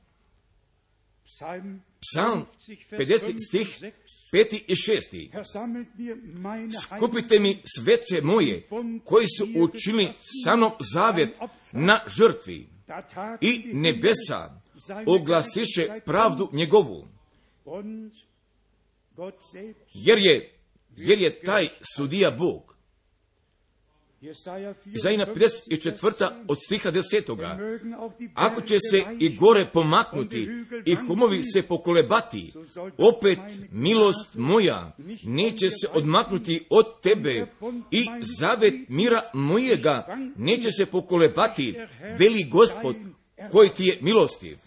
Psalm 1.24 1.82
Psalm 2.12 2.46
50, 2.60 2.98
Vers 2.98 3.08
50 3.08 3.26
5 3.26 3.40
stih 3.40 3.60
und 3.60 3.92
6. 4.06 4.30
5 4.32 4.62
i 4.68 4.76
6. 4.76 5.32
Versammelt 5.32 5.88
mir 5.98 6.16
meine 6.16 6.72
Skupite 6.96 7.40
mi 7.40 7.62
svece 7.64 8.20
moje, 8.22 8.68
koji 9.04 9.26
su 9.38 9.48
učili 9.56 10.08
sa 10.44 10.56
mnom 10.56 10.72
zavjet 10.92 11.38
na 11.72 12.00
žrtvi 12.06 12.75
i 13.40 13.70
nebesa 13.72 14.60
oglasiše 15.06 16.00
pravdu 16.04 16.48
njegovu, 16.52 17.08
jer 19.94 20.18
je, 20.18 20.58
jer 20.96 21.18
je 21.18 21.40
taj 21.40 21.68
sudija 21.96 22.30
Bog. 22.30 22.75
Izaina 24.94 25.26
54. 25.26 26.30
od 26.48 26.58
stiha 26.66 26.90
10. 26.90 27.36
mögen 27.36 27.94
auf 27.94 28.12
die 28.18 28.30
Ako 28.34 28.60
će 28.60 28.78
se 28.90 29.04
i 29.18 29.36
gore 29.36 29.66
pomaknuti 29.72 30.48
i 30.84 30.94
humovi 30.94 31.42
se 31.42 31.62
pokolebati, 31.62 32.52
opet 32.98 33.38
milost 33.70 34.34
moja 34.34 34.96
neće 35.24 35.70
se 35.70 35.88
odmaknuti 35.92 36.66
od 36.70 37.00
tebe 37.00 37.46
i 37.90 38.06
zavet 38.40 38.74
mira 38.88 39.22
mojega 39.34 40.16
neće 40.36 40.70
se 40.70 40.86
pokolebati, 40.86 41.74
veli 42.18 42.44
gospod 42.44 42.96
koji 43.50 43.68
ti 43.68 43.84
je 43.84 43.98
milostiv. 44.00 44.58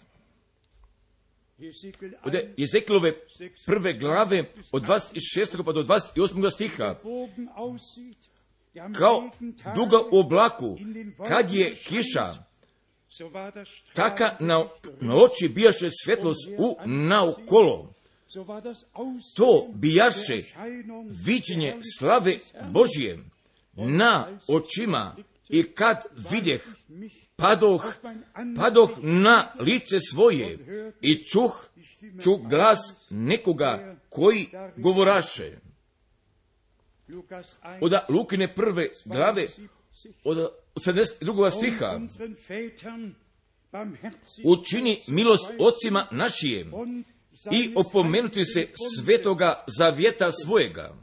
Od 2.24 2.32
1, 2.32 2.46
Jezekilove 2.56 3.12
prve 3.66 3.92
glave 3.92 4.44
od 4.72 4.82
26. 4.82 5.64
pa 5.64 5.72
do 5.72 5.82
28. 5.82 6.50
stiha, 6.50 6.94
Kao 8.98 9.30
duga 9.74 9.98
u 10.12 10.18
oblaku, 10.18 10.78
kad 11.28 11.54
je 11.54 11.74
kiša, 11.74 12.34
taka 13.94 14.36
na, 14.40 14.64
na 15.00 15.14
oči 15.16 15.48
bijaše 15.48 15.88
svetlost 16.04 16.48
u 16.58 16.76
naokolo. 16.86 17.94
das 18.62 18.84
Aussehen 18.92 19.20
To 19.36 19.68
bijaše 19.74 20.38
viđenje 21.26 21.78
slave 21.98 22.38
Božije 22.72 23.18
na 23.74 24.38
očima 24.48 25.16
i 25.48 25.62
kad 25.62 25.96
vidjeh 26.30 26.66
padoh, 27.36 27.94
padoh 28.56 28.90
na 29.02 29.52
lice 29.58 30.00
svoje 30.10 30.58
i 31.00 31.24
čuh, 31.24 31.66
čuh 32.22 32.40
glas 32.48 32.78
nekoga 33.10 33.96
koji 34.08 34.48
govoraše. 34.76 35.69
Lukas 37.10 37.46
1, 37.62 37.78
Od 37.80 37.92
Lukine 38.08 38.54
prve 38.54 38.88
glave 39.04 39.46
72. 39.46 39.68
od 40.24 40.52
72. 40.86 41.50
stiha 41.50 42.00
učini 44.44 45.00
milost 45.06 45.44
ocima 45.58 46.06
našijem 46.10 46.72
i 47.52 47.72
opomenuti 47.76 48.44
se 48.44 48.66
svetoga 48.96 49.64
zavjeta 49.78 50.32
svojega. 50.44 50.94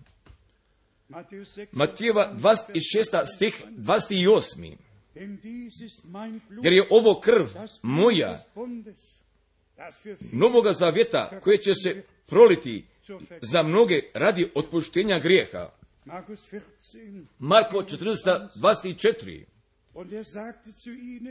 Matthäus 1.09 1.57
6, 1.57 1.67
Matijeva 1.71 2.33
26. 2.33 3.25
stih 3.35 3.63
28. 3.77 4.75
Denn 5.15 5.39
dies 5.41 5.81
ist 5.81 6.03
mein 6.03 6.41
Blut, 6.49 6.65
Jer 6.65 6.73
je 6.73 6.87
ovo 6.89 7.19
krv 7.19 7.45
moja, 7.81 8.37
novoga 10.31 10.73
zavjeta 10.73 11.39
koje 11.43 11.57
će 11.57 11.75
se 11.75 12.03
proliti 12.29 12.85
za 13.41 13.63
mnoge 13.63 14.01
radi 14.13 14.51
otpuštenja 14.55 15.19
grijeha. 15.19 15.69
Markus 16.07 16.45
14. 16.45 17.29
Marko 17.39 17.83
14. 17.83 18.49
24. 18.55 19.45
Und 19.93 20.13
er 20.13 20.23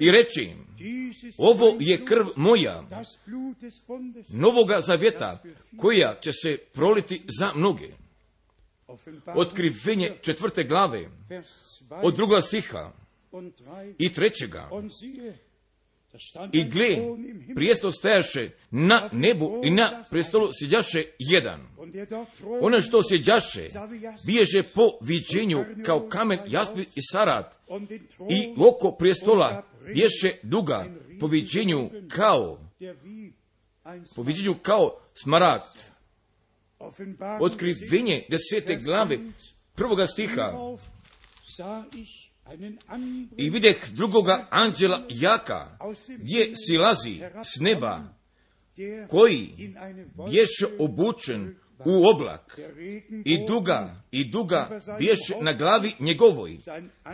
I 0.01 0.11
reče 0.11 0.43
im, 0.43 0.67
ovo 1.39 1.77
je 1.81 2.05
krv 2.05 2.27
moja, 2.37 2.89
novoga 4.29 4.81
zavjeta 4.81 5.43
koja 5.79 6.15
će 6.21 6.33
se 6.33 6.59
proliti 6.73 7.23
za 7.39 7.53
mnoge. 7.55 7.89
Otkrivenje 9.35 10.17
četvrte 10.23 10.65
glave 10.65 11.09
Vers 11.29 11.49
2 11.81 12.01
od 12.03 12.17
druga 12.17 12.41
stiha 12.41 12.93
und 13.31 13.61
3. 13.61 13.95
i 13.99 14.13
trećega. 14.13 14.69
Und 14.73 14.91
siehe, 15.01 15.23
da 15.23 15.33
stand 15.33 16.06
I 16.53 16.65
gle, 16.65 16.95
Thron 16.95 17.25
im 17.25 17.41
Himmel, 17.41 17.55
prijesto 17.55 17.93
stajaše 17.93 18.51
na 18.71 19.09
nebu 19.13 19.61
i 19.65 19.71
na 19.71 20.05
prestolu 20.11 20.49
sjeđaše 20.53 21.05
jedan. 21.19 21.61
Ono 22.61 22.83
što 22.83 23.03
sjeđaše, 23.09 23.69
biježe 24.27 24.63
po 24.63 24.91
viđenju 25.03 25.65
kao 25.85 26.09
kamen 26.09 26.39
jaspi 26.47 26.81
i 26.81 27.01
sarat. 27.13 27.59
I 28.31 28.55
oko 28.69 28.93
prestola 28.93 29.63
bješe 29.95 30.33
duga. 30.43 30.85
po 31.21 31.27
viđenju 31.27 31.91
kao, 32.09 32.61
po 34.17 34.23
viđenju 34.23 34.55
kao. 34.63 35.01
Offenbarung 36.79 37.43
Otkrivenje 37.43 38.27
desete 38.29 38.77
glave 38.77 39.19
prvoga 39.75 40.07
stiha 40.07 40.53
I 43.37 43.51
videh 43.51 43.77
drugoga 43.93 44.47
anđela 44.51 45.07
jaka 45.11 45.79
gdje 46.19 46.53
silazi 46.67 47.21
s 47.45 47.61
neba 47.61 48.17
koji 49.09 49.49
bješe 50.31 50.67
obučen 50.79 51.57
u 51.79 52.09
oblak 52.15 52.59
i 53.25 53.47
duga 53.47 54.03
i 54.11 54.25
duga 54.25 54.81
bješe 54.99 55.35
na 55.41 55.53
glavi 55.53 55.93
njegovoj 55.99 56.59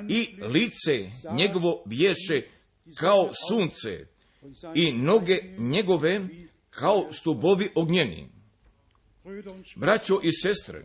i 0.09 0.29
lice 0.43 1.11
njegovo 1.33 1.83
bješe 1.87 2.43
kao 2.97 3.31
sunce 3.49 4.07
i 4.75 4.93
noge 4.93 5.39
njegove 5.59 6.29
kao 6.71 7.13
stubovi 7.13 7.69
ognjeni. 7.75 8.29
Braćo 9.77 10.21
i 10.23 10.33
sestre, 10.33 10.85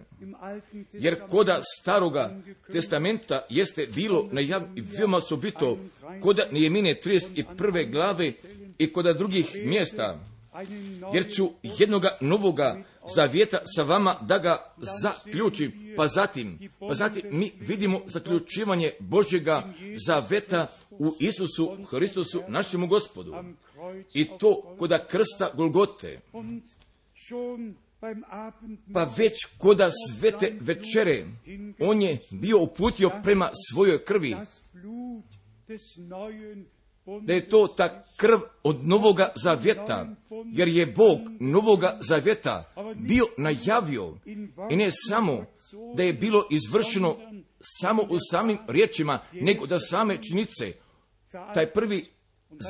jer 0.94 1.16
koda 1.30 1.62
staroga 1.80 2.42
testamenta 2.72 3.46
jeste 3.50 3.88
bilo 3.96 4.30
najav 4.32 4.62
i 4.76 4.82
veoma 4.82 5.18
osobito 5.18 5.78
koda 6.22 6.44
Nehemine 6.52 6.96
31. 7.06 7.92
glave 7.92 8.34
i 8.78 8.94
koda 8.94 9.14
drugih 9.14 9.56
mjesta, 9.66 10.20
jer 11.14 11.32
ću 11.34 11.50
jednoga 11.64 12.10
novoga 12.22 12.84
zavjeta 13.16 13.58
sa 13.76 13.84
vama 13.84 14.16
da 14.22 14.38
ga 14.38 14.74
zaključim. 15.02 15.94
Pa 15.98 16.08
zatim, 16.08 16.70
pa 16.80 16.94
zatim 16.94 17.22
mi 17.32 17.52
vidimo 17.60 18.02
zaključivanje 18.06 18.92
Božjega 19.00 19.74
zaveta 20.06 20.68
u 20.90 21.16
Isusu 21.20 21.78
Hristusu, 21.90 22.42
našemu 22.48 22.88
gospodu. 22.88 23.36
I 24.14 24.28
to 24.40 24.76
koda 24.80 25.08
krsta 25.08 25.52
Golgote. 25.54 26.20
Pa 28.94 29.12
već 29.18 29.34
koda 29.58 29.90
svete 29.92 30.58
večere, 30.60 31.26
on 31.80 32.02
je 32.02 32.20
bio 32.32 32.62
uputio 32.62 33.12
prema 33.24 33.50
svojoj 33.72 34.04
krvi, 34.06 34.36
da 37.22 37.34
je 37.34 37.50
to 37.50 37.68
ta 37.68 38.04
krv 38.18 38.40
od 38.64 38.88
novoga 38.88 39.30
zavjeta, 39.44 40.16
jer 40.46 40.68
je 40.68 40.86
Bog 40.86 41.20
novoga 41.40 41.98
zavjeta 42.02 42.74
bio 42.96 43.26
najavio. 43.38 44.14
i 44.72 44.76
ne 44.76 44.90
samo 45.10 45.46
da 45.96 46.04
je 46.04 46.14
bilo 46.14 46.48
izvršeno 46.52 47.18
samo 47.82 48.04
u 48.04 48.18
samim 48.32 48.58
riječima, 48.68 49.20
nego 49.34 49.66
da 49.66 49.80
same 49.80 50.18
činice, 50.24 50.74
taj 51.54 51.66
prvi 51.74 52.06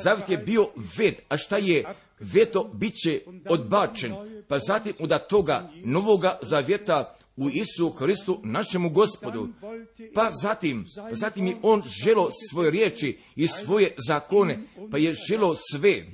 zavjet 0.02 0.28
je 0.28 0.38
bio 0.38 0.68
ved, 0.98 1.14
a 1.28 1.36
šta 1.36 1.56
je 1.56 1.84
veto 2.20 2.70
bit 2.74 2.94
će 2.94 3.20
odbačen, 3.48 4.14
pa 4.48 4.58
zatim 4.58 4.94
da 4.98 5.18
toga 5.18 5.70
novoga 5.84 6.38
zavjeta 6.42 7.14
u 7.38 7.48
Isu 7.50 7.90
Hristu 7.90 8.40
našemu 8.44 8.90
gospodu. 8.90 9.48
Pa 10.14 10.30
zatim, 10.42 10.86
pa 10.96 11.14
zatim 11.14 11.46
je 11.46 11.56
on 11.62 11.82
želo 12.04 12.30
svoje 12.50 12.70
riječi 12.70 13.18
i 13.36 13.46
svoje 13.46 13.90
zakone, 14.08 14.58
pa 14.90 14.98
je 14.98 15.14
želo 15.28 15.54
sve 15.72 16.06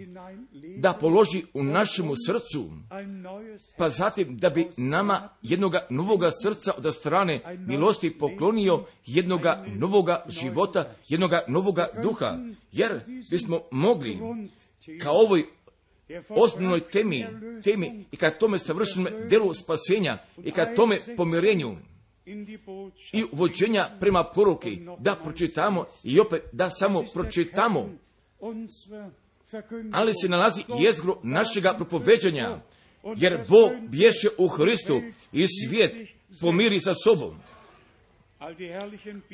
da 0.77 0.93
položi 0.93 1.43
u 1.55 1.63
našemu 1.63 2.15
srcu, 2.27 2.71
pa 3.79 3.91
zatim 3.91 4.37
da 4.37 4.51
bi 4.51 4.67
nama 4.77 5.29
jednoga 5.43 5.87
novoga 5.91 6.31
srca 6.43 6.73
od 6.79 6.95
strane 6.95 7.57
milosti 7.59 8.19
poklonio 8.19 8.85
jednoga 9.07 9.65
novoga 9.77 10.25
života, 10.29 10.95
jednoga 11.09 11.41
novoga 11.49 11.89
duha, 12.03 12.39
jer 12.73 13.01
bismo 13.31 13.61
mogli 13.71 14.19
ka 15.03 15.11
ovoj 15.11 15.45
osnovnoj 16.29 16.81
temi, 16.81 17.27
temi 17.65 18.05
i 18.13 18.17
ka 18.17 18.31
tome 18.31 18.59
savršenom 18.59 19.09
delu 19.31 19.55
spasenja 19.55 20.19
i 20.45 20.51
ka 20.51 20.67
tome 20.77 20.99
pomirenju 21.17 21.77
i 23.13 23.25
vođenja 23.33 23.89
prema 24.01 24.25
poruki, 24.25 24.81
da 24.99 25.15
pročitamo 25.15 25.85
i 26.05 26.21
opet 26.21 26.43
da 26.53 26.71
samo 26.71 27.05
pročitamo, 27.15 27.91
ali 29.93 30.15
se 30.15 30.29
nalazi 30.29 30.63
jezgro 30.79 31.19
našega 31.23 31.75
propoveđanja, 31.75 32.61
jer 33.17 33.45
Bog 33.49 33.73
bješe 33.89 34.29
u 34.39 34.49
Hristu 34.49 35.01
i 35.33 35.47
svijet 35.47 35.95
pomiri 36.41 36.81
sa 36.81 36.95
sobom. 37.05 37.35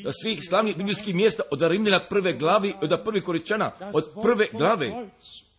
Da 0.05 0.13
svih 0.23 0.41
slavnih 0.49 0.77
biblijskih 0.77 1.15
mjesta 1.15 1.43
od 1.51 1.63
Rimljana 1.63 2.01
prve 2.09 2.33
glavi 2.33 2.75
od 2.83 3.01
prvih 3.05 3.25
koričana, 3.25 3.73
od 3.93 4.05
prve 4.23 4.47
glave, 4.53 5.09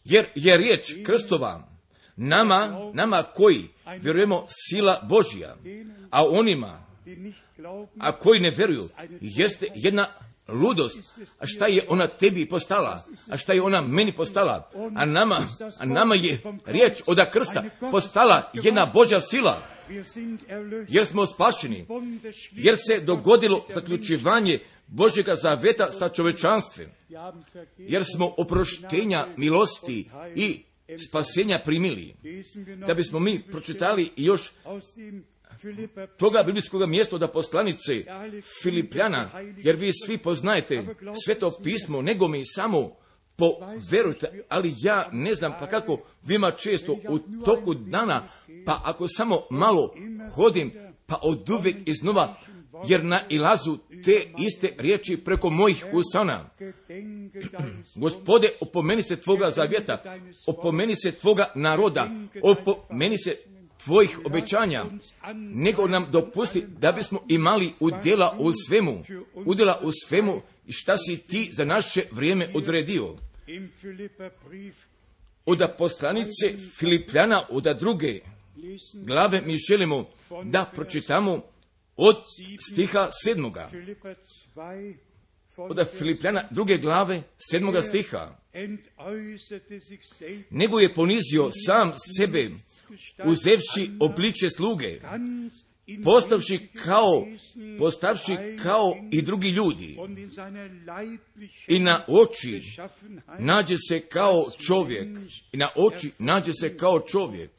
jer 0.03 0.25
je 0.35 0.57
riječ 0.57 0.93
krstova 1.05 1.67
nama, 2.15 2.91
nama 2.93 3.23
koji 3.23 3.67
vjerujemo 3.99 4.45
sila 4.47 5.01
Božja, 5.09 5.55
a 6.09 6.25
onima 6.25 6.85
a 7.99 8.11
koji 8.11 8.39
ne 8.39 8.49
vjeruju, 8.49 8.89
jeste 9.21 9.67
jedna 9.75 10.07
ludost. 10.47 11.19
A 11.39 11.45
šta 11.45 11.67
je 11.67 11.85
ona 11.89 12.07
tebi 12.07 12.45
postala? 12.45 13.03
A 13.29 13.37
šta 13.37 13.53
je 13.53 13.61
ona 13.61 13.81
meni 13.81 14.11
postala? 14.11 14.69
A 14.95 15.05
nama, 15.05 15.47
a 15.79 15.85
nama 15.85 16.15
je 16.15 16.41
riječ 16.65 17.01
od 17.05 17.19
krsta 17.31 17.63
postala 17.91 18.51
jedna 18.53 18.85
Božja 18.85 19.21
sila, 19.21 19.61
jer 20.87 21.05
smo 21.05 21.25
spašeni, 21.25 21.85
jer 22.51 22.77
se 22.87 22.99
dogodilo 22.99 23.65
zaključivanje 23.73 24.59
Božjega 24.91 25.35
zaveta 25.35 25.91
sa 25.91 26.09
čovečanstvem, 26.09 26.89
jer 27.77 28.03
smo 28.15 28.33
oproštenja 28.37 29.27
milosti 29.37 30.09
i 30.35 30.63
spasenja 31.07 31.59
primili. 31.65 32.15
Da 32.87 32.93
bismo 32.93 33.19
mi 33.19 33.43
pročitali 33.51 34.11
još 34.15 34.51
toga 36.17 36.43
biblijskog 36.43 36.89
mjesta 36.89 37.17
da 37.17 37.27
poslanice 37.27 38.05
Filipljana, 38.61 39.29
jer 39.57 39.75
vi 39.75 39.91
svi 40.05 40.17
poznajete 40.17 40.83
sveto 41.25 41.51
pismo, 41.63 42.01
nego 42.01 42.27
mi 42.27 42.45
samo 42.45 42.95
poverujte, 43.35 44.43
ali 44.49 44.73
ja 44.83 45.09
ne 45.11 45.35
znam 45.35 45.53
pa 45.59 45.67
kako 45.67 45.99
vima 46.23 46.51
često 46.51 46.97
u 47.09 47.19
toku 47.45 47.73
dana, 47.73 48.27
pa 48.65 48.81
ako 48.83 49.07
samo 49.07 49.41
malo 49.49 49.95
hodim, 50.35 50.71
pa 51.05 51.19
od 51.21 51.49
uvijek 51.49 51.75
iznova, 51.85 52.37
jer 52.87 53.03
nailazu 53.03 53.77
te 54.05 54.25
iste 54.37 54.73
riječi 54.77 55.17
preko 55.17 55.49
mojih 55.49 55.85
usana. 55.93 56.49
Gospode, 57.95 58.49
opomeni 58.61 59.03
se 59.03 59.15
tvoga 59.15 59.51
zavjeta, 59.51 60.19
opomeni 60.47 60.95
se 60.95 61.11
tvoga 61.11 61.51
naroda, 61.55 62.09
opomeni 62.41 63.17
se 63.17 63.37
tvojih 63.83 64.19
obećanja, 64.25 64.85
nego 65.35 65.87
nam 65.87 66.07
dopusti 66.11 66.63
da 66.67 66.91
bismo 66.91 67.19
imali 67.27 67.73
udjela 67.79 68.35
u 68.39 68.51
svemu, 68.67 69.03
udjela 69.35 69.79
u 69.83 69.91
svemu 70.07 70.41
šta 70.69 70.97
si 70.97 71.17
ti 71.17 71.49
za 71.53 71.65
naše 71.65 72.03
vrijeme 72.11 72.51
odredio. 72.55 73.15
im 73.47 73.71
Philipper 73.81 74.31
Brief 74.47 74.75
Od 75.45 75.61
poslanice 75.77 76.57
Filipljana, 76.77 77.43
od 77.49 77.63
druge 77.79 78.19
glave 78.93 79.41
mi 79.41 79.57
želimo 79.69 80.05
da 80.43 80.71
pročitamo 80.75 81.41
od 81.95 82.15
stiha 82.71 83.09
sedmoga. 83.23 83.67
Philipper 83.71 84.15
2 84.55 84.95
von 85.57 85.71
Od 85.71 85.87
Filipljana 85.97 86.43
druge 86.51 86.77
glave 86.77 87.23
sedmoga 87.51 87.81
stiha. 87.81 88.37
Nego 90.49 90.79
je 90.79 90.93
ponizio 90.93 91.49
sam 91.65 91.93
sebe, 92.17 92.49
uzevši 93.25 93.91
obliče 93.99 94.49
sluge, 94.49 94.99
postavši 96.03 96.67
kao, 96.83 97.27
postavši 97.77 98.37
kao 98.63 98.95
i 99.11 99.21
drugi 99.21 99.49
ljudi 99.49 99.97
i 101.67 101.79
na 101.79 102.05
oči 102.07 102.61
nađe 103.39 103.75
se 103.89 103.99
kao 103.99 104.45
čovjek 104.67 105.17
i 105.51 105.57
na 105.57 105.69
oči 105.75 106.11
nađe 106.19 106.53
se 106.53 106.77
kao 106.77 106.99
čovjek. 106.99 107.51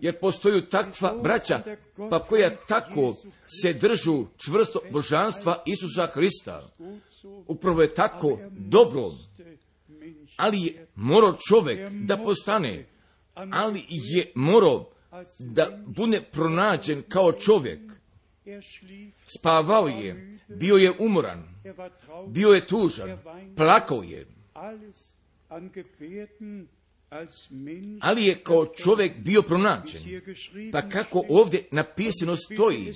Jer 0.00 0.18
postoju 0.20 0.60
takva 0.60 1.14
braća, 1.22 1.60
pa 2.10 2.18
koja 2.18 2.56
tako 2.68 3.16
se 3.62 3.72
držu 3.72 4.26
čvrsto 4.36 4.80
božanstva 4.90 5.62
Isusa 5.66 6.06
Hrista. 6.06 6.68
Upravo 7.46 7.82
je 7.82 7.94
tako 7.94 8.38
dobro, 8.50 9.10
ali 10.36 10.62
je 10.62 10.86
morao 10.94 11.36
čovjek 11.48 11.90
da 11.90 12.16
postane, 12.16 12.86
ali 13.34 13.84
je 13.88 14.32
morao 14.34 14.90
da 15.38 15.82
bude 15.86 16.20
pronađen 16.32 17.02
kao 17.08 17.32
čovjek. 17.32 17.80
Spavao 19.38 19.88
je, 19.88 20.38
bio 20.48 20.76
je 20.76 20.92
umoran, 20.98 21.44
bio 22.28 22.48
je 22.48 22.66
tužan, 22.66 23.18
plakao 23.56 24.02
je, 24.02 24.26
ali 28.00 28.24
je 28.24 28.34
kao 28.34 28.66
čovjek 28.66 29.18
bio 29.18 29.42
pronađen. 29.42 30.02
Pa 30.72 30.82
kako 30.82 31.24
ovdje 31.28 31.64
napisano 31.70 32.36
stoji, 32.36 32.94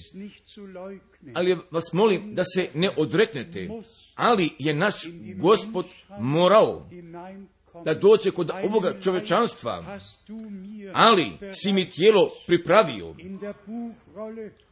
ali 1.34 1.56
vas 1.70 1.92
molim 1.92 2.34
da 2.34 2.44
se 2.44 2.68
ne 2.74 2.90
odreknete, 2.96 3.68
ali 4.14 4.50
je 4.58 4.74
naš 4.74 4.94
gospod 5.36 5.86
morao 6.20 6.88
da 7.84 7.94
dođe 7.94 8.30
kod 8.30 8.50
ovoga 8.64 9.00
čovečanstva, 9.00 9.98
ali 10.92 11.32
si 11.52 11.72
mi 11.72 11.90
tijelo 11.90 12.30
pripravio. 12.46 13.14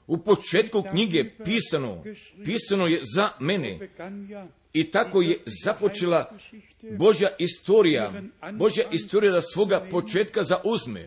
U 0.07 0.19
početku 0.19 0.85
knjige 0.91 1.25
pisano, 1.45 2.05
pisano 2.45 2.87
je 2.87 3.01
za 3.15 3.29
mene. 3.41 3.89
I 4.73 4.91
tako 4.91 5.23
je 5.23 5.39
započela 5.65 6.31
Božja 6.91 7.29
istorija, 7.39 8.23
Božja 8.53 8.85
istorija 8.93 9.33
da 9.33 9.43
svoga 9.43 9.87
početka 9.91 10.43
zauzme. 10.43 11.07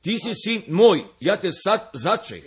ti 0.00 0.18
si 0.18 0.30
sin 0.34 0.62
moj, 0.68 1.02
ja 1.20 1.36
te 1.36 1.50
sad 1.52 1.90
začeh. 1.92 2.44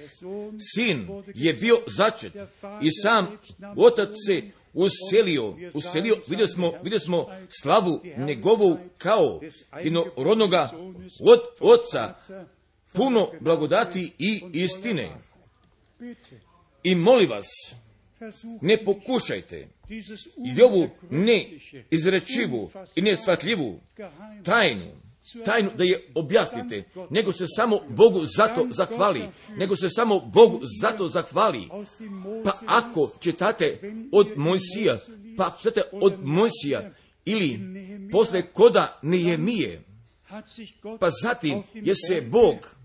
Sin 0.76 1.08
je 1.36 1.54
bio 1.54 1.78
začet 1.88 2.34
i 2.82 2.92
sam 3.02 3.38
otac 3.78 4.10
se 4.28 4.42
uselio, 4.74 5.56
uselio, 5.74 6.16
vidjeli 6.28 6.52
smo, 6.52 6.72
vidjeli 6.84 7.00
smo 7.00 7.28
slavu 7.62 8.02
njegovu 8.18 8.78
kao 8.98 9.42
jednorodnoga 9.84 10.70
od 11.20 11.40
oca, 11.60 12.14
puno 12.94 13.32
blagodati 13.40 14.12
i 14.20 14.42
istine. 14.54 15.12
I 16.84 16.96
molim 16.96 17.30
vas, 17.30 17.48
ne 18.62 18.86
pokušajte 18.86 19.68
i 19.90 20.62
ovu 20.62 20.90
ne 21.10 21.34
unbegreifliche, 21.34 21.84
izrečivu 21.92 22.72
i 22.96 23.02
neshvatljivu 23.02 23.80
Geheimnis 23.98 24.46
tajnu, 24.46 24.86
tajnu 25.46 25.72
da 25.78 25.84
je 25.84 26.08
objasnite, 26.16 26.84
nego 27.10 27.32
se 27.32 27.46
samo 27.48 27.80
Bogu 27.90 28.26
zato 28.38 28.68
zahvali, 28.72 29.22
nego 29.58 29.76
se 29.76 29.90
samo 29.90 30.20
Bogu 30.20 30.60
zato 30.82 31.10
zahvali. 31.10 31.70
Pa 32.44 32.52
ako 32.66 33.12
čitate 33.20 33.94
od 34.12 34.28
Mojsija, 34.36 34.98
pa 35.38 35.46
ako 35.46 35.58
čitate 35.58 35.82
od 35.92 36.26
Mojsija 36.26 36.92
ili 37.26 37.60
posle 38.12 38.42
koda 38.42 39.00
Nehemije, 39.02 39.82
pa 41.00 41.10
zatim 41.24 41.64
je 41.74 41.94
se 41.96 42.22
Bog. 42.22 42.76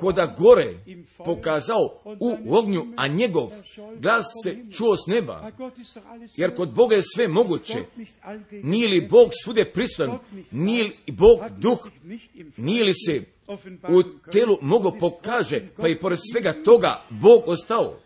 Koda 0.00 0.34
gore 0.38 0.74
pokazao 1.16 2.00
u 2.20 2.56
ognju, 2.56 2.86
a 2.96 3.06
njegov 3.06 3.52
glas 3.98 4.26
se 4.44 4.56
čuo 4.76 4.96
s 4.96 5.06
neba. 5.06 5.50
Jer 6.36 6.56
kod 6.56 6.74
Boga 6.74 6.96
je 6.96 7.02
sve 7.14 7.28
moguće. 7.28 7.78
Nije 8.50 8.88
li 8.88 9.08
Bog 9.08 9.30
svude 9.44 9.64
prisutan? 9.64 10.18
Nije 10.50 10.84
li 10.84 10.92
Bog 11.12 11.40
duh? 11.58 11.88
Nije 12.56 12.84
li 12.84 12.94
se 12.94 13.22
u 13.88 14.02
telu 14.32 14.58
mogo 14.60 14.90
pokaže, 14.90 15.60
pa 15.76 15.88
i 15.88 15.98
pored 15.98 16.18
svega 16.32 16.54
toga 16.64 17.00
Bog 17.10 17.42
ostao. 17.46 17.96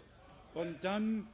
Und 0.55 0.83
dann 0.83 1.27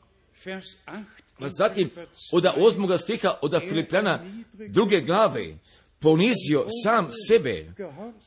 Vers 0.44 0.66
8 0.86 1.04
Pa 1.40 1.48
zatim, 1.48 1.90
od 2.32 2.46
osmoga 2.56 2.98
stiha, 2.98 3.34
od 3.42 3.60
Filipljana 3.68 4.24
druge 4.52 5.00
glave, 5.00 5.54
ponizio 6.00 6.66
sam 6.84 7.08
sebe, 7.28 7.74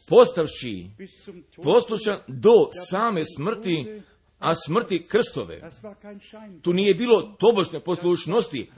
postavši 0.08 0.90
poslušan 1.64 2.20
do 2.28 2.70
same 2.90 3.24
smrti, 3.38 4.02
a 4.40 4.56
smrti 4.56 5.04
krstove. 5.08 5.62
Tu 6.62 6.74
nije 6.74 6.94
bilo 6.94 7.22
tobožne 7.22 7.80
poslušnosti, 7.80 8.70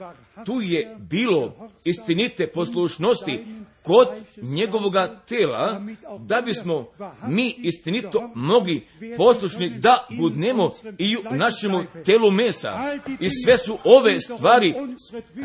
tu 0.46 0.60
je 0.60 0.96
bilo 0.98 1.70
istinite 1.84 2.46
poslušnosti 2.46 3.44
kod 3.86 4.08
njegovoga 4.42 5.20
tela, 5.28 5.82
da 6.18 6.40
bismo 6.40 6.86
mi 7.28 7.54
istinito 7.58 8.30
mogli 8.34 8.86
poslušni 9.16 9.70
da 9.70 10.06
budnemo 10.10 10.70
i 10.98 11.16
u 11.16 11.20
našemu 11.36 11.84
telu 12.04 12.30
mesa. 12.30 12.98
I 13.20 13.28
sve 13.44 13.58
su 13.58 13.78
ove 13.84 14.20
stvari 14.20 14.74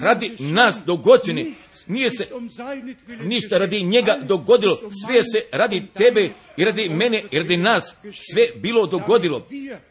radi 0.02 0.36
nas 0.40 0.80
dogođene. 0.86 1.46
Nije 1.88 2.10
se 2.10 2.28
ništa 3.24 3.58
radi 3.58 3.84
njega 3.84 4.18
dogodilo, 4.24 4.78
sve 5.06 5.24
se 5.24 5.46
radi 5.52 5.88
tebe 5.94 6.30
i 6.58 6.66
radi 6.66 6.90
mene 6.90 7.24
i 7.32 7.40
radi 7.40 7.58
nas 7.58 7.96
sve 8.32 8.48
bilo 8.56 8.88
dogodilo. 8.88 9.48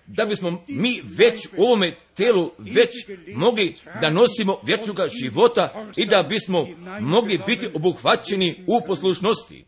Da 0.07 0.25
bismo 0.25 0.65
mi 0.69 1.03
već 1.05 1.47
u 1.57 1.63
ovome 1.63 1.93
telu 2.17 2.51
već 2.59 2.91
mogli 3.35 3.75
da 4.01 4.11
nosimo 4.11 4.61
vječnoga 4.63 5.09
života 5.09 5.91
i 5.97 6.07
da 6.07 6.23
bismo 6.23 6.67
mogli 7.01 7.41
biti 7.47 7.69
obuhvaćeni 7.75 8.65
u 8.67 8.87
poslušnosti. 8.87 9.65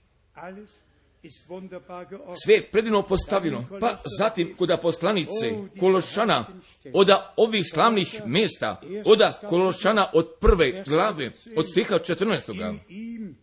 Sve 2.45 2.55
je 2.55 2.62
predivno 2.62 3.03
postavljeno. 3.03 3.64
Pa 3.80 3.97
zatim 4.18 4.55
kod 4.57 4.78
poslanice 4.82 5.55
Kološana 5.80 6.47
od 6.93 7.11
ovih 7.36 7.64
slavnih 7.72 8.20
mjesta, 8.26 8.80
od 9.05 9.20
Kološana 9.49 10.07
od 10.12 10.34
prve 10.40 10.84
glave, 10.86 11.30
od 11.57 11.68
stiha 11.70 11.99
14. 11.99 12.53
In 12.59 12.80
ihm, 12.88 13.36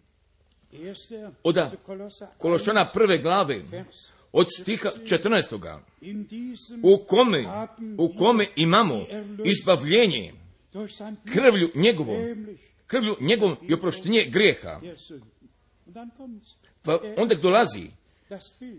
erster 0.74 1.30
Od 1.44 1.58
Kolosser 1.86 2.28
Kološana 2.38 2.86
1, 2.86 2.94
prve 2.94 3.18
glave. 3.18 3.62
Od 4.32 4.48
stiha 4.60 4.90
14. 5.06 5.80
In 6.02 6.24
diesem 6.24 6.82
u 6.84 7.06
kome, 7.08 7.46
u 7.98 8.14
kome 8.18 8.46
imamo 8.56 9.06
izbavljenje 9.46 10.34
krvlju 11.34 11.70
njegovom, 11.76 12.18
krvlju 12.88 13.16
njegovom 13.20 13.58
i 13.70 13.74
oproštenje 13.74 14.26
grijeha. 14.30 14.82
Pa 16.82 17.00
onda 17.18 17.36
dolazi, 17.36 17.88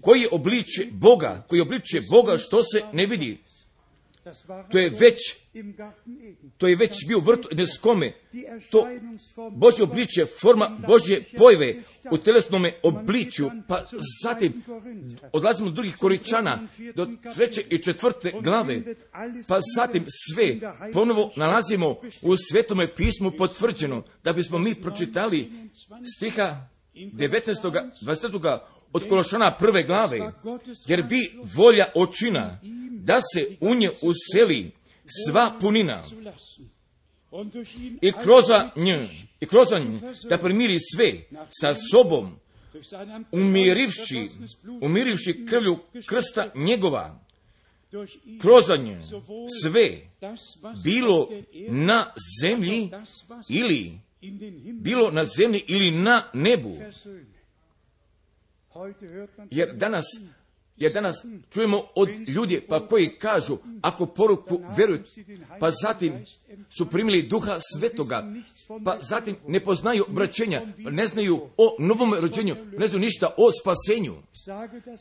koji 0.01 0.21
je 0.21 0.29
obliče 0.33 0.87
Boga, 0.91 1.45
koji 1.49 1.59
je 1.59 1.63
obliče 1.63 2.01
Boga 2.11 2.39
što 2.39 2.63
se 2.63 2.83
ne 2.93 3.07
vidi. 3.07 3.39
To 4.71 4.79
je 4.79 4.91
već, 4.91 5.19
to 6.59 6.69
je 6.69 6.77
već 6.77 7.07
bio 7.09 7.23
Edeskome. 7.53 8.13
Die 8.33 8.59
To 8.71 8.87
Božje 9.51 9.83
obliče, 9.85 10.27
forma 10.41 10.79
Božje 10.87 11.25
pojve 11.39 11.75
u 12.11 12.19
telesnome 12.19 12.73
obličju, 12.83 13.51
pa 13.69 13.85
zatim 14.25 14.63
odlazimo 15.33 15.69
do 15.69 15.75
drugih 15.75 15.97
koričana, 15.97 16.69
do 16.95 17.09
treće 17.35 17.65
i 17.71 17.79
četvrte 17.79 18.33
glave, 18.43 18.83
pa 19.49 19.59
zatim 19.77 20.05
sve 20.09 20.73
ponovo 20.93 21.33
nalazimo 21.37 21.97
u 22.23 22.37
svetome 22.37 22.95
pismu 22.95 23.31
potvrđeno, 23.31 24.03
da 24.25 24.33
bismo 24.33 24.59
mi 24.59 24.75
pročitali 24.75 25.51
stiha 26.17 26.67
19. 26.95 27.91
20. 28.03 28.59
od 28.93 29.09
Kološana 29.09 29.57
prve 29.59 29.83
glave, 29.83 30.33
jer 30.87 31.03
bi 31.03 31.33
volja 31.55 31.87
očina 31.95 32.59
da 33.11 33.21
se 33.35 33.57
u 33.61 33.75
nje 33.75 33.91
useli 34.03 34.71
sva 35.27 35.57
punina 35.61 36.03
i 38.03 38.13
kroz 38.13 38.45
nju, 38.77 39.09
i 39.41 39.47
kroz 39.47 39.69
nju 39.73 40.01
da 40.29 40.39
primiri 40.39 40.79
sve 40.97 41.13
sa 41.61 41.75
sobom, 41.93 42.37
umirivši, 43.33 44.29
umirivši 44.81 45.47
krvlju 45.49 45.79
krsta 46.07 46.51
njegova, 46.55 47.25
kroz 48.41 48.65
nju 48.81 49.03
sve 49.63 49.89
bilo 50.85 51.29
na 51.69 52.13
zemlji 52.43 52.91
ili 53.49 53.99
bilo 54.73 55.11
na 55.11 55.25
zemlji 55.25 55.65
ili 55.67 55.91
na 55.91 56.23
nebu. 56.33 56.77
Jer 59.51 59.75
danas, 59.75 60.05
jer 60.81 60.93
danas 60.93 61.17
čujemo 61.51 61.83
od 61.95 62.09
ljudi 62.29 62.61
pa 62.69 62.87
koji 62.87 63.09
kažu 63.09 63.57
ako 63.83 64.07
poruku 64.07 64.61
veruju, 64.77 65.03
pa 65.61 65.71
zatim 65.71 66.13
su 66.77 66.87
primili 66.87 67.23
duha 67.23 67.59
svetoga, 67.77 68.33
pa 68.85 68.99
zatim 69.01 69.37
ne 69.47 69.61
poznaju 69.61 70.05
obraćenja, 70.09 70.63
pa 70.85 70.91
ne 70.91 71.07
znaju 71.07 71.41
o 71.57 71.77
novom 71.79 72.15
rođenju, 72.15 72.57
ne 72.79 72.87
znaju 72.87 73.01
ništa 73.01 73.35
o 73.37 73.51
spasenju, 73.53 74.15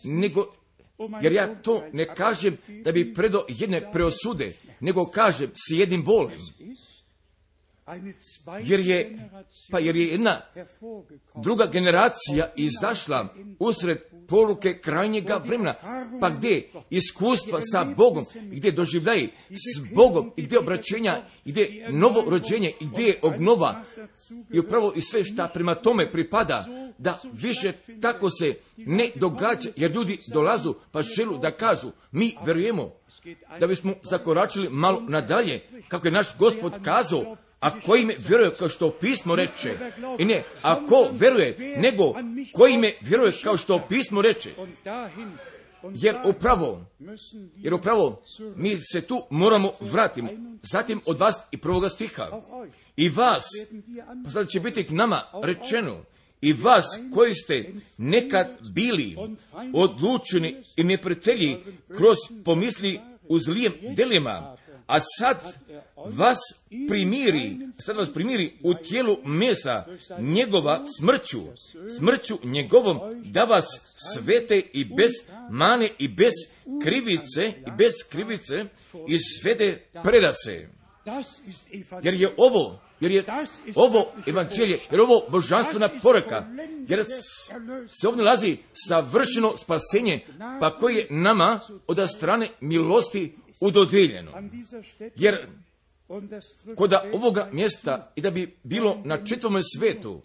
nego 0.04 0.54
jer 1.22 1.32
ja 1.32 1.56
to 1.56 1.84
ne 1.94 2.16
kažem 2.16 2.58
da 2.84 2.92
bi 2.92 3.14
predo 3.14 3.46
jedne 3.48 3.92
preosude, 3.92 4.54
nego 4.80 5.06
kažem 5.06 5.52
s 5.54 5.80
jednim 5.80 6.04
bolem. 6.04 6.40
Jer 8.64 8.80
je, 8.80 9.30
pa 9.72 9.80
jer 9.80 9.96
je 9.96 10.08
jedna 10.08 10.42
druga 11.36 11.66
generacija 11.66 12.54
izašla 12.56 13.34
usred 13.60 13.98
poruke 14.30 14.80
krajnjega 14.80 15.42
vremena, 15.46 15.74
pa 16.22 16.30
gdje? 16.30 16.72
iskustva 16.90 17.62
sa 17.62 17.84
Bogom, 17.84 18.26
gdje 18.52 18.72
doživljaji 18.72 19.30
s 19.50 19.94
Bogom, 19.96 20.32
i 20.36 20.42
gdje 20.42 20.60
obraćenja, 20.60 21.22
i 21.46 21.52
gdje 21.52 21.88
novo 21.90 22.24
rođenje, 22.28 22.72
i 22.80 22.86
gdje 22.86 23.04
je 23.04 23.20
obnova, 23.22 23.84
i 24.54 24.60
upravo 24.60 24.94
i 24.96 25.02
sve 25.02 25.24
šta 25.24 25.48
prema 25.48 25.76
tome 25.76 26.12
pripada, 26.12 26.66
da 26.98 27.20
više 27.34 27.74
tako 28.02 28.30
se 28.30 28.56
ne 28.78 29.10
događa, 29.16 29.70
jer 29.76 29.92
ljudi 29.92 30.20
dolazu 30.34 30.76
pa 30.92 31.02
želu 31.02 31.38
da 31.38 31.52
kažu, 31.52 31.92
mi 32.12 32.36
verujemo, 32.46 32.92
da 33.60 33.68
bismo 33.68 33.94
zakoračili 34.04 34.70
malo 34.70 35.02
nadalje, 35.08 35.62
kako 35.88 36.08
je 36.08 36.12
naš 36.12 36.38
gospod 36.38 36.74
kazao, 36.84 37.38
a 37.60 37.80
koji 37.80 38.06
me 38.06 38.16
vjeruje 38.28 38.52
kao 38.60 38.70
što 38.70 38.92
pismo 38.92 39.36
reče. 39.36 39.74
I 40.20 40.26
ne, 40.26 40.44
a 40.62 40.86
ko 40.86 41.10
vjeruje, 41.14 41.76
nego 41.78 42.14
koji 42.54 42.78
me 42.78 42.94
vjeruje 43.02 43.34
kao 43.44 43.58
što 43.58 43.82
pismo 43.90 44.22
reče. 44.22 44.50
Jer 45.96 46.16
upravo, 46.26 46.86
jer 47.56 47.74
upravo 47.74 48.22
mi 48.56 48.78
se 48.92 49.02
tu 49.02 49.24
moramo 49.30 49.72
vratiti. 49.80 50.28
Zatim 50.62 51.02
od 51.06 51.20
vas 51.20 51.36
i 51.52 51.58
prvoga 51.58 51.90
stiha. 51.90 52.28
I 52.98 53.10
vas, 53.10 53.44
pa 54.24 54.30
sada 54.30 54.46
će 54.46 54.60
biti 54.60 54.84
k 54.84 54.90
nama 54.90 55.22
rečeno, 55.44 56.04
i 56.42 56.54
vas 56.54 56.86
koji 57.16 57.34
ste 57.34 57.74
nekad 57.98 58.48
bili 58.74 59.18
odlučeni 59.74 60.56
i 60.76 60.84
neprijatelji 60.84 61.58
kroz 61.98 62.18
pomisli 62.46 63.00
u 63.24 63.40
zlijem 63.40 63.74
delima, 63.96 64.56
a 64.90 65.00
sad 65.00 65.38
vas 65.96 66.38
primiri, 66.88 67.58
sad 67.78 67.98
vas 67.98 68.14
primiri 68.14 68.54
u 68.64 68.74
tijelu 68.74 69.18
mesa 69.26 69.86
njegova 70.20 70.86
smrću, 71.00 71.40
smrću 71.98 72.38
njegovom 72.44 73.00
da 73.24 73.44
vas 73.44 73.66
svete 74.14 74.62
i 74.74 74.86
bez 74.86 75.12
mane 75.52 75.90
i 76.00 76.08
bez 76.08 76.34
krivice 76.84 77.54
i 77.68 77.72
bez 77.78 77.94
krivice 78.10 78.66
i 79.08 79.20
svede 79.20 79.84
predase. 80.04 80.70
Jer 82.04 82.14
je 82.14 82.30
ovo 82.38 82.80
jer 83.00 83.12
je 83.12 83.24
ovo 83.76 84.12
evanđelje, 84.28 84.80
jer 84.92 85.02
ovo 85.02 85.26
božanstvena 85.30 85.90
poreka, 86.02 86.46
jer 86.88 87.06
se 87.88 88.08
ovdje 88.08 88.24
nalazi 88.24 88.58
savršeno 88.88 89.58
spasenje, 89.58 90.20
pa 90.62 90.78
koje 90.78 90.96
je 90.96 91.08
nama 91.10 91.60
od 91.88 92.10
strane 92.10 92.48
milosti 92.62 93.36
udodijeljeno. 93.60 94.32
Jer 95.16 95.48
kod 96.76 96.94
ovoga 97.14 97.50
mjesta 97.52 98.12
i 98.16 98.22
da 98.22 98.32
bi 98.32 98.58
bilo 98.64 99.02
na 99.06 99.26
čitavom 99.26 99.62
svetu, 99.78 100.22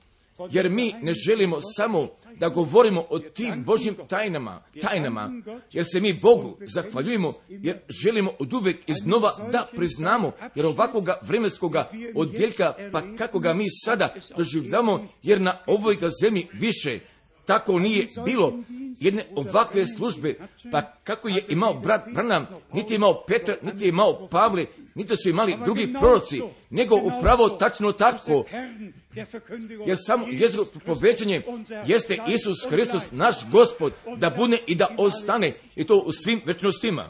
jer 0.50 0.70
mi 0.70 0.94
ne 1.02 1.12
želimo 1.12 1.58
samo 1.76 2.08
da 2.38 2.48
govorimo 2.48 3.06
o 3.10 3.18
tim 3.18 3.64
Božjim 3.64 3.96
tajnama, 4.08 4.62
tajnama, 4.80 5.32
jer 5.72 5.84
se 5.92 6.00
mi 6.00 6.12
Bogu 6.12 6.58
zahvaljujemo, 6.74 7.32
jer 7.48 7.78
želimo 7.88 8.30
od 8.38 8.52
uvek 8.52 8.88
iznova 8.88 9.32
da 9.52 9.68
priznamo, 9.76 10.32
jer 10.54 10.66
ovakvoga 10.66 11.18
vremenskoga 11.22 11.90
odjeljka, 12.14 12.74
pa 12.92 13.16
kako 13.16 13.38
ga 13.38 13.54
mi 13.54 13.64
sada 13.84 14.14
doživljamo, 14.36 15.08
jer 15.22 15.40
na 15.40 15.58
ovoj 15.66 15.98
zemlji 16.22 16.46
više 16.52 17.00
tako 17.46 17.78
nije 17.78 18.08
bilo 18.24 18.52
jedne 19.00 19.24
ovakve 19.34 19.86
službe, 19.86 20.34
pa 20.72 20.82
kako 20.82 21.28
je 21.28 21.44
imao 21.48 21.74
brat 21.74 22.02
Branham, 22.14 22.46
niti 22.72 22.92
je 22.92 22.96
imao 22.96 23.24
Petar, 23.26 23.56
niti 23.62 23.84
je 23.84 23.88
imao 23.88 24.28
Pavle, 24.28 24.66
niti 24.94 25.16
su 25.16 25.28
imali 25.28 25.56
drugi 25.64 25.94
proroci, 26.00 26.42
nego 26.70 26.96
upravo 26.96 27.48
tačno 27.48 27.92
tako, 27.92 28.44
jer 29.86 29.96
samo 30.06 30.26
jezivo 30.30 30.66
povećanje 30.86 31.42
jeste 31.86 32.18
Isus 32.28 32.66
Hristos, 32.70 33.02
naš 33.10 33.50
gospod, 33.50 33.92
da 34.16 34.30
bude 34.30 34.58
i 34.66 34.74
da 34.74 34.88
ostane, 34.98 35.52
i 35.76 35.84
to 35.84 35.96
u 35.96 36.12
svim 36.12 36.40
večnostima. 36.46 37.08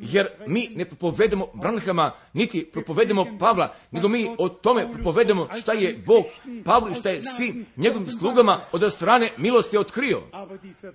Jer 0.00 0.28
mi 0.46 0.68
ne 0.74 0.84
propovedemo 0.84 1.46
Branhama, 1.54 2.10
niti 2.32 2.70
propovedemo 2.72 3.26
Pavla, 3.38 3.74
nego 3.90 4.08
mi 4.08 4.28
o 4.38 4.48
tome 4.48 4.92
propovedemo 4.92 5.48
šta 5.58 5.72
je 5.72 5.96
Bog 6.06 6.24
Pavlu 6.64 6.90
i 6.90 6.94
šta 6.94 7.10
je 7.10 7.22
svim 7.22 7.66
njegovim 7.76 8.08
slugama 8.08 8.60
od 8.72 8.92
strane 8.92 9.30
milosti 9.36 9.78
otkrio. 9.78 10.22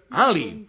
Ali, 0.10 0.66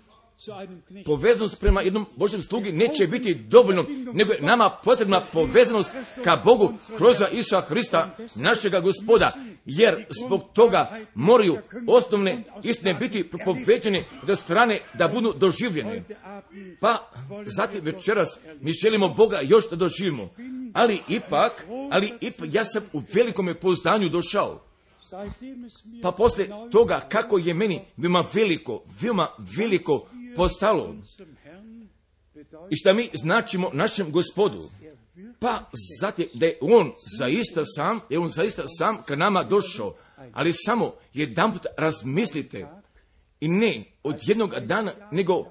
povezanost 1.04 1.60
prema 1.60 1.82
jednom 1.82 2.06
Božjem 2.16 2.42
slugi 2.42 2.72
neće 2.72 3.06
biti 3.06 3.34
dovoljno, 3.34 3.84
nego 4.12 4.32
je 4.32 4.40
nama 4.40 4.70
potrebna 4.84 5.20
povezanost 5.20 5.90
ka 6.24 6.40
Bogu 6.44 6.72
kroz 6.96 7.16
Isusa 7.32 7.60
Hrista, 7.60 8.16
našega 8.34 8.80
gospoda, 8.80 9.32
jer 9.64 10.06
zbog 10.10 10.42
toga 10.52 10.98
moraju 11.14 11.58
osnovne 11.86 12.44
istine 12.62 12.94
biti 12.94 13.30
propovećene 13.30 14.04
do 14.26 14.36
strane 14.36 14.80
da 14.94 15.08
budu 15.08 15.32
doživljene. 15.32 16.04
Pa 16.80 17.10
zatim 17.46 17.80
večeras 17.80 18.38
mi 18.60 18.72
želimo 18.72 19.08
Boga 19.08 19.38
još 19.42 19.70
da 19.70 19.76
doživimo, 19.76 20.28
ali 20.72 21.00
ipak, 21.08 21.66
ali 21.90 22.12
ipak 22.20 22.48
ja 22.52 22.64
sam 22.64 22.82
u 22.92 23.02
velikome 23.14 23.54
pouzdanju 23.54 24.08
došao. 24.08 24.60
Pa 26.02 26.12
posle 26.12 26.46
toga 26.72 27.00
kako 27.08 27.38
je 27.38 27.54
meni 27.54 27.80
veoma 27.96 28.24
veliko, 28.34 28.82
veoma 29.00 29.28
veliko 29.56 30.06
postalo. 30.36 30.96
I 32.70 32.76
šta 32.76 32.92
mi 32.92 33.08
značimo 33.14 33.70
našem 33.72 34.12
gospodu. 34.12 34.70
Pa 35.38 35.70
zatim 36.00 36.26
da 36.34 36.46
je 36.46 36.58
on 36.60 36.92
zaista 37.18 37.62
sam, 37.64 38.00
je 38.10 38.18
on 38.18 38.28
zaista 38.28 38.62
sam 38.78 39.02
ka 39.02 39.16
nama 39.16 39.44
došao, 39.44 39.96
ali 40.32 40.52
samo 40.52 40.94
jedan 41.12 41.52
put 41.52 41.66
razmislite. 41.78 42.66
I 43.40 43.48
ne 43.48 43.84
od 44.02 44.28
jednog 44.28 44.54
dana, 44.60 44.92
nego 45.12 45.46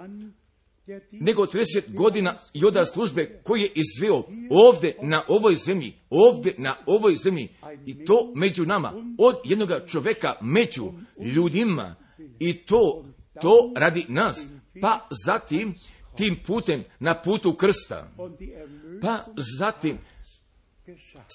nego 1.11 1.45
30 1.45 1.93
godina 1.93 2.35
i 2.53 2.65
oda 2.65 2.85
službe 2.85 3.39
koji 3.43 3.61
je 3.61 3.71
izveo 3.75 4.23
ovdje 4.49 4.95
na 5.01 5.23
ovoj 5.27 5.55
zemlji, 5.55 5.93
ovdje 6.09 6.55
na 6.57 6.75
ovoj 6.85 7.15
zemlji. 7.15 7.49
I 7.85 8.05
to 8.05 8.31
među 8.35 8.65
nama, 8.65 8.93
od 9.17 9.35
jednog 9.45 9.69
čovjeka 9.87 10.33
među 10.41 10.91
ljudima. 11.35 11.95
I 12.39 12.53
to, 12.53 13.05
to 13.41 13.71
radi 13.75 14.05
nas, 14.09 14.47
pa 14.81 15.07
zatim 15.25 15.75
tim 16.15 16.35
putem 16.47 16.83
na 16.99 17.15
putu 17.15 17.55
krsta, 17.55 18.11
pa 19.01 19.19
zatim 19.59 19.97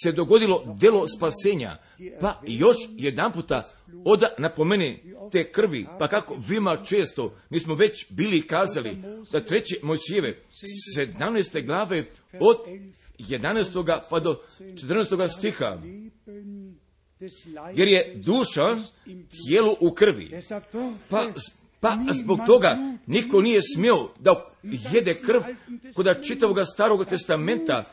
se 0.03 0.12
dogodilo 0.12 0.76
delo 0.80 1.09
spasenja, 1.09 1.76
pa 2.20 2.41
još 2.47 2.76
jedan 2.91 3.32
puta 3.32 3.62
oda 4.05 4.28
napomene 4.39 4.99
te 5.32 5.53
krvi, 5.53 5.86
pa 5.99 6.09
kako 6.09 6.36
vima 6.49 6.84
često, 6.84 7.36
mi 7.51 7.61
smo 7.61 7.74
već 7.74 8.07
bili 8.11 8.47
kazali 8.47 8.97
da 9.32 9.41
treće 9.41 9.76
Mojsijeve 9.82 10.43
17. 10.97 11.66
glave 11.66 12.05
od 12.41 12.57
11. 13.18 14.01
pa 14.11 14.20
do 14.20 14.43
14. 14.61 15.39
stiha, 15.39 15.78
jer 17.74 17.89
je 17.89 18.14
duša 18.24 18.76
tijelo 19.47 19.76
u 19.80 19.91
krvi, 19.91 20.41
pa 21.11 21.26
pa 21.81 21.99
zbog 22.12 22.39
toga 22.47 22.76
niko 23.07 23.43
nije 23.43 23.61
smio 23.74 24.09
da 24.20 24.47
jede 24.62 25.14
krv 25.14 25.41
kod 25.95 26.22
čitavog 26.26 26.59
starog 26.72 27.05
testamenta, 27.05 27.85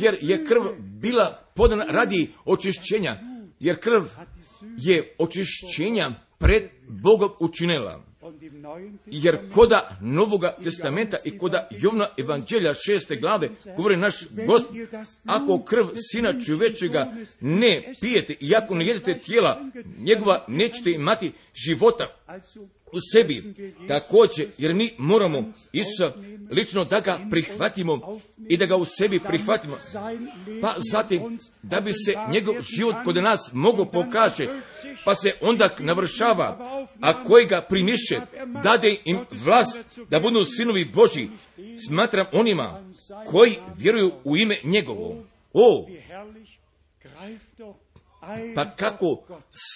jer 0.00 0.16
je 0.20 0.44
krv 0.44 0.60
bila 0.78 1.38
podana 1.54 1.84
radi 1.84 2.30
očišćenja, 2.44 3.16
jer 3.60 3.80
krv 3.80 4.02
je 4.78 5.14
očišćenja 5.18 6.10
pred 6.38 6.62
Bogom 6.88 7.30
učinila. 7.40 8.10
Jer 9.06 9.38
koda 9.54 9.98
Novoga 10.00 10.56
testamenta 10.64 11.16
i 11.24 11.38
koda 11.38 11.68
Jovna 11.70 12.08
evanđelja 12.18 12.74
šeste 12.74 13.16
glave 13.16 13.48
govori 13.76 13.96
naš 13.96 14.14
Gospod, 14.46 14.76
ako 15.24 15.62
krv 15.64 15.86
sina 15.96 16.40
čovečega 16.46 17.14
ne 17.40 17.94
pijete 18.00 18.36
i 18.40 18.54
ako 18.54 18.74
ne 18.74 18.86
jedete 18.86 19.18
tijela 19.18 19.60
njegova, 19.98 20.44
nećete 20.48 20.90
imati 20.90 21.32
života 21.54 22.06
u 22.92 22.98
sebi 23.12 23.54
također, 23.88 24.46
jer 24.58 24.74
mi 24.74 24.90
moramo 24.98 25.52
Isusa 25.72 26.12
lično 26.50 26.84
da 26.84 27.00
ga 27.00 27.18
prihvatimo 27.30 28.20
i 28.48 28.56
da 28.56 28.66
ga 28.66 28.76
u 28.76 28.84
sebi 28.84 29.20
prihvatimo. 29.20 29.76
Pa 30.60 30.74
zatim, 30.92 31.38
da 31.62 31.80
bi 31.80 31.92
se 31.92 32.14
njegov 32.32 32.54
život 32.60 32.94
kod 33.04 33.16
nas 33.16 33.50
mogo 33.52 33.84
pokaže, 33.84 34.48
pa 35.04 35.14
se 35.14 35.32
onda 35.40 35.70
navršava, 35.78 36.58
a 37.00 37.24
koji 37.24 37.46
ga 37.46 37.66
primiše, 37.68 38.20
dade 38.62 38.96
im 39.04 39.18
vlast 39.30 39.98
da 40.10 40.20
budu 40.20 40.44
sinovi 40.44 40.84
Boži, 40.94 41.28
smatram 41.88 42.26
onima 42.32 42.92
koji 43.26 43.56
vjeruju 43.76 44.12
u 44.24 44.36
ime 44.36 44.56
njegovo. 44.64 45.24
O, 45.52 45.86
pa 48.54 48.76
kako 48.76 49.22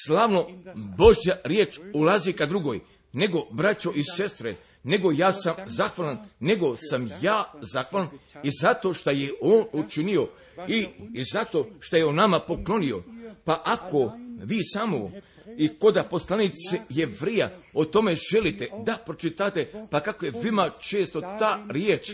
slavno 0.04 0.46
Božja 0.74 1.36
riječ 1.44 1.78
ulazi 1.94 2.32
ka 2.32 2.46
drugoj 2.46 2.80
nego 3.14 3.46
braćo 3.50 3.92
i 3.94 4.04
sestre, 4.04 4.56
nego 4.82 5.12
ja 5.12 5.32
sam 5.32 5.54
zahvalan, 5.66 6.28
nego 6.40 6.76
sam 6.76 7.10
ja 7.22 7.52
zahvalan 7.60 8.08
i 8.42 8.50
zato 8.60 8.94
što 8.94 9.10
je 9.10 9.32
on 9.40 9.64
učinio 9.72 10.28
i, 10.68 10.86
i 11.14 11.24
zato 11.32 11.68
što 11.80 11.96
je 11.96 12.06
on 12.06 12.14
nama 12.14 12.40
poklonio. 12.40 13.02
Pa 13.44 13.62
ako 13.64 14.12
vi 14.42 14.58
samo 14.62 15.10
i 15.58 15.68
koda 15.68 16.02
poslanice 16.02 16.78
jevrija 16.90 17.50
o 17.72 17.84
tome 17.84 18.16
želite 18.32 18.68
da 18.84 18.98
pročitate, 19.06 19.72
pa 19.90 20.00
kako 20.00 20.24
je 20.24 20.32
vima 20.42 20.70
često 20.80 21.20
ta 21.20 21.66
riječ 21.70 22.12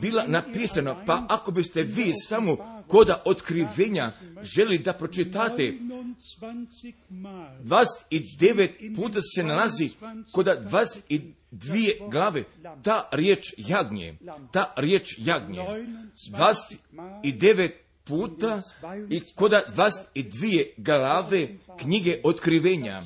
bila 0.00 0.24
napisana, 0.26 1.04
pa 1.06 1.26
ako 1.28 1.50
biste 1.50 1.82
vi 1.82 2.12
samo 2.12 2.56
koda 2.88 3.22
otkrivenja 3.24 4.12
želi 4.42 4.78
da 4.78 4.92
pročitate, 4.92 5.74
29 7.64 8.96
puta 8.96 9.20
se 9.34 9.42
nalazi 9.42 9.90
koda 10.32 10.56
22 10.70 12.10
glave, 12.10 12.44
ta 12.82 13.08
riječ 13.12 13.54
jagnje, 13.56 14.18
ta 14.52 14.74
riječ 14.76 15.14
jagnje, 15.18 15.60
29 17.22 17.70
puta 18.04 18.62
i 19.10 19.20
koda 19.34 19.62
22 19.76 20.66
glave 20.76 21.48
knjige 21.78 22.20
otkrivenja, 22.24 23.02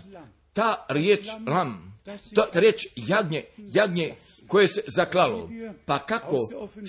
ta 0.52 0.86
riječ 0.88 1.26
lam, 1.46 1.94
ta, 2.34 2.46
riječ 2.52 2.86
jagnje, 2.96 3.44
jagnje 3.58 4.14
koje 4.46 4.68
se 4.68 4.82
zaklalo. 4.86 5.50
Pa 5.84 5.98
kako 5.98 6.36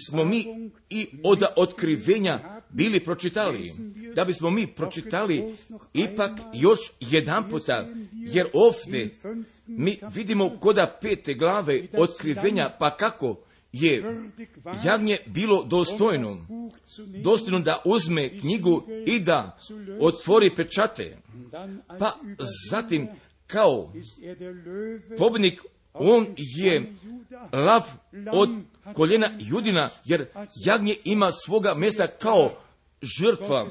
smo 0.07 0.25
mi 0.25 0.69
i 0.89 1.07
od 1.23 1.43
otkrivenja 1.55 2.61
bili 2.69 2.99
pročitali, 2.99 3.73
da 4.15 4.25
bismo 4.25 4.49
mi 4.49 4.67
pročitali 4.67 5.55
ipak 5.93 6.31
još 6.53 6.79
jedan 6.99 7.49
puta, 7.49 7.87
jer 8.11 8.47
ovdje 8.53 9.09
mi 9.67 9.99
vidimo 10.13 10.57
koda 10.59 10.97
pete 11.01 11.33
glave 11.33 11.81
otkrivenja, 11.97 12.69
pa 12.79 12.97
kako 12.97 13.37
je 13.71 14.03
jagnje 14.85 15.17
bilo 15.25 15.63
dostojno, 15.63 16.37
dostojno 17.23 17.59
da 17.59 17.81
uzme 17.85 18.39
knjigu 18.39 18.83
i 19.05 19.19
da 19.19 19.57
otvori 19.99 20.55
pečate. 20.55 21.17
Pa 21.99 22.11
zatim 22.71 23.07
kao 23.47 23.93
pobjednik 25.17 25.61
on 25.99 26.27
je 26.37 26.93
lav 27.53 27.81
od 28.31 28.49
koljena 28.93 29.29
Judina, 29.39 29.89
jer 30.05 30.25
jagnje 30.65 30.95
ima 31.03 31.31
svoga 31.31 31.73
mjesta 31.73 32.07
kao 32.07 32.51
žrtva. 33.19 33.69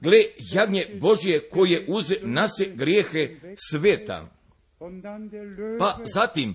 Gle, 0.00 0.18
jagnje 0.52 0.98
Božije 1.00 1.48
koje 1.48 1.84
uze 1.88 2.14
nase 2.22 2.64
grijehe 2.74 3.36
sveta. 3.70 4.26
Pa 5.78 5.98
zatim, 6.14 6.54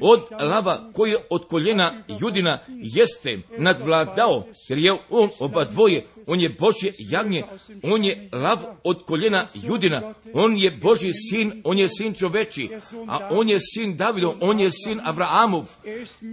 od 0.00 0.20
lava 0.40 0.90
koji 0.92 1.14
od 1.30 1.48
koljena 1.48 2.04
Judina 2.20 2.58
jeste 2.68 3.38
nadvladao, 3.58 4.44
jer 4.68 4.78
je 4.78 4.92
on 5.10 5.30
oba 5.38 5.64
dvoje, 5.64 6.06
on 6.26 6.40
je 6.40 6.48
Božje 6.48 6.92
jagnje, 6.98 7.44
on 7.82 8.04
je 8.04 8.28
lav 8.32 8.58
od 8.84 9.04
koljena 9.04 9.46
Judina, 9.54 10.14
on 10.34 10.56
je 10.56 10.70
Božji 10.70 11.12
sin, 11.30 11.62
on 11.64 11.78
je 11.78 11.88
sin 11.88 12.14
čoveči, 12.14 12.70
a 13.08 13.28
on 13.30 13.48
je 13.48 13.58
sin 13.60 13.96
Davidov, 13.96 14.34
on 14.40 14.60
je 14.60 14.70
sin 14.70 15.00
Avraamov, 15.04 15.68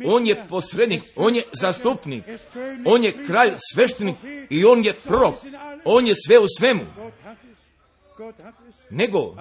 on 0.05 0.27
je 0.27 0.45
posrednik, 0.49 1.03
on 1.15 1.35
je 1.35 1.43
zastupnik, 1.61 2.23
on 2.85 3.03
je 3.03 3.23
kralj 3.23 3.51
sveštenik 3.73 4.15
i 4.49 4.65
on 4.65 4.85
je 4.85 4.93
prorok, 4.93 5.35
on 5.85 6.07
je 6.07 6.15
sve 6.27 6.39
u 6.39 6.45
svemu. 6.59 6.81
Nego, 8.89 9.35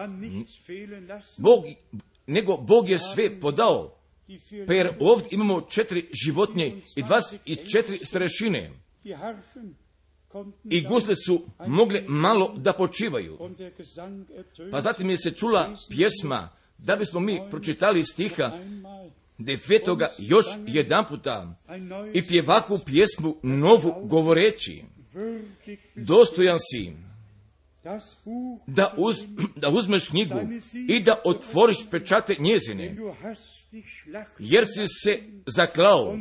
Bog, 1.38 1.64
nego 2.32 2.56
Bog 2.56 2.88
je 2.88 2.98
sve 2.98 3.40
podao. 3.40 3.98
Pa 4.66 4.74
jer 4.74 4.94
ovdje 5.00 5.28
imamo 5.30 5.60
četiri 5.60 6.08
životnje 6.24 6.74
i 6.96 7.02
dva 7.02 7.20
i 7.44 7.56
četiri 7.56 8.04
starešine. 8.04 8.70
I 10.70 10.82
gusle 10.82 11.14
su 11.26 11.42
mogle 11.66 12.02
malo 12.08 12.54
da 12.56 12.72
počivaju. 12.72 13.38
Pa 14.70 14.80
zatim 14.80 15.10
je 15.10 15.16
se 15.16 15.30
čula 15.30 15.76
pjesma, 15.90 16.48
da 16.78 16.96
bismo 16.96 17.20
mi 17.20 17.40
pročitali 17.50 18.04
stiha 18.04 18.58
devetoga 19.38 20.08
još 20.18 20.46
jedan 20.66 21.04
puta 21.08 21.54
i 22.14 22.26
pjevaku 22.26 22.78
pjesmu 22.86 23.36
novu 23.42 24.06
govoreći. 24.06 24.84
Dostojan 25.94 26.58
si 26.58 26.92
da, 28.66 28.94
uz, 28.96 29.16
da 29.62 29.68
uzmeš 29.68 30.08
knjigu 30.08 30.40
i 30.88 31.00
da 31.00 31.20
otvoriš 31.24 31.78
pečate 31.90 32.36
njezine, 32.38 32.96
jer 34.38 34.66
si 34.66 34.86
se 34.88 35.22
zaklao 35.46 36.18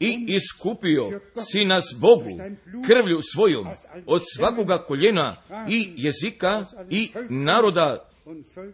i 0.00 0.24
iskupio 0.28 1.20
si 1.52 1.64
nas 1.64 1.84
Bogu 1.98 2.38
krvlju 2.86 3.20
svojom 3.34 3.68
od 4.06 4.22
svakoga 4.36 4.78
koljena 4.78 5.36
i 5.68 5.92
jezika 5.96 6.64
i 6.90 7.10
naroda 7.28 8.08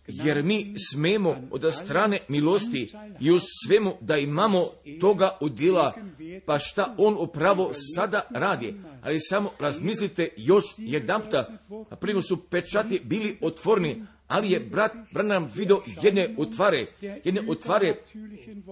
jer 0.08 0.44
mi 0.44 0.74
smemo 0.92 1.36
od 1.52 1.74
strane 1.74 2.20
milosti 2.28 2.92
i 3.20 3.32
u 3.32 3.40
svemu 3.40 3.94
da 4.02 4.18
imamo 4.18 4.66
toga 5.02 5.38
udjela, 5.42 5.94
pa 6.46 6.60
šta 6.60 6.96
on 6.98 7.16
upravo 7.20 7.72
sada 7.96 8.22
radi. 8.30 8.76
Ali 9.02 9.20
samo 9.20 9.52
razmislite 9.60 10.30
još 10.38 10.66
jedan 10.78 11.22
puta, 11.22 11.58
primo 12.00 12.22
su 12.22 12.50
pečati 12.50 13.02
bili 13.04 13.38
otvorni, 13.42 14.06
ali 14.32 14.52
je 14.52 14.60
brat 14.60 14.92
Branham 15.12 15.52
vidio 15.56 15.82
jedne 16.02 16.36
utvare, 16.38 16.86
jedne 17.24 17.42
utvare, 17.48 17.96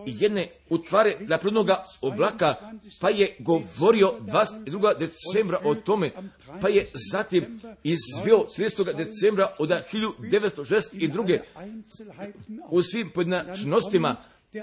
jedne 0.06 0.48
utvare 0.70 1.16
naprednoga 1.20 1.84
oblaka, 2.02 2.56
pa 3.02 3.10
je 3.10 3.36
govorio 3.40 4.14
22. 4.22 4.98
decembra 5.00 5.60
o 5.64 5.76
tome, 5.76 6.10
pa 6.62 6.70
je 6.70 6.88
zatim 7.12 7.60
izvio 7.84 8.46
30. 8.58 8.96
decembra 8.96 9.56
od 9.60 9.70
1962. 9.70 11.40
u 12.70 12.82
svim 12.82 13.10
pojedinačnostima, 13.10 14.16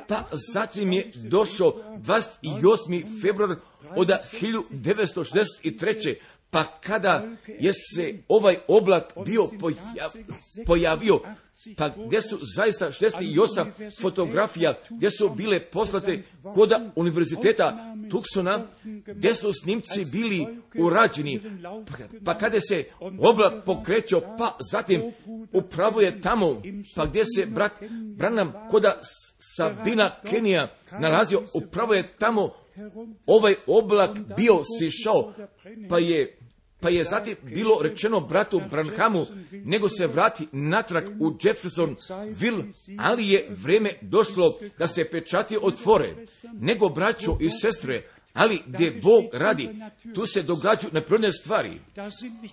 pa 0.09 0.25
zatim 0.53 0.93
je 0.93 1.11
došao 1.15 1.83
28. 1.97 3.23
februar 3.23 3.57
od 3.97 4.09
1963 4.09 6.15
pa 6.57 6.65
kada 6.65 7.25
je 7.59 7.73
se 7.73 8.15
ovaj 8.29 8.57
oblak 8.69 9.13
bio 9.25 9.49
pojavio, 10.67 11.21
pa 11.77 11.89
gdje 11.89 12.21
su 12.21 12.39
zaista 12.57 12.87
68 12.87 14.01
fotografija, 14.01 14.75
gdje 14.91 15.11
su 15.11 15.29
bile 15.29 15.61
poslate 15.61 16.23
koda 16.55 16.93
univerziteta 16.95 17.95
Tucsona, 18.11 18.67
gdje 19.07 19.35
su 19.35 19.53
snimci 19.53 20.05
bili 20.13 20.47
urađeni, 20.79 21.41
pa, 21.63 21.95
pa 22.25 22.39
kada 22.39 22.61
se 22.61 22.85
oblak 23.01 23.65
pokrećao, 23.65 24.21
pa 24.39 24.57
zatim 24.73 25.03
upravo 25.53 26.01
je 26.01 26.21
tamo, 26.21 26.63
pa 26.95 27.07
gdje 27.07 27.25
se 27.25 27.47
brat 27.47 27.73
Branham 28.17 28.53
koda 28.71 29.01
Sabina 29.57 30.11
Kenija 30.31 30.75
nalazio, 31.01 31.43
upravo 31.55 31.95
je 31.95 32.09
tamo 32.19 32.51
ovaj 33.27 33.55
oblak 33.67 34.11
bio 34.37 34.63
sišao, 34.79 35.33
pa 35.89 35.99
je 35.99 36.39
pa 36.87 36.91
je 36.91 37.05
zatim 37.05 37.37
bilo 37.43 37.83
rečeno 37.83 38.21
bratu 38.21 38.61
Branhamu, 38.71 39.27
nego 39.51 39.89
se 39.89 40.07
vrati 40.07 40.49
natrag 40.53 41.05
u 41.23 41.37
Jeffersonville, 41.43 42.65
ali 42.99 43.29
je 43.29 43.47
vreme 43.51 43.91
došlo 44.03 44.59
da 44.79 44.87
se 44.87 45.05
pečati 45.05 45.59
otvore. 45.63 46.15
Nego 46.61 46.89
braćo 46.89 47.37
i 47.41 47.51
sestre, 47.51 48.03
Ali 48.37 48.63
gdje 48.67 48.91
Bog 49.03 49.25
radi, 49.33 49.69
tu 50.15 50.27
se 50.27 50.43
događaju 50.43 50.91
neprirodne 50.93 51.33
stvari. 51.33 51.81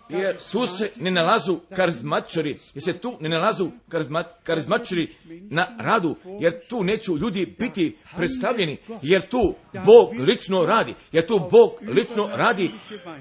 Jer 0.09 0.37
tu 0.51 0.67
se 0.67 0.91
ne 0.95 1.11
nalazu 1.11 1.59
karizmatičari, 1.75 2.57
jer 2.73 2.83
se 2.83 2.93
tu 2.93 3.17
ne 3.19 3.29
nalazu 3.29 3.71
karizma- 3.89 4.23
karizmatičari 4.43 5.15
na 5.49 5.67
radu, 5.79 6.15
jer 6.39 6.53
tu 6.69 6.83
neću 6.83 7.17
ljudi 7.17 7.55
biti 7.59 7.97
predstavljeni, 8.17 8.77
jer 9.01 9.21
tu 9.21 9.55
Bog 9.85 10.13
lično 10.19 10.65
radi, 10.65 10.93
jer 11.11 11.27
tu 11.27 11.39
Bog 11.51 11.71
lično 11.81 12.29
radi. 12.35 12.71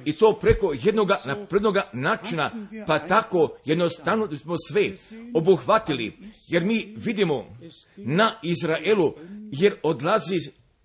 i 0.05 0.13
to 0.13 0.39
preko 0.41 0.75
jednoga 0.83 1.21
naprednoga 1.25 1.91
načina, 1.93 2.51
pa 2.87 2.99
tako 2.99 3.57
jednostavno 3.65 4.37
smo 4.37 4.57
sve 4.69 4.91
obuhvatili, 5.35 6.13
jer 6.49 6.65
mi 6.65 6.95
vidimo 6.97 7.57
na 7.97 8.31
Izraelu, 8.43 9.15
jer 9.53 9.75
odlazi 9.83 10.39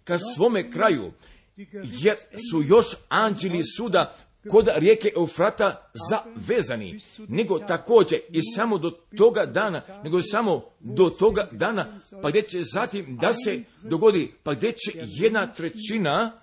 ka 0.04 0.20
svome 0.20 0.72
kraju, 0.72 1.12
jer 2.02 2.16
su 2.52 2.64
još 2.68 2.86
anđeli 3.10 3.64
suda 3.64 4.16
kod 4.50 4.70
rijeke 4.76 5.12
Eufrata 5.16 5.90
zavezani, 6.10 7.02
nego 7.28 7.60
također 7.60 8.20
i 8.30 8.42
samo 8.56 8.78
do 8.78 8.92
toga 9.18 9.46
dana, 9.46 9.82
nego 10.04 10.22
samo 10.22 10.64
do 10.80 11.10
toga 11.10 11.48
dana, 11.52 12.00
pa 12.22 12.30
gdje 12.30 12.42
će 12.42 12.64
zatim 12.74 13.18
da 13.22 13.34
se 13.34 13.64
dogodi, 13.82 14.34
pa 14.44 14.54
gdje 14.54 14.72
će 14.72 14.92
jedna 14.96 15.54
trećina 15.54 16.42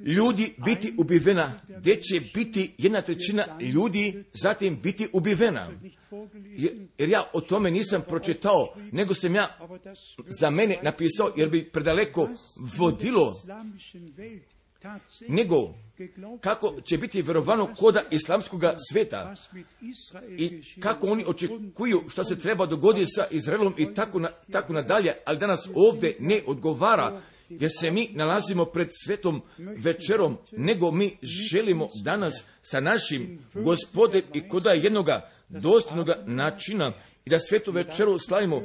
ljudi 0.00 0.54
biti 0.64 0.94
ubivena, 0.98 1.60
gdje 1.78 1.96
će 1.96 2.20
biti 2.34 2.74
jedna 2.78 3.02
trećina 3.02 3.58
ljudi 3.60 4.24
zatim 4.32 4.78
biti 4.82 5.08
ubivena. 5.12 5.70
Jer 6.98 7.08
ja 7.08 7.24
o 7.32 7.40
tome 7.40 7.70
nisam 7.70 8.02
pročitao, 8.08 8.76
nego 8.92 9.14
sam 9.14 9.34
ja 9.34 9.58
za 10.40 10.50
mene 10.50 10.78
napisao, 10.82 11.32
jer 11.36 11.50
bi 11.50 11.64
predaleko 11.64 12.28
vodilo, 12.78 13.32
nego 15.28 15.74
kako 16.40 16.74
će 16.80 16.98
biti 16.98 17.22
vjerovano 17.22 17.74
koda 17.78 18.02
islamskog 18.10 18.62
sveta 18.90 19.34
i 20.38 20.62
kako 20.80 21.06
oni 21.06 21.24
očekuju 21.26 22.02
što 22.08 22.24
se 22.24 22.38
treba 22.38 22.66
dogoditi 22.66 23.06
sa 23.06 23.26
Izraelom 23.30 23.74
i 23.78 23.94
tako, 23.94 24.18
na, 24.18 24.28
tako 24.52 24.72
nadalje, 24.72 25.12
ali 25.24 25.38
danas 25.38 25.68
ovdje 25.74 26.16
ne 26.20 26.40
odgovara, 26.46 27.22
jer 27.60 27.70
se 27.80 27.90
mi 27.90 28.08
nalazimo 28.12 28.64
pred 28.64 28.88
svetom 29.04 29.42
večerom, 29.58 30.38
nego 30.52 30.90
mi 30.90 31.16
želimo 31.50 31.88
danas 32.04 32.44
sa 32.62 32.80
našim 32.80 33.38
gospodem 33.54 34.22
i 34.34 34.48
koda 34.48 34.70
jednoga 34.70 35.30
dostojnoga 35.48 36.22
načina 36.26 36.92
i 37.24 37.30
da 37.30 37.38
svetu 37.38 37.72
večeru 37.72 38.18
slavimo, 38.18 38.62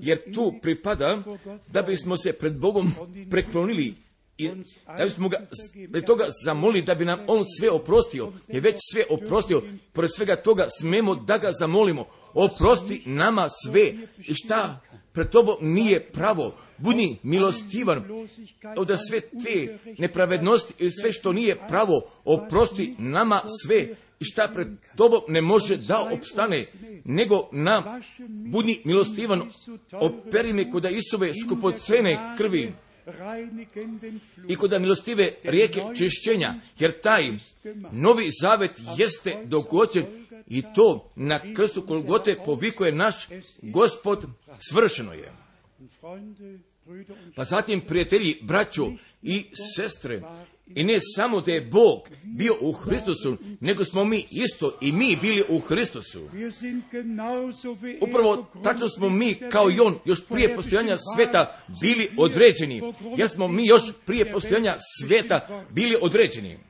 jer 0.00 0.32
tu 0.34 0.54
pripada 0.62 1.22
da 1.68 1.82
bismo 1.82 2.16
se 2.16 2.32
pred 2.32 2.56
Bogom 2.56 2.92
preklonili 3.30 3.94
i 4.38 4.50
da 4.98 5.04
bismo 5.04 5.28
ga 5.28 5.38
pred 5.92 6.04
toga 6.04 6.24
zamolili 6.44 6.82
da 6.82 6.94
bi 6.94 7.04
nam 7.04 7.18
on 7.28 7.44
sve 7.58 7.70
oprostio, 7.70 8.32
je 8.48 8.60
već 8.60 8.76
sve 8.92 9.04
oprostio, 9.10 9.62
pored 9.92 10.10
svega 10.16 10.36
toga 10.36 10.66
smemo 10.80 11.14
da 11.14 11.38
ga 11.38 11.52
zamolimo, 11.52 12.04
oprosti 12.34 13.02
nama 13.06 13.48
sve. 13.64 13.92
I 14.18 14.34
šta 14.34 14.80
pred 15.12 15.28
tobom 15.28 15.56
nije 15.60 16.00
pravo, 16.00 16.54
budi 16.78 17.16
milostivan, 17.22 18.04
da 18.86 18.96
sve 18.96 19.20
te 19.20 19.78
nepravednosti 19.98 20.90
sve 20.90 21.12
što 21.12 21.32
nije 21.32 21.56
pravo, 21.68 22.02
oprosti 22.24 22.94
nama 22.98 23.40
sve. 23.64 23.88
I 24.20 24.24
šta 24.24 24.48
pred 24.54 24.68
tobom 24.96 25.20
ne 25.28 25.40
može 25.40 25.76
da 25.76 26.08
opstane, 26.12 26.66
nego 27.04 27.48
nam 27.52 27.84
budi 28.28 28.82
milostivan, 28.84 29.42
operi 29.92 30.52
me 30.52 30.70
kod 30.70 30.84
Isove 30.84 31.32
skupocene 31.46 32.34
krvi 32.36 32.72
i 34.48 34.56
kod 34.56 34.80
milostive 34.80 35.32
rijeke 35.42 35.80
čišćenja, 35.96 36.54
jer 36.78 37.00
taj 37.00 37.32
novi 37.92 38.28
zavet 38.42 38.80
jeste 38.98 39.42
dogođen 39.44 40.04
i 40.50 40.62
to 40.74 41.10
na 41.16 41.40
krstu 41.54 41.82
Golgote 41.82 42.36
povikuje 42.44 42.92
naš 42.92 43.28
gospod, 43.62 44.26
svršeno 44.58 45.12
je. 45.12 45.32
Pa 47.36 47.44
zatim, 47.44 47.80
prijatelji, 47.80 48.38
braćo 48.42 48.92
i 49.22 49.46
sestre, 49.76 50.22
i 50.74 50.84
ne 50.84 50.98
samo 51.16 51.40
da 51.40 51.52
je 51.52 51.60
Bog 51.60 52.08
bio 52.22 52.56
u 52.60 52.72
Hristusu, 52.72 53.36
nego 53.60 53.84
smo 53.84 54.04
mi 54.04 54.26
isto 54.30 54.78
i 54.80 54.92
mi 54.92 55.16
bili 55.22 55.44
u 55.48 55.60
Hristusu. 55.60 56.28
Upravo 58.00 58.46
tačno 58.64 58.88
smo 58.88 59.08
mi, 59.08 59.34
kao 59.34 59.70
i 59.70 59.80
on, 59.80 59.98
još 60.04 60.26
prije 60.26 60.56
postojanja 60.56 60.96
sveta 61.16 61.62
bili 61.80 62.08
određeni, 62.16 62.82
jer 63.16 63.28
smo 63.28 63.48
mi 63.48 63.66
još 63.66 63.82
prije 64.06 64.32
postojanja 64.32 64.74
sveta 65.00 65.64
bili 65.70 65.96
određeni. 66.00 66.69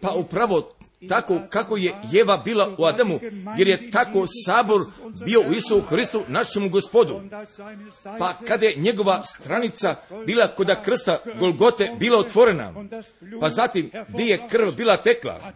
Pa 0.00 0.08
Eva 0.08 0.14
upravo 0.14 0.70
tako 1.08 1.40
kako 1.50 1.76
je 1.76 1.94
Jeva 2.12 2.36
bila 2.36 2.74
u 2.78 2.84
Adamu, 2.84 3.20
jer 3.58 3.68
je 3.68 3.90
tako 3.90 4.26
sabor 4.46 4.80
bio 5.24 5.40
u 5.40 5.52
Isu 5.52 5.80
Hristu, 5.80 6.22
našemu 6.28 6.68
gospodu. 6.68 7.20
Pa 8.18 8.34
kada 8.48 8.66
je 8.66 8.76
njegova 8.76 9.24
stranica 9.24 9.94
bila 10.26 10.46
kod 10.46 10.70
krsta 10.84 11.18
Golgote 11.38 11.90
bila 12.00 12.18
otvorena, 12.18 12.74
pa 13.40 13.50
zatim 13.50 13.90
gdje 14.08 14.24
je 14.24 14.48
krv 14.50 14.70
bila 14.76 14.96
tekla, 14.96 15.52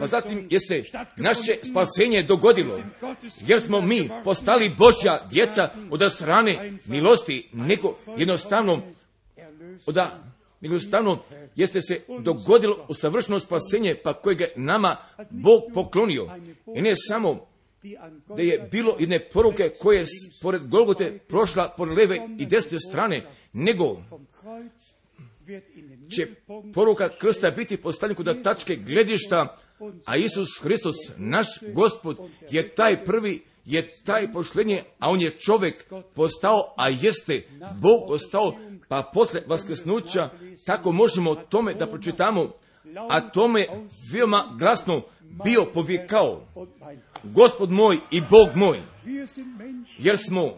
pa 0.00 0.06
zatim 0.06 0.48
je 0.50 0.60
se 0.60 0.84
naše 1.16 1.56
spasenje 1.62 2.22
dogodilo, 2.22 2.80
jer 3.46 3.60
smo 3.60 3.80
mi 3.80 4.10
postali 4.24 4.74
Božja 4.78 5.18
djeca 5.30 5.70
od 5.90 6.12
strane 6.12 6.72
milosti, 6.84 7.48
nego 7.52 7.96
jednostavno 8.16 8.82
Erlöst 9.86 10.31
da 10.62 10.66
jednostavno 10.66 11.18
jeste 11.56 11.82
se 11.82 12.00
dogodilo 12.18 12.86
u 12.88 12.94
savršeno 12.94 13.40
spasenje 13.40 13.94
pa 14.02 14.12
kojeg 14.12 14.40
je 14.40 14.52
nama 14.56 14.96
Bog 15.30 15.62
poklonio. 15.74 16.28
I 16.74 16.82
ne 16.82 16.94
samo 17.08 17.46
da 18.36 18.42
je 18.42 18.68
bilo 18.70 18.96
jedne 18.98 19.18
poruke 19.18 19.70
koje 19.80 19.98
je 19.98 20.06
pored 20.42 20.66
Golgote 20.66 21.18
prošla 21.28 21.68
pored 21.76 21.98
leve 21.98 22.20
i 22.38 22.46
desne 22.46 22.78
strane, 22.80 23.22
nego 23.52 23.96
će 26.16 26.28
poruka 26.74 27.08
krsta 27.08 27.50
biti 27.50 27.76
postavljena 27.76 28.16
kod 28.16 28.42
tačke 28.42 28.76
gledišta, 28.76 29.56
a 30.06 30.16
Isus 30.16 30.48
Hristos, 30.60 30.96
naš 31.16 31.46
gospod, 31.72 32.18
je 32.50 32.68
taj 32.74 33.04
prvi, 33.04 33.42
je 33.64 33.88
taj 34.04 34.32
pošlenje, 34.32 34.82
a 34.98 35.10
on 35.10 35.20
je 35.20 35.38
čovjek 35.38 35.84
postao, 36.14 36.74
a 36.76 36.88
jeste 36.88 37.42
Bog 37.80 38.10
ostao, 38.10 38.58
pa 38.92 39.02
posle 39.02 39.40
vaskrsnuća, 39.46 40.30
tako 40.66 40.92
možemo 40.92 41.34
tome 41.34 41.74
da 41.74 41.86
pročitamo, 41.86 42.50
a 43.10 43.20
tome 43.20 43.66
veoma 44.12 44.44
glasno 44.58 45.02
bio 45.44 45.66
mein 45.74 46.06
gospod 47.22 47.70
moj 47.70 47.98
i 48.10 48.22
Bog 48.30 48.48
moj, 48.54 48.78
jer 49.98 50.18
smo 50.18 50.50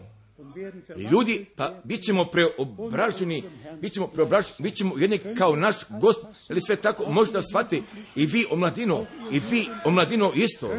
ljudi, 1.11 1.45
pa 1.55 1.81
bit 1.83 2.01
ćemo 2.01 2.25
preobraženi, 2.25 3.43
bit 3.81 3.93
ćemo 3.93 4.07
preobraženi, 4.07 4.55
bit 4.59 4.75
ćemo 4.75 4.97
jedni 4.97 5.19
kao 5.37 5.55
naš 5.55 5.75
gospod, 6.01 6.35
ali 6.49 6.61
sve 6.61 6.75
tako? 6.75 7.11
Možda 7.11 7.41
shvati 7.41 7.83
i 8.15 8.25
vi 8.25 8.45
omladino, 8.51 9.05
i 9.31 9.41
vi 9.51 9.67
omladino 9.85 10.31
isto, 10.35 10.69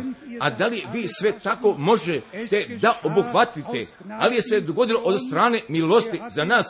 a 0.40 0.50
da 0.50 0.66
li 0.66 0.82
vi 0.92 1.08
sve 1.08 1.32
tako 1.42 1.74
možete 1.78 2.78
da 2.80 3.00
obuhvatite, 3.02 3.86
ali 4.08 4.36
je 4.36 4.42
se 4.42 4.60
dogodilo 4.60 5.00
od 5.00 5.18
strane 5.28 5.60
milosti 5.68 6.20
za 6.34 6.44
nas, 6.44 6.66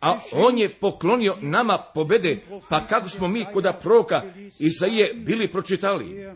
a 0.00 0.20
on 0.32 0.58
je 0.58 0.68
poklonio 0.68 1.36
nama 1.40 1.78
pobede, 1.94 2.38
pa 2.68 2.86
kako 2.86 3.08
smo 3.08 3.28
mi 3.28 3.44
kod 3.52 3.66
proroka 3.80 4.22
Isaije 4.58 5.14
bili 5.14 5.48
pročitali. 5.48 6.34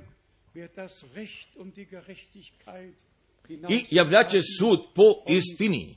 I 3.69 3.85
javljaće 3.91 4.41
sud 4.59 4.81
po 4.95 5.03
istini. 5.29 5.97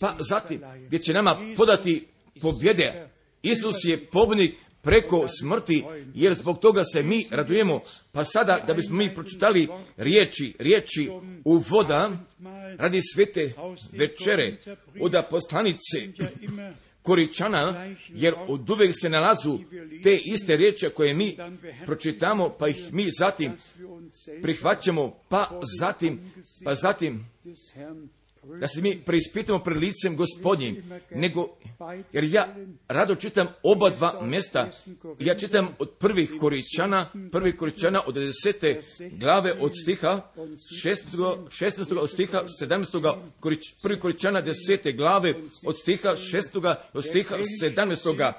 Pa 0.00 0.16
zatim, 0.28 0.62
gdje 0.86 0.98
će 0.98 1.12
nama 1.12 1.36
podati 1.56 2.06
pobjede. 2.40 3.08
Isus 3.42 3.76
je 3.84 4.06
pobjednik 4.06 4.54
preko 4.82 5.26
smrti, 5.40 5.84
jer 6.14 6.34
zbog 6.34 6.58
toga 6.58 6.84
se 6.92 7.02
mi 7.02 7.26
radujemo. 7.30 7.80
Pa 8.12 8.24
sada, 8.24 8.64
da 8.66 8.74
bismo 8.74 8.96
mi 8.96 9.14
pročitali 9.14 9.68
riječi, 9.96 10.54
riječi 10.58 11.10
u 11.44 11.56
voda, 11.68 12.10
radi 12.78 13.00
svete 13.14 13.52
večere, 13.92 14.56
od 15.00 15.14
immer 16.40 16.72
Koričana, 17.02 17.94
jer 18.08 18.34
od 18.48 18.70
uvek 18.70 18.94
se 19.00 19.08
nalazu 19.08 19.58
te 20.02 20.16
iste 20.24 20.56
riječi 20.56 20.90
koje 20.94 21.14
mi 21.14 21.36
pročitamo, 21.86 22.48
pa 22.58 22.68
ih 22.68 22.92
mi 22.92 23.06
zatim 23.18 23.52
prihvaćamo, 24.42 25.14
pa 25.28 25.60
zatim, 25.80 26.32
pa 26.64 26.74
zatim 26.74 27.26
da 28.60 28.68
se 28.68 28.80
mi 28.80 29.02
preispitamo 29.04 29.58
pred 29.58 29.76
licem 29.76 30.16
gospodnjim, 30.16 30.82
nego, 31.10 31.56
jer 32.12 32.24
ja 32.24 32.56
rado 32.88 33.14
čitam 33.14 33.48
oba 33.62 33.90
dva 33.90 34.22
mjesta, 34.22 34.70
ja 35.20 35.34
čitam 35.34 35.68
od 35.78 35.90
prvih 35.90 36.32
koričana, 36.40 37.12
prvih 37.32 37.56
koričana 37.56 38.02
od 38.06 38.14
10. 38.14 38.80
glave 39.18 39.52
od 39.60 39.72
stiha 39.82 40.32
16. 40.84 41.36
16. 41.48 41.98
od 41.98 42.10
stiha 42.10 42.42
17. 42.62 43.16
Korič, 43.40 43.74
prvi 43.82 44.00
koričana 44.00 44.42
10. 44.42 44.96
glave 44.96 45.34
od 45.66 45.78
stiha 45.78 46.10
6. 46.16 46.74
od 46.92 47.04
stiha 47.04 47.36
17. 47.62 48.32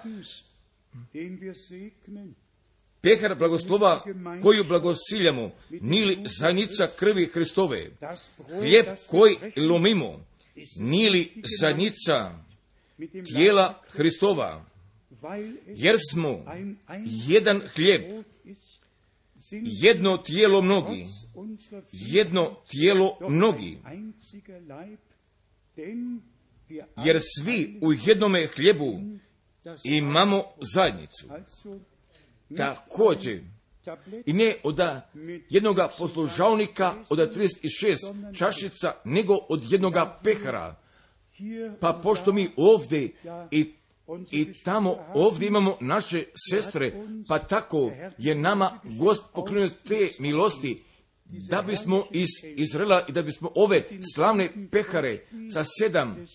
Pehar 3.04 3.36
blagoslova 3.36 4.04
koju 4.42 4.64
blagosiljamo, 4.64 5.52
nili 5.70 6.18
zajednica 6.40 6.88
krvi 7.00 7.26
Hristove, 7.26 7.90
wir 8.50 8.96
koji 9.08 9.36
lomimo, 9.58 10.26
nili 10.80 11.32
dem 11.60 11.94
tijela 13.26 13.82
Hristova, 13.90 14.66
jer 15.68 15.98
smo 16.12 16.46
jedan 17.28 17.62
sind 17.76 18.14
jedno 19.64 20.18
tijelo 20.18 20.62
mnogi, 20.62 21.06
jedno 21.92 22.56
tijelo 22.68 23.18
mnogi, 23.30 23.78
jer 27.06 27.22
svi 27.22 27.80
u 27.82 27.94
jednome 28.06 28.48
hljebu 28.48 29.00
imamo 29.84 30.44
zajednicu. 30.74 31.28
Također, 32.58 33.42
i 34.26 34.34
ne 34.34 34.56
od 34.64 34.80
jednog 35.50 35.78
poslužavnika 35.98 36.94
od 37.10 37.20
36 37.36 38.38
čašica, 38.38 38.94
nego 39.04 39.34
od 39.50 39.72
jednoga 39.72 40.20
pehara. 40.24 40.76
Pa 41.80 42.00
pošto 42.04 42.34
mi 42.34 42.50
ovdje 42.58 43.12
i, 43.52 43.74
i 44.32 44.54
tamo 44.54 44.96
ovdje 45.14 45.48
imamo 45.48 45.78
naše 45.82 46.24
sestre, 46.50 46.94
pa 47.28 47.40
tako 47.40 47.92
je 48.18 48.36
nama 48.36 48.80
Gospod 48.84 49.32
pokrenuo 49.34 49.70
te 49.88 50.10
milosti, 50.20 50.84
da 51.26 51.62
bismo 51.62 52.08
iz 52.12 52.28
Izraela 52.44 53.06
i 53.10 53.12
da 53.12 53.22
bismo 53.22 53.52
ove 53.56 53.84
slavne 54.16 54.50
pehare 54.72 55.26
sa 55.54 55.64
sedam 55.80 56.26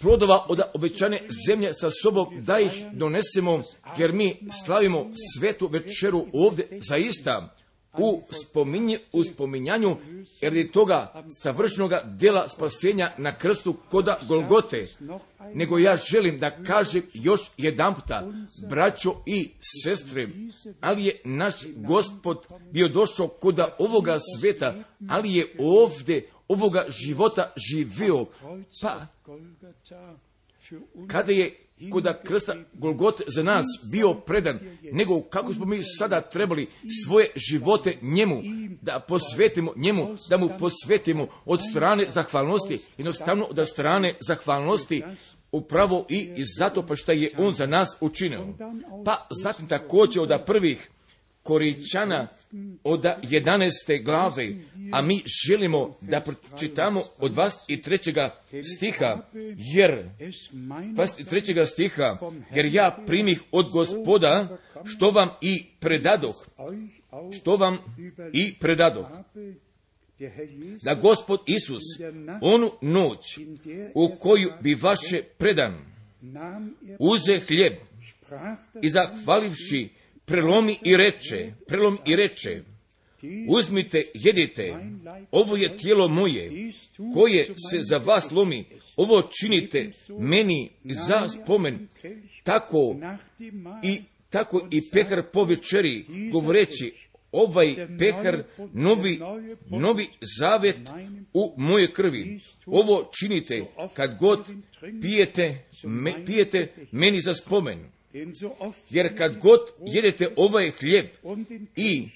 plodova 0.00 0.46
od 0.48 0.60
obećane 0.74 1.20
zemlje 1.48 1.74
sa 1.74 1.90
sobom 2.02 2.44
da 2.44 2.60
ih 2.60 2.86
donesemo, 2.92 3.62
jer 3.98 4.12
mi 4.12 4.36
slavimo 4.64 5.10
svetu 5.36 5.66
večeru 5.66 6.26
ovdje 6.32 6.68
zaista 6.88 7.54
u, 7.98 8.22
spominje, 8.42 8.98
u 9.12 9.24
spominjanju 9.24 9.96
jer 10.40 10.54
je 10.54 10.72
toga 10.72 11.24
savršenog 11.42 11.92
dela 12.04 12.48
spasenja 12.48 13.10
na 13.18 13.32
krstu 13.32 13.76
koda 13.90 14.18
Golgote. 14.28 14.88
Nego 15.54 15.78
ja 15.78 15.96
želim 15.96 16.38
da 16.38 16.62
kažem 16.64 17.02
još 17.14 17.40
jedanputa, 17.56 18.26
braćo 18.68 19.14
i 19.26 19.50
sestre, 19.82 20.28
ali 20.80 21.04
je 21.04 21.20
naš 21.24 21.54
gospod 21.76 22.38
bio 22.72 22.88
došao 22.88 23.28
koda 23.28 23.76
ovoga 23.78 24.18
sveta, 24.38 24.74
ali 25.08 25.34
je 25.34 25.56
ovdje 25.58 26.28
ovoga 26.48 26.84
života 26.88 27.52
živio, 27.56 28.26
pa 28.82 29.06
kada 31.06 31.32
je 31.32 31.56
koda 31.90 32.22
krsta 32.22 32.54
Golgote 32.72 33.24
za 33.26 33.42
nas 33.42 33.66
bio 33.92 34.14
predan, 34.14 34.58
nego 34.92 35.20
kako 35.20 35.54
smo 35.54 35.64
mi 35.64 35.78
sada 35.98 36.20
trebali 36.20 36.66
svoje 37.04 37.26
živote 37.36 37.96
njemu, 38.02 38.42
da 38.82 39.00
posvetimo 39.00 39.72
njemu, 39.76 40.16
da 40.28 40.36
mu 40.36 40.50
posvetimo 40.58 41.26
od 41.44 41.60
strane 41.70 42.04
zahvalnosti, 42.08 42.80
jednostavno 42.98 43.44
od 43.44 43.68
strane 43.68 44.14
zahvalnosti, 44.28 45.02
upravo 45.52 46.06
i 46.08 46.44
zato 46.58 46.86
pa 46.86 46.96
što 46.96 47.12
je 47.12 47.30
on 47.38 47.54
za 47.54 47.66
nas 47.66 47.88
učinio. 48.00 48.46
Pa 49.04 49.26
zatim 49.42 49.68
također 49.68 50.22
od 50.22 50.44
prvih 50.46 50.90
Koričana 51.42 52.28
od 52.84 53.04
11. 53.22 54.04
glave, 54.04 54.48
a 54.92 55.02
mi 55.02 55.22
želimo 55.46 55.96
da 56.00 56.20
pročitamo 56.20 57.02
od 57.18 57.34
vas 57.34 57.56
i 57.68 57.82
trećega 57.82 58.42
stiha, 58.76 59.26
jer 59.74 60.08
es 60.20 60.52
mein 60.52 60.96
23. 60.96 61.66
stiha, 61.66 62.16
jer 62.54 62.66
ja 62.66 62.96
primih 63.06 63.42
od 63.52 63.70
gospoda, 63.70 64.58
što 64.84 65.10
vam 65.10 65.28
i 65.40 65.64
predadoh, 65.80 66.46
što 67.32 67.56
vam 67.56 67.78
i 68.32 68.54
predadoh, 68.54 69.06
da 70.82 70.94
gospod 70.94 71.40
Isus 71.46 71.82
onu 72.40 72.70
noć 72.80 73.38
u 73.94 74.16
koju 74.18 74.50
bi 74.60 74.74
vaše 74.74 75.22
predan 75.38 75.84
uze 76.98 77.40
hljeb 77.40 77.72
i 78.82 78.90
zahvalivši 78.90 79.88
prelomi 80.24 80.78
i 80.84 80.96
reče, 80.96 81.52
prelom 81.66 81.98
i 82.06 82.16
reče, 82.16 82.62
uzmite, 83.48 84.04
jedite, 84.14 84.74
ovo 85.30 85.56
je 85.56 85.76
tijelo 85.76 86.08
moje, 86.08 86.50
koje 87.14 87.44
se 87.44 87.82
za 87.82 87.98
vas 87.98 88.30
lomi, 88.30 88.64
ovo 88.96 89.22
činite 89.40 89.90
meni 90.18 90.70
za 90.84 91.28
spomen, 91.28 91.88
tako 92.44 92.96
i 93.82 94.00
tako 94.30 94.68
i 94.70 94.90
pehar 94.90 95.22
po 95.32 95.44
večeri, 95.44 96.04
govoreći, 96.32 96.92
ovaj 97.32 97.74
pehar, 97.98 98.42
novi, 98.72 99.20
novi 99.70 100.08
zavet 100.38 100.76
u 101.34 101.54
moje 101.56 101.92
krvi. 101.92 102.40
Ovo 102.66 103.10
činite 103.20 103.64
kad 103.94 104.18
god 104.18 104.46
pijete, 105.02 105.64
me, 105.84 106.24
pijete 106.26 106.72
meni 106.92 107.20
za 107.20 107.34
spomen. 107.34 107.84
Jer 108.90 109.16
kad 109.16 109.38
god 109.40 109.60
jedete 109.86 110.28
ovaj 110.36 110.70
hljeb 110.70 111.06
i 111.76 112.08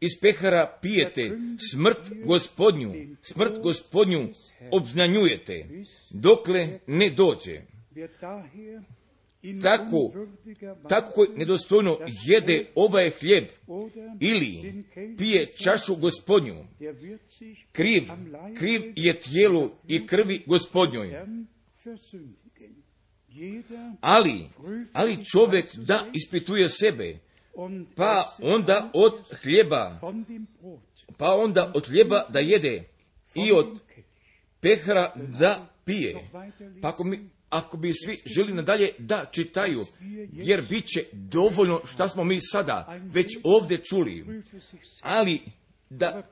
iz 0.00 0.10
pehara 0.20 0.78
pijete 0.82 1.30
smrt 1.72 1.98
gospodnju, 2.24 2.92
smrt 3.22 3.62
gospodnju 3.62 4.28
obznanjujete, 4.70 5.66
dokle 6.10 6.68
ne 6.86 7.10
dođe. 7.10 7.60
Tako, 9.62 10.12
tako 10.88 11.26
nedostojno 11.36 11.98
jede 12.26 12.64
ovaj 12.74 13.10
hljeb 13.10 13.44
ili 14.20 14.84
pije 15.18 15.46
čašu 15.64 15.96
gospodnju, 15.96 16.54
kriv, 17.72 18.02
kriv 18.58 18.92
je 18.96 19.20
tijelu 19.20 19.70
i 19.88 20.06
krvi 20.06 20.42
gospodnjoj. 20.46 21.14
Ali, 24.00 24.48
ali 24.92 25.24
čovjek 25.24 25.74
da 25.76 26.06
ispituje 26.12 26.68
sebe, 26.68 27.18
pa 27.96 28.36
onda 28.42 28.90
od 28.94 29.12
hljeba, 29.42 30.00
pa 31.16 31.34
onda 31.34 31.72
od 31.74 31.86
hljeba 31.86 32.26
da 32.28 32.38
jede 32.38 32.84
i 33.34 33.52
od 33.52 33.80
pehara 34.60 35.12
da 35.38 35.68
pije. 35.84 36.30
Pa 36.82 36.88
ako, 36.88 37.04
mi, 37.04 37.28
ako 37.50 37.76
bi 37.76 37.92
svi 38.04 38.18
želi 38.24 38.52
nadalje 38.52 38.90
da 38.98 39.24
čitaju, 39.32 39.84
jer 40.32 40.66
bit 40.70 40.86
će 40.86 41.04
dovoljno 41.12 41.80
šta 41.84 42.08
smo 42.08 42.24
mi 42.24 42.38
sada 42.40 43.00
već 43.02 43.38
ovdje 43.42 43.84
čuli. 43.84 44.42
Ali 45.00 45.40
da 45.90 46.22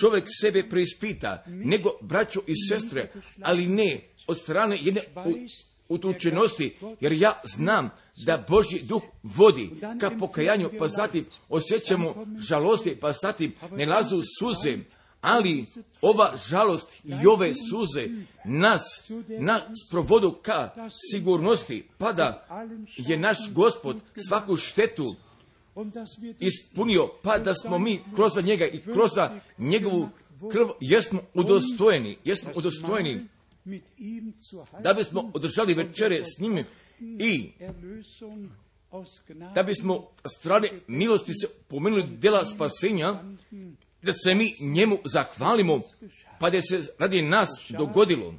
čovjek 0.00 0.24
sebe 0.40 0.68
preispita, 0.68 1.44
nego 1.46 1.90
braćo 2.00 2.40
i 2.46 2.52
sestre, 2.68 3.12
ali 3.42 3.66
ne 3.66 4.00
od 4.26 4.38
strane 4.38 4.78
jedne 4.80 5.00
utučenosti, 5.88 6.76
jer 7.00 7.12
ja 7.12 7.40
znam 7.44 7.90
da 8.26 8.44
Božji 8.48 8.82
duh 8.82 9.02
vodi 9.22 9.70
ka 10.00 10.10
pokajanju, 10.18 10.70
pa 10.78 10.88
zatim 10.88 11.26
osjećamo 11.48 12.26
žalosti, 12.38 12.96
pa 13.00 13.12
zatim 13.12 13.54
ne 13.70 13.86
lazu 13.86 14.22
suze, 14.38 14.78
ali 15.20 15.66
ova 16.00 16.32
žalost 16.48 16.88
i 17.04 17.26
ove 17.26 17.52
suze 17.70 18.08
nas, 18.44 18.82
nas. 19.38 19.62
provodu 19.90 20.32
ka 20.42 20.88
sigurnosti, 21.10 21.88
pa 21.98 22.12
da 22.12 22.46
je 22.96 23.18
naš 23.18 23.38
gospod 23.52 23.96
svaku 24.28 24.56
štetu 24.56 25.14
ispunio, 26.40 27.08
pa 27.22 27.38
da 27.38 27.54
smo 27.54 27.78
mi 27.78 28.00
kroz 28.14 28.32
njega 28.44 28.66
i 28.66 28.80
kroz 28.80 29.10
njegovu 29.58 30.08
krv. 30.52 30.68
jesmo 30.80 31.20
udostojeni, 31.34 32.16
jesmo 32.24 32.50
udostojeni 32.54 33.28
da 34.82 34.94
bismo 34.94 35.30
održali 35.34 35.74
večere 35.74 36.24
s 36.24 36.38
njim 36.38 36.64
i 37.00 37.52
da 39.54 39.62
bismo 39.62 40.10
strane 40.38 40.68
milosti 40.86 41.32
se 41.34 41.48
pomenuli 41.68 42.02
dela 42.02 42.46
spasenja, 42.46 43.22
da 44.02 44.12
se 44.12 44.34
mi 44.34 44.54
njemu 44.60 44.98
zahvalimo, 45.04 45.80
pa 46.38 46.50
da 46.50 46.62
se 46.62 46.82
radi 46.98 47.22
nas 47.22 47.48
dogodilo. 47.68 48.34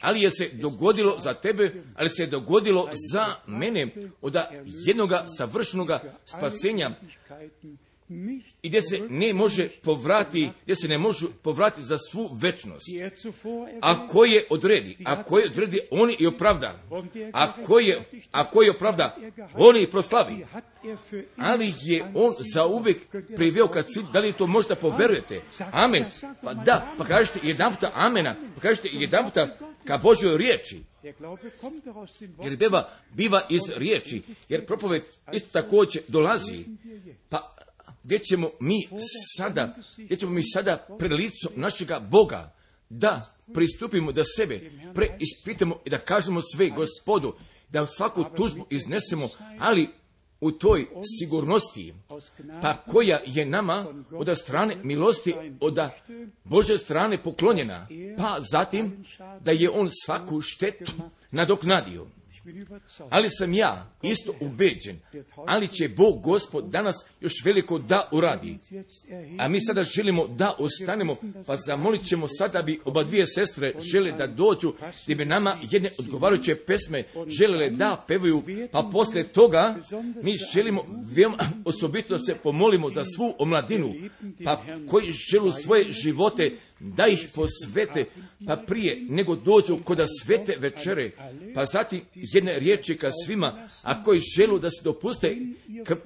Ali 0.00 0.22
je 0.22 0.30
se 0.30 0.50
dogodilo 0.52 1.18
za 1.18 1.34
tebe, 1.34 1.82
ali 1.94 2.10
se 2.10 2.26
dogodilo 2.26 2.90
za 3.12 3.26
mene 3.46 3.92
od 4.20 4.36
jednoga 4.86 5.24
savršenog 5.36 5.90
spasenja, 6.24 6.90
i 8.62 8.68
gdje 8.68 8.82
se 8.82 9.00
ne 9.10 9.32
može 9.32 9.68
povrati, 9.68 10.50
gdje 10.62 10.76
se 10.76 10.88
ne 10.88 10.98
može 10.98 11.26
povrati 11.42 11.82
za 11.82 11.98
svu 12.10 12.30
večnost. 12.32 12.86
A 13.80 14.06
ko 14.06 14.24
je 14.24 14.44
odredi, 14.50 14.96
a 15.04 15.22
ko 15.22 15.38
je 15.38 15.46
odredi, 15.46 15.80
on 15.90 16.10
i 16.18 16.26
opravda. 16.26 16.80
A 17.32 17.62
ko 17.62 17.78
je, 17.78 18.02
a 18.32 18.50
ko 18.50 18.62
je 18.62 18.70
opravda, 18.70 19.16
on 19.54 19.76
i 19.76 19.90
proslavi. 19.90 20.46
Ali 21.36 21.74
je 21.82 22.04
on 22.14 22.34
za 22.54 22.66
uvijek 22.66 22.98
priveo 23.36 23.68
kad 23.68 23.86
cilj, 23.86 24.04
da 24.12 24.20
li 24.20 24.32
to 24.32 24.46
možda 24.46 24.74
poverujete? 24.74 25.42
Amen. 25.72 26.04
Pa 26.42 26.54
da, 26.54 26.94
pa 26.98 27.04
kažete 27.04 27.40
jedan 27.42 27.74
puta 27.74 27.90
amena, 27.94 28.36
pa 28.54 28.60
kažete 28.60 28.88
jedan 28.92 29.24
puta 29.24 29.58
ka 29.84 29.98
Božoj 29.98 30.38
riječi. 30.38 30.82
Jer 32.44 32.56
beba 32.56 32.90
biva 33.12 33.46
iz 33.50 33.60
riječi, 33.76 34.22
jer 34.48 34.66
propoved 34.66 35.02
isto 35.32 35.48
također 35.52 36.02
dolazi. 36.08 36.64
Pa 37.28 37.53
gdje 38.04 38.18
ćemo 38.18 38.50
mi 38.60 38.88
sada, 39.36 39.76
gdje 39.96 40.16
ćemo 40.16 40.32
mi 40.32 40.42
sada 40.42 40.86
pred 40.98 41.12
licom 41.12 41.52
našega 41.56 42.00
Boga 42.00 42.54
da 42.88 43.34
pristupimo 43.54 44.12
da 44.12 44.22
sebe 44.24 44.70
preispitamo 44.94 45.80
i 45.84 45.90
da 45.90 45.98
kažemo 45.98 46.40
sve 46.54 46.70
gospodu, 46.70 47.34
da 47.68 47.86
svaku 47.86 48.24
tužbu 48.36 48.66
iznesemo, 48.70 49.28
ali 49.58 49.88
u 50.40 50.50
toj 50.52 50.86
sigurnosti, 51.18 51.94
pa 52.62 52.76
koja 52.76 53.20
je 53.26 53.46
nama 53.46 53.86
od 54.12 54.38
strane 54.38 54.76
milosti, 54.82 55.34
od 55.60 55.78
Bože 56.44 56.78
strane 56.78 57.22
poklonjena, 57.22 57.88
pa 58.18 58.36
zatim 58.50 59.04
da 59.40 59.50
je 59.50 59.70
on 59.70 59.90
svaku 60.04 60.40
štetu 60.40 60.92
nadoknadio. 61.30 62.06
Ali 63.10 63.30
sam 63.30 63.52
ja 63.52 63.90
isto 64.02 64.34
ubeđen, 64.40 65.00
ali 65.46 65.68
će 65.68 65.88
Bog 65.88 66.22
gospod 66.22 66.64
danas 66.64 67.04
još 67.20 67.44
veliko 67.44 67.78
da 67.78 68.08
uradi. 68.12 68.58
A 69.38 69.48
mi 69.48 69.60
sada 69.60 69.84
želimo 69.84 70.26
da 70.28 70.54
ostanemo, 70.58 71.16
pa 71.46 71.56
zamolit 71.56 72.04
ćemo 72.04 72.28
sada 72.28 72.62
bi 72.62 72.80
oba 72.84 73.02
dvije 73.02 73.26
sestre 73.26 73.74
žele 73.78 74.12
da 74.12 74.26
dođu, 74.26 74.74
gdje 75.04 75.16
bi 75.16 75.24
nama 75.24 75.58
jedne 75.70 75.90
odgovarajuće 75.98 76.56
pesme 76.56 77.04
želele 77.26 77.70
da 77.70 78.04
pevaju, 78.08 78.42
pa 78.72 78.88
poslije 78.92 79.28
toga 79.28 79.76
mi 80.22 80.36
želimo 80.54 80.84
veoma 81.14 81.36
osobito 81.64 82.18
se 82.18 82.34
pomolimo 82.34 82.90
za 82.90 83.04
svu 83.04 83.34
omladinu, 83.38 83.94
pa 84.44 84.64
koji 84.90 85.12
želu 85.12 85.52
svoje 85.52 85.92
živote 85.92 86.50
da 86.84 87.06
ih 87.06 87.28
posvete, 87.34 88.04
pa 88.46 88.56
prije 88.56 89.06
nego 89.08 89.36
dođu 89.36 89.78
kod 89.84 90.06
svete 90.22 90.56
večere, 90.58 91.10
pa 91.54 91.66
zatim 91.66 92.00
jedne 92.14 92.58
riječi 92.58 92.96
ka 92.96 93.10
svima, 93.26 93.68
a 93.82 94.02
koji 94.02 94.20
želu 94.36 94.58
da 94.58 94.70
se 94.70 94.80
dopuste 94.84 95.36
k 95.86 95.96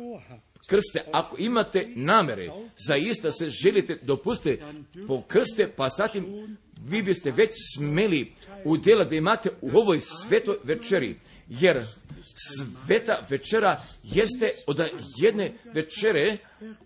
krste, 0.66 1.04
ako 1.12 1.36
imate 1.38 1.88
namere, 1.96 2.50
zaista 2.76 3.32
se 3.32 3.50
želite 3.50 3.98
dopuste 4.02 4.58
po 5.06 5.22
krste, 5.22 5.72
pa 5.76 5.88
zatim 5.88 6.56
vi 6.86 7.02
biste 7.02 7.30
već 7.30 7.50
smeli 7.74 8.32
udjela 8.64 9.04
da 9.04 9.16
imate 9.16 9.50
u 9.60 9.78
ovoj 9.78 10.00
svetoj 10.00 10.56
večeri, 10.64 11.16
jer 11.48 11.84
sveta 12.36 13.26
večera 13.30 13.82
jeste 14.02 14.50
od 14.66 14.88
jedne 15.22 15.52
večere 15.74 16.36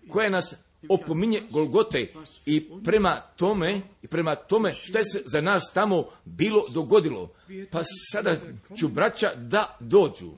koja 0.09 0.29
nas 0.29 0.55
opominje 0.89 1.41
Golgote 1.49 2.13
i 2.45 2.69
prema 2.83 3.21
tome 3.35 3.81
i 4.01 4.07
prema 4.07 4.35
tome 4.35 4.73
što 4.73 5.03
se 5.03 5.23
za 5.25 5.41
nas 5.41 5.71
tamo 5.73 6.05
bilo 6.25 6.65
dogodilo. 6.69 7.33
Pa 7.71 7.81
sada 8.11 8.35
ću 8.77 8.87
braća 8.87 9.35
da 9.35 9.77
dođu. 9.79 10.31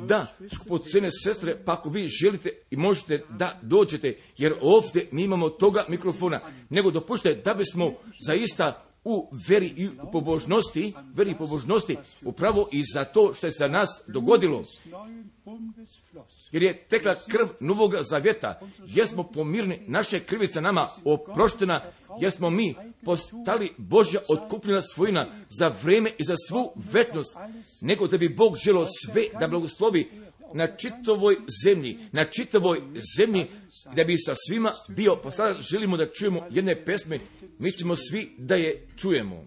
Da, 0.00 0.26
skupocene 0.54 1.08
sestre, 1.24 1.64
pa 1.64 1.72
ako 1.72 1.88
vi 1.88 2.08
želite 2.08 2.50
i 2.70 2.76
možete 2.76 3.24
da 3.28 3.58
dođete, 3.62 4.16
jer 4.36 4.54
ovdje 4.60 5.08
mi 5.12 5.22
imamo 5.22 5.48
toga 5.48 5.84
mikrofona, 5.88 6.40
nego 6.70 6.90
dopuštajte 6.90 7.42
da 7.42 7.54
bismo 7.54 7.94
zaista 8.26 8.86
u 9.08 9.28
veri 9.48 9.72
i 9.76 9.88
pobožnosti, 10.12 10.94
veri 11.14 11.30
i 11.30 11.34
pobožnosti, 11.34 11.96
upravo 12.24 12.68
i 12.72 12.82
za 12.94 13.04
to 13.04 13.34
što 13.34 13.46
je 13.46 13.50
za 13.58 13.68
nas 13.68 13.88
dogodilo, 14.06 14.64
jer 16.52 16.62
je 16.62 16.86
tekla 16.88 17.14
krv 17.28 17.46
novog 17.60 17.94
zavjeta, 18.00 18.60
jer 18.86 19.08
smo 19.08 19.22
pomirni, 19.22 19.80
naše 19.86 20.20
krivica 20.20 20.60
nama 20.60 20.88
oproštena, 21.04 21.80
jer 22.20 22.32
smo 22.32 22.50
mi 22.50 22.74
postali 23.04 23.72
Božja 23.76 24.20
otkupljena 24.28 24.82
svojina 24.82 25.26
za 25.58 25.72
vrijeme 25.82 26.10
i 26.18 26.24
za 26.24 26.34
svu 26.48 26.72
vetnost, 26.92 27.36
nego 27.80 28.06
da 28.06 28.18
bi 28.18 28.28
Bog 28.28 28.56
želo 28.56 28.86
sve 28.86 29.22
da 29.40 29.48
blagoslovi 29.48 30.25
na 30.56 30.76
čitavoj 30.76 31.36
zemlji, 31.64 31.98
na 32.12 32.24
čitavoj 32.24 32.80
zemlji, 33.18 33.46
da 33.94 34.04
bi 34.04 34.18
sa 34.18 34.34
svima 34.48 34.72
bio, 34.88 35.16
pa 35.22 35.30
sada 35.30 35.60
želimo 35.60 35.96
da 35.96 36.12
čujemo 36.12 36.46
jedne 36.50 36.84
pesme, 36.84 37.18
mi 37.58 37.72
ćemo 37.72 37.96
svi 37.96 38.34
da 38.38 38.54
je 38.54 38.88
čujemo. 38.96 39.46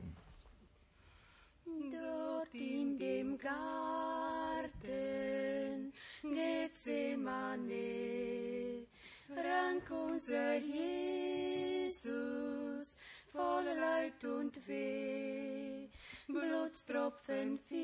Gethsemane 6.23 8.09
rank 9.29 9.91
unser 9.91 10.61
Jesus 10.61 12.95
voll 13.33 13.63
Leid 13.63 14.23
und 14.23 14.57
Weh. 14.67 15.78
Blutstropfen 16.31 17.57
fielen, 17.67 17.83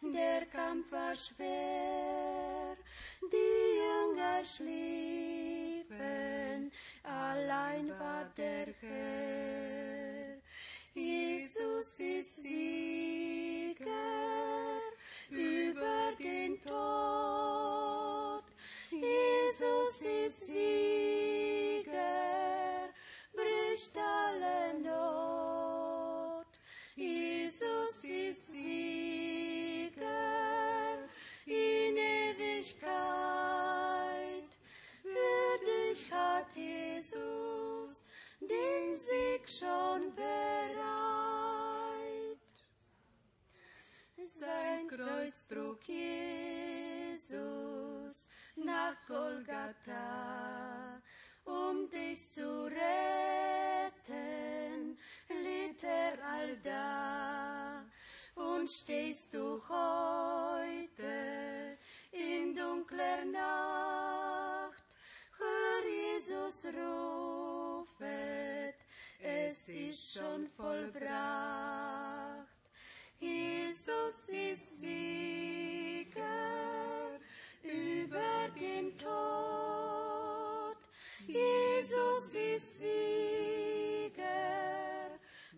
der 0.00 0.46
Kampf 0.46 0.90
war 0.90 1.14
schwer, 1.14 2.74
die 3.20 3.80
Jünger 3.82 4.42
schliefen, 4.42 5.92
allein 7.02 7.90
war 8.00 8.24
der 8.34 8.68
Herr. 8.80 10.40
Jesus 10.94 12.00
ist 12.00 12.42
Sieger 12.42 13.84
über 15.28 16.12
den 16.18 16.58
Tod. 16.62 18.44
Jesus 18.90 20.00
ist 20.00 20.46
Sieger, 20.46 21.92
bricht 23.34 23.94
alle 23.98 24.80
Not. 24.80 25.35
Jesus 27.96 28.04
ist 28.04 28.52
Sieger 28.52 29.98
in 31.46 31.96
Ewigkeit. 31.96 32.90
Für 35.02 35.58
dich 35.64 36.12
hat 36.12 36.54
Jesus 36.54 38.06
den 38.40 38.96
Sieg 38.96 39.48
schon 39.48 40.14
bereit. 40.14 40.26
Sein 44.24 44.88
Kreuz 44.88 45.46
trug 45.46 45.82
Jesus 45.88 47.06
nach 48.56 48.96
Golgatha, 49.06 51.00
um 51.44 51.88
dich 51.88 52.30
zu 52.30 52.64
retten, 52.66 53.96
litt 55.28 55.84
er 55.84 56.18
allda. 56.24 57.75
Und 58.36 58.68
stehst 58.68 59.32
du 59.32 59.62
heute 59.66 61.78
in 62.12 62.54
dunkler 62.54 63.24
Nacht, 63.24 64.84
hör 65.38 65.88
Jesus 65.88 66.66
rufet, 66.66 68.74
es 69.22 69.70
ist 69.70 70.12
schon 70.12 70.46
vollbracht. 70.48 72.46
Jesus 73.18 74.28
ist 74.28 74.80
Sieger 74.80 76.20
über 77.62 78.50
den 78.60 78.98
Tod. 78.98 80.76
Jesus 81.26 82.34
ist 82.34 82.80
Sieger, 82.80 84.26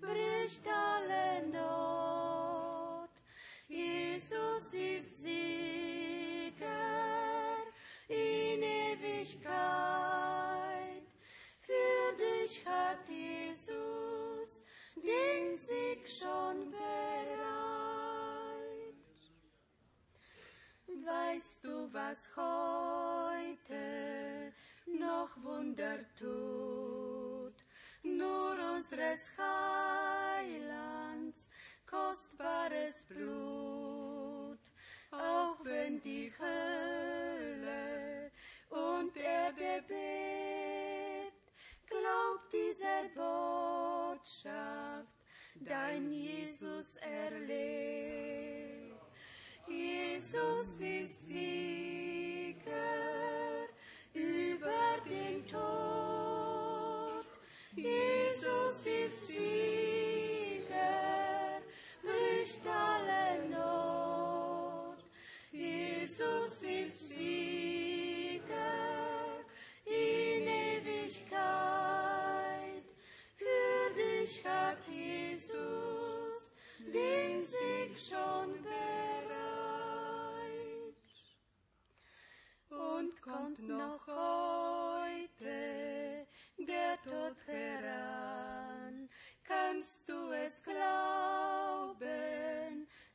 bricht 0.00 0.64
alle 0.68 0.97
dich 12.48 12.64
hat 12.64 13.06
Jesus 13.08 14.62
den 14.96 15.56
Sieg 15.56 16.08
schon 16.08 16.70
bereit. 16.70 16.78
Weißt 20.86 21.64
du, 21.64 21.92
was 21.92 22.28
heute 22.36 24.52
noch 24.86 25.30
Wunder 25.42 25.98
tut? 26.18 27.64
Nur 28.02 28.56
unseres 28.76 29.30
Heilands 29.36 31.48
kostbares 31.86 33.04
Blut, 33.04 34.58
auch 35.10 35.62
wenn 35.64 36.00
die 36.00 36.32
Hölle 36.38 37.07
der 42.98 43.08
Botschaft 43.14 45.14
dein 45.60 46.10
Jesus 46.10 46.96
erlebt. 46.96 48.96
Jesus 49.68 50.80
ist 50.80 51.26
Sieger 51.26 52.64
über 54.14 54.98
den 55.08 55.46
Tod. 55.46 57.26
Jesus 57.74 58.86
ist 58.86 59.28
Sieger, 59.28 60.66
bricht 62.02 62.66
alle 62.66 63.48
Not. 63.48 64.98
Jesus 65.52 66.62
ist 66.62 67.10
Sieger. 67.10 67.67
Den 76.92 77.42
Sieg 77.42 77.98
schon 77.98 78.62
bereit. 78.62 78.68
Und 82.70 83.22
kommt 83.22 83.58
noch 83.60 84.06
heute 84.06 86.26
der 86.58 87.00
Tod 87.02 87.36
heran, 87.46 89.08
kannst 89.44 90.06
du 90.08 90.32
es 90.32 90.62
glauben, 90.62 92.06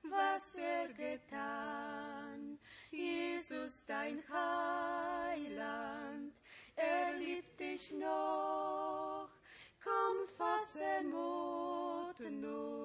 was 0.04 0.56
er 0.56 0.88
getan. 0.90 2.60
Jesus, 2.92 3.84
dein 3.86 4.24
Heiland, 4.30 6.34
er 6.76 7.14
liebt 7.14 7.60
dich 7.60 7.92
noch. 7.92 9.30
Komm, 9.84 10.28
fasse 10.38 11.04
Mut 11.04 12.20
nun 12.32 12.83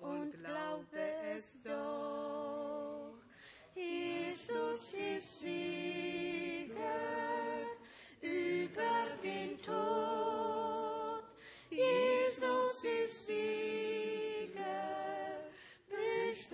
und 0.00 0.32
glaube 0.32 0.96
es 1.34 1.58
doch. 1.62 3.12
Jesus 3.74 4.92
ist 4.92 5.40
Sieger 5.40 6.74
über 8.20 9.16
den 9.22 9.56
Tod. 9.60 11.24
Jesus 11.70 12.84
ist 12.84 13.26
Sieger, 13.26 14.64
bricht 15.88 16.52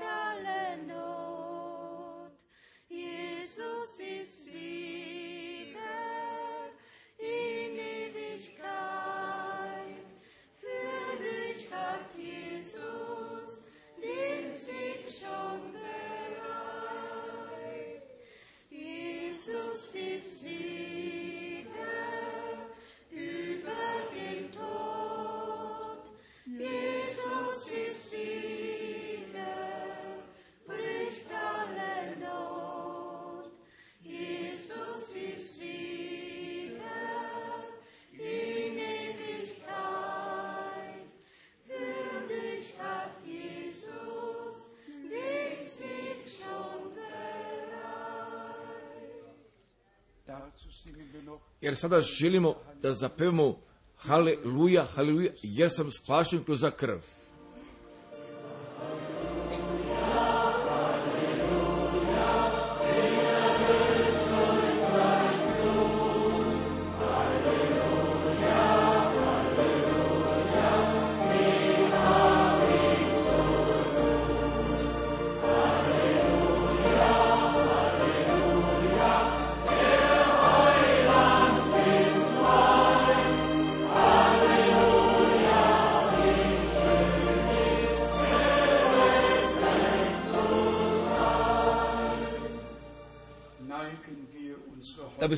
Jer 51.67 51.77
sada 51.77 52.01
želimo 52.01 52.55
da 52.83 52.95
zapevamo 52.95 53.59
Haleluja, 53.97 54.85
haleluja, 54.95 55.31
jer 55.43 55.71
sam 55.71 55.91
spašen 55.91 56.45
kroz 56.45 56.65
krv. 56.77 56.99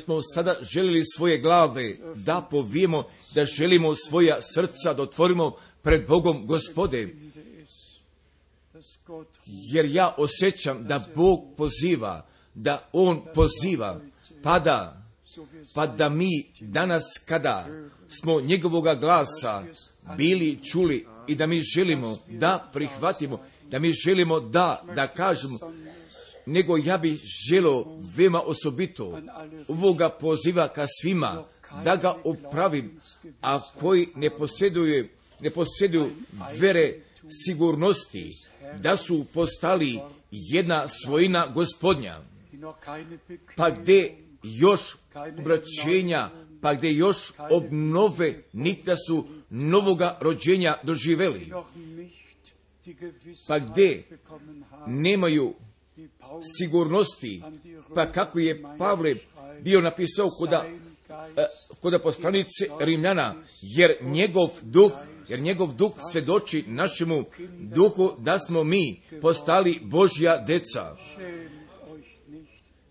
Bismo 0.09 0.23
sada 0.35 0.57
želili 0.61 1.05
svoje 1.17 1.39
glave 1.39 1.97
da 2.15 2.49
povijemo, 2.51 3.05
da 3.35 3.45
želimo 3.45 3.95
svoja 3.95 4.39
srca 4.55 4.95
da 4.95 5.03
otvorimo 5.03 5.57
pred 5.83 6.07
Bogom 6.09 6.47
gospode. 6.47 7.15
Jer 9.73 9.87
ja 9.87 10.15
osjećam 10.19 10.85
da 10.85 11.07
Bog 11.15 11.41
poziva, 11.57 12.27
da 12.55 12.89
On 12.93 13.25
poziva, 13.35 14.01
pa 14.43 14.59
da, 14.59 15.03
pa 15.75 15.87
da 15.87 16.09
mi 16.09 16.53
danas 16.61 17.05
kada 17.25 17.67
smo 18.09 18.41
njegovoga 18.41 18.95
glasa 18.95 19.65
bili 20.17 20.59
čuli 20.73 21.07
i 21.27 21.35
da 21.35 21.47
mi 21.47 21.61
želimo 21.61 22.19
da 22.29 22.71
prihvatimo, 22.73 23.41
da 23.71 23.79
mi 23.79 23.93
želimo 23.93 24.41
da, 24.41 24.85
da 24.95 25.07
kažemo, 25.07 25.59
nego 26.49 26.77
ja 26.77 26.99
bih 26.99 27.21
želio 27.49 27.85
veoma 28.17 28.41
osobito. 28.41 29.21
Ovoga 29.69 30.09
poziva 30.09 30.69
ka 30.69 30.87
svima, 31.01 31.45
da 31.85 31.97
ga 31.97 32.15
opravim, 32.25 33.01
a 33.43 33.61
koji 33.81 34.09
ne 34.15 34.31
posjeduju, 34.31 35.09
ne 35.41 35.51
posjeduju 35.51 36.11
vere 36.59 37.01
sigurnosti, 37.45 38.37
da 38.81 38.97
su 38.97 39.25
postali 39.35 40.01
jedna 40.31 40.89
svojina 40.89 41.47
gospodnja, 41.47 42.21
pa 43.57 43.71
gde 43.71 44.15
još 44.43 44.81
obraćenja, 45.39 46.31
pa 46.63 46.75
gde 46.75 46.93
još 46.93 47.33
obnove, 47.51 48.43
niti 48.53 48.83
da 48.83 48.97
su 48.97 49.27
novoga 49.51 50.19
rođenja 50.21 50.75
doživeli, 50.83 51.53
pa 53.49 53.59
haben, 53.59 54.03
nemaju 54.87 55.55
sigurnosti, 56.59 57.43
pa 57.95 58.13
kako 58.13 58.39
je 58.39 58.63
Pavle 58.79 59.15
bio 59.63 59.81
napisao 59.81 60.31
koda, 60.31 60.63
sein 60.63 60.73
Geist 60.73 60.89
e, 61.37 61.47
koda 61.81 61.99
poslanice 61.99 62.69
Rimljana, 62.81 63.35
jer 63.63 63.97
njegov 64.01 64.49
duh, 64.63 64.93
jer 65.29 65.41
njegov 65.41 65.73
duh 65.73 65.93
svedoči 66.13 66.65
našemu 66.67 67.25
duhu 67.59 68.13
da 68.19 68.39
smo 68.39 68.65
mi 68.65 69.01
postali 69.21 69.81
Božja 69.83 70.39
deca. 70.47 70.97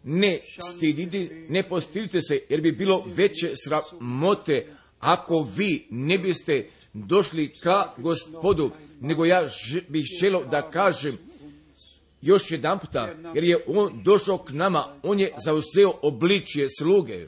Ne 0.04 0.40
stidite, 0.60 1.46
ne 1.50 1.64
postidite 1.64 2.22
se, 2.22 2.42
jer 2.50 2.62
bi 2.62 2.72
bilo 2.72 3.04
veće 3.08 3.52
sramote 3.56 4.68
ako 5.00 5.48
vi 5.56 5.88
ne 5.90 6.18
biste 6.18 6.70
došli 6.94 7.54
ka 7.64 7.94
gospodu, 7.98 8.72
nego 9.02 9.26
ja 9.26 9.44
bih 9.90 10.06
želio 10.20 10.44
da 10.44 10.70
kažem 10.70 11.18
još 12.22 12.52
jedan 12.52 12.80
puta, 12.80 13.10
jer 13.35 13.44
je 13.44 13.64
on 13.68 14.03
došao 14.03 14.38
k 14.38 14.52
nama, 14.52 14.99
on 15.03 15.19
je 15.19 15.34
zauzeo 15.45 15.94
obličje 16.02 16.68
sluge, 16.80 17.14
er 17.14 17.27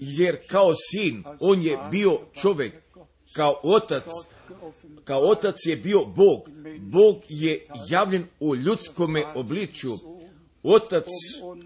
jer 0.00 0.38
kao 0.46 0.72
sin, 0.90 1.24
on 1.40 1.62
je 1.62 1.78
bio 1.90 2.18
čovjek, 2.32 2.74
kao 3.32 3.60
otac, 3.62 4.04
kao 5.04 5.20
otac 5.20 5.56
je 5.66 5.76
bio 5.76 6.04
Bog. 6.04 6.48
Bog 6.78 7.16
je 7.28 7.66
javljen 7.88 8.26
u 8.40 8.56
ljudskome 8.56 9.24
obličju. 9.34 9.98
Otac 10.62 11.06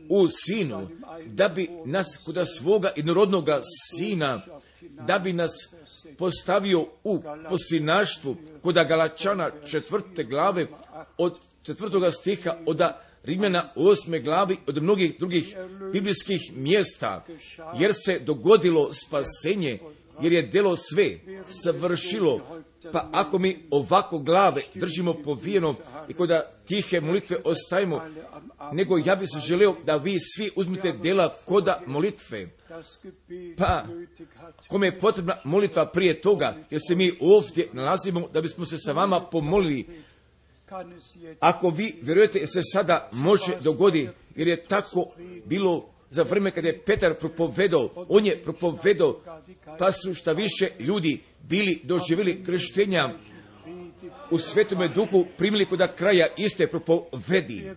u 0.08 0.28
sinu, 0.28 0.88
da 1.26 1.48
bi 1.48 1.68
nas 1.84 2.06
kod 2.24 2.36
svoga 2.58 2.92
inorodnoga 2.96 3.60
sina, 3.96 4.40
da 5.06 5.18
bi 5.18 5.32
nas 5.32 5.50
postavio 6.18 6.86
u 7.04 7.22
posinaštvu 7.48 8.36
kod 8.62 8.74
Galačana 8.74 9.50
četvrte 9.70 10.24
glave 10.24 10.66
od 11.18 11.38
četvrtoga 11.62 12.10
stiha 12.10 12.56
od 12.66 12.80
Rimljana 13.24 13.70
osme 13.74 14.20
glavi 14.20 14.56
od 14.66 14.82
mnogih 14.82 15.18
drugih 15.18 15.56
biblijskih 15.92 16.40
mjesta, 16.56 17.24
jer 17.78 17.92
se 18.04 18.18
dogodilo 18.18 18.90
spasenje, 18.92 19.78
jer 20.20 20.32
je 20.32 20.42
delo 20.42 20.76
sve 20.76 21.18
savršilo 21.62 22.40
Pa 22.92 23.08
ako 23.12 23.38
mi 23.38 23.58
ovako 23.70 24.18
glave 24.18 24.62
držimo 24.74 25.14
povijeno 25.14 25.74
i 26.08 26.12
kod 26.12 26.30
tihe 26.66 27.00
molitve 27.00 27.36
ostajemo, 27.44 28.02
nego 28.72 28.98
ja 28.98 29.16
bih 29.16 29.28
se 29.34 29.40
želio 29.40 29.74
da 29.84 29.96
vi 29.96 30.16
svi 30.20 30.50
uzmite 30.56 30.92
dela 30.92 31.36
koda 31.46 31.80
molitve. 31.86 32.48
Pa, 33.56 33.84
kome 34.68 34.86
je 34.86 34.98
potrebna 34.98 35.36
molitva 35.44 35.86
prije 35.86 36.20
toga, 36.20 36.56
jer 36.70 36.80
se 36.88 36.94
mi 36.94 37.12
ovdje 37.20 37.68
nalazimo 37.72 38.28
da 38.28 38.40
bismo 38.40 38.64
se 38.64 38.78
sa 38.78 38.92
vama 38.92 39.20
pomolili. 39.20 39.86
Ako 41.40 41.70
vi 41.70 41.94
vjerujete 42.02 42.46
se 42.46 42.60
sada 42.62 43.08
može 43.12 43.56
dogodi, 43.60 44.08
jer 44.36 44.48
je 44.48 44.64
tako 44.64 45.06
bilo 45.44 45.88
za 46.10 46.22
vrijeme 46.22 46.50
kada 46.50 46.68
je 46.68 46.78
Petar 46.78 47.14
propovedao, 47.14 48.06
on 48.08 48.26
je 48.26 48.42
propovedao, 48.42 49.20
pa 49.78 49.92
su 49.92 50.14
šta 50.14 50.32
više 50.32 50.70
ljudi 50.80 51.20
bili 51.48 51.80
doživjeli 51.84 52.44
krštenja 52.44 53.10
u 54.30 54.38
svetome 54.38 54.88
duhu 54.88 55.24
primili 55.38 55.66
kod 55.66 55.88
kraja 55.96 56.26
iste 56.36 56.66
propovedi. 56.66 57.70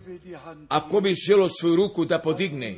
Ako 0.68 1.00
bi 1.00 1.14
želo 1.14 1.48
svoju 1.60 1.76
ruku 1.76 2.04
da 2.04 2.18
podigne, 2.18 2.76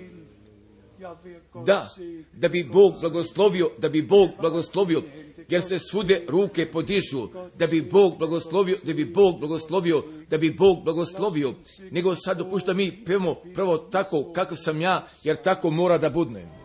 da, 1.67 1.89
da 2.33 2.49
bi 2.49 2.65
Bog 2.65 2.95
blagoslovio, 3.01 3.71
da 3.79 3.89
bi 3.89 4.03
Bog 4.03 4.31
blagoslovio, 4.41 5.03
jer 5.51 5.63
se 5.63 5.79
svude 5.79 6.23
ruke 6.29 6.67
podižu, 6.67 7.29
da 7.59 7.67
bi 7.67 7.83
Bog 7.83 8.19
blagoslovio, 8.19 8.77
da 8.83 8.95
bi 8.95 9.05
Bog 9.05 9.39
blagoslovio, 9.39 10.03
da 10.31 10.39
bi 10.39 10.51
Bog 10.51 10.85
blagoslovio, 10.85 11.55
nego 11.91 12.15
sad 12.15 12.39
dopušta 12.39 12.73
mi 12.73 13.05
pevamo 13.05 13.35
pravo 13.55 13.79
tako 13.79 14.33
kako 14.33 14.57
sam 14.57 14.81
ja, 14.81 15.07
jer 15.25 15.37
tako 15.37 15.71
mora 15.71 15.99
da 15.99 16.11
budne. 16.11 16.60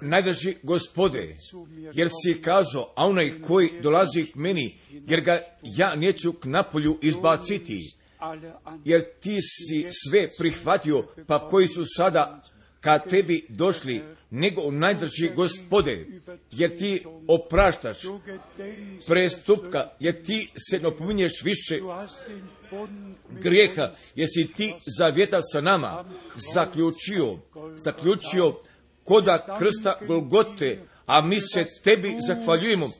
Najdrži 0.00 0.56
gospode, 0.62 1.34
jer 1.94 2.08
si 2.22 2.42
kazao, 2.42 2.92
a 2.96 3.06
onaj 3.06 3.40
koji 3.42 3.70
dolazi 3.82 4.24
k 4.24 4.34
meni, 4.34 4.74
jer 4.90 5.20
ga 5.20 5.40
ja 5.62 5.94
neću 5.94 6.32
k 6.32 6.44
napolju 6.44 6.98
izbaciti, 7.02 7.92
jer 8.84 9.04
ti 9.20 9.38
si 9.42 9.86
sve 9.90 10.28
prihvatio, 10.38 11.04
pa 11.26 11.48
koji 11.48 11.68
su 11.68 11.84
sada 11.96 12.42
ka 12.80 12.98
tebi 12.98 13.46
došli, 13.48 14.02
nego 14.30 14.70
najdrži 14.70 15.30
gospode, 15.36 16.06
jer 16.50 16.78
ti 16.78 17.04
opraštaš 17.28 17.98
prestupka, 19.06 19.90
jer 20.00 20.22
ti 20.24 20.50
se 20.70 20.78
napominješ 20.78 21.32
više 21.44 21.80
grijeha, 23.30 23.92
jer 24.14 24.28
si 24.34 24.52
ti 24.52 24.74
zavjeta 24.98 25.40
sa 25.42 25.60
nama. 25.60 26.04
Zaključio, 26.54 27.38
zaključio 27.76 28.54
koda 29.08 29.56
krsta 29.58 29.98
Golgote, 30.06 30.78
a 31.06 31.20
mi 31.20 31.40
se 31.40 31.66
tebi 31.84 32.16
zahvaljujemo 32.26 32.90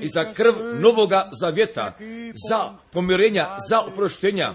i 0.00 0.08
za 0.08 0.32
krv 0.32 0.54
novoga 0.80 1.30
zavjeta, 1.40 1.96
za 2.48 2.76
pomirenja, 2.92 3.56
za 3.68 3.80
oproštenja, 3.80 4.54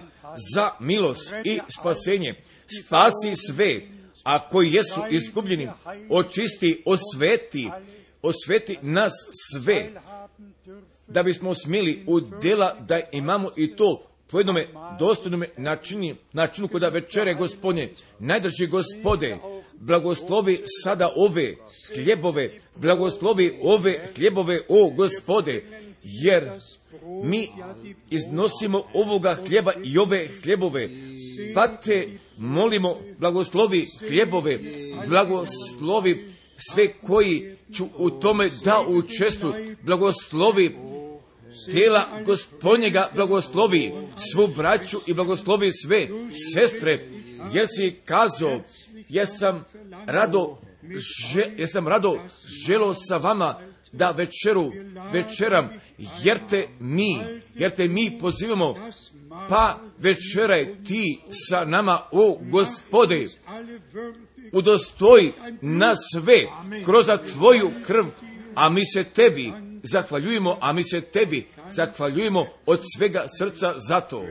za 0.54 0.72
milost 0.80 1.34
i 1.44 1.60
spasenje. 1.80 2.36
Spasi 2.80 3.36
sve, 3.36 3.82
a 4.24 4.50
koji 4.50 4.74
jesu 4.74 5.02
izgubljeni, 5.10 5.70
očisti, 6.10 6.84
osveti, 6.86 7.72
osveti 8.22 8.78
nas 8.82 9.14
sve, 9.54 9.90
da 11.08 11.24
bismo 11.24 11.56
smjeli 11.56 12.04
u 12.08 12.20
djela 12.20 12.76
da 12.80 13.00
imamo 13.12 13.50
i 13.56 13.76
to 13.76 14.09
po 14.32 14.40
jednome 14.40 14.68
dostojnome 15.00 15.48
načinu, 15.58 16.16
načinu 16.34 16.68
koda 16.68 16.90
večere 16.90 17.34
gospodnje, 17.34 17.90
najdrži 18.20 18.68
gospode, 18.68 19.38
blagoslovi 19.74 20.62
sada 20.84 21.10
ove 21.16 21.56
hljebove, 21.96 22.52
blagoslovi 22.76 23.60
ove 23.62 24.08
hljebove, 24.16 24.62
o 24.70 24.90
gospode, 24.90 25.64
jer 26.04 26.50
mi 27.24 27.48
iznosimo 28.10 28.84
ovoga 28.94 29.38
hljeba 29.48 29.74
i 29.84 29.98
ove 29.98 30.28
hljebove, 30.44 30.90
pa 31.54 31.68
te 31.68 32.08
molimo, 32.38 32.98
blagoslovi 33.20 33.88
hljebove, 34.10 34.60
blagoslovi 35.08 36.32
sve 36.72 36.88
koji 37.08 37.56
ću 37.74 37.88
u 37.98 38.10
tome 38.10 38.50
da 38.64 38.86
učestvu, 38.88 39.54
blagoslovi 39.82 40.76
tijela 41.66 42.22
gospodnjega 42.26 43.10
blagoslovi 43.16 43.94
svu 44.34 44.48
braću 44.48 45.00
i 45.08 45.14
blagoslovi 45.14 45.72
sve 45.72 46.08
sestre, 46.54 47.00
jer 47.54 47.68
si 47.78 47.96
kazao, 48.06 48.62
jesam 49.10 49.64
rado, 50.06 50.58
že, 51.32 51.52
jesam 51.58 51.88
rado 51.88 52.20
želo 52.66 52.94
sa 52.94 53.18
vama 53.18 53.60
da 53.92 54.12
večeru, 54.12 54.72
večeram, 55.14 55.70
jer 56.24 56.40
te 56.50 56.68
mi, 56.80 57.18
jer 57.54 57.76
te 57.76 57.88
mi 57.88 58.18
pozivamo, 58.22 58.76
pa 59.50 59.80
večeraj 59.98 60.84
ti 60.84 61.20
sa 61.50 61.66
nama, 61.66 62.02
o 62.12 62.40
gospode, 62.42 63.28
udostoj 64.54 65.32
na 65.62 65.94
sve 66.14 66.46
kroz 66.86 67.08
tvoju 67.34 67.72
krv, 67.86 68.06
a 68.56 68.70
mi 68.70 68.86
se 68.86 69.04
tebi 69.04 69.54
zahvaljujemo, 69.84 70.58
a 70.62 70.74
mi 70.74 70.84
se 70.84 71.02
tebi 71.02 71.48
zahvaljujemo 71.70 72.48
od 72.66 72.82
svega 72.98 73.26
srca 73.38 73.74
za 73.78 74.02
to. 74.02 74.26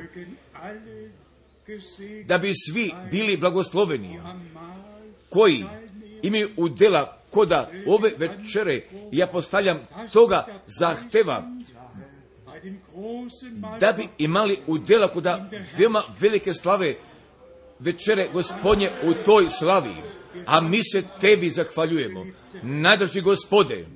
Da 2.24 2.38
bi 2.38 2.52
svi 2.54 2.92
bili 3.10 3.36
blagosloveni, 3.36 4.20
koji 5.30 5.64
imaju 6.22 6.50
udjela 6.56 7.18
koda 7.30 7.70
ove 7.86 8.10
večere, 8.18 8.82
ja 9.12 9.26
postavljam 9.26 9.80
toga 10.12 10.46
zahteva, 10.66 11.42
da 13.80 13.92
bi 13.92 14.08
imali 14.18 14.56
udjela 14.66 15.08
koda 15.08 15.48
veoma 15.78 16.02
velike 16.20 16.54
slave 16.54 16.94
večere 17.78 18.28
gospodnje 18.32 18.90
u 19.02 19.14
toj 19.24 19.50
slavi, 19.50 19.94
a 20.46 20.60
mi 20.60 20.80
se 20.92 21.02
tebi 21.20 21.50
zahvaljujemo. 21.50 22.26
Najdrži 22.62 23.20
gospode, 23.20 23.86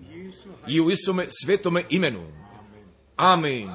i 0.68 0.80
u 0.80 0.90
Isome 0.90 1.26
svetome 1.30 1.82
imenu. 1.90 2.26
Amen. 3.16 3.70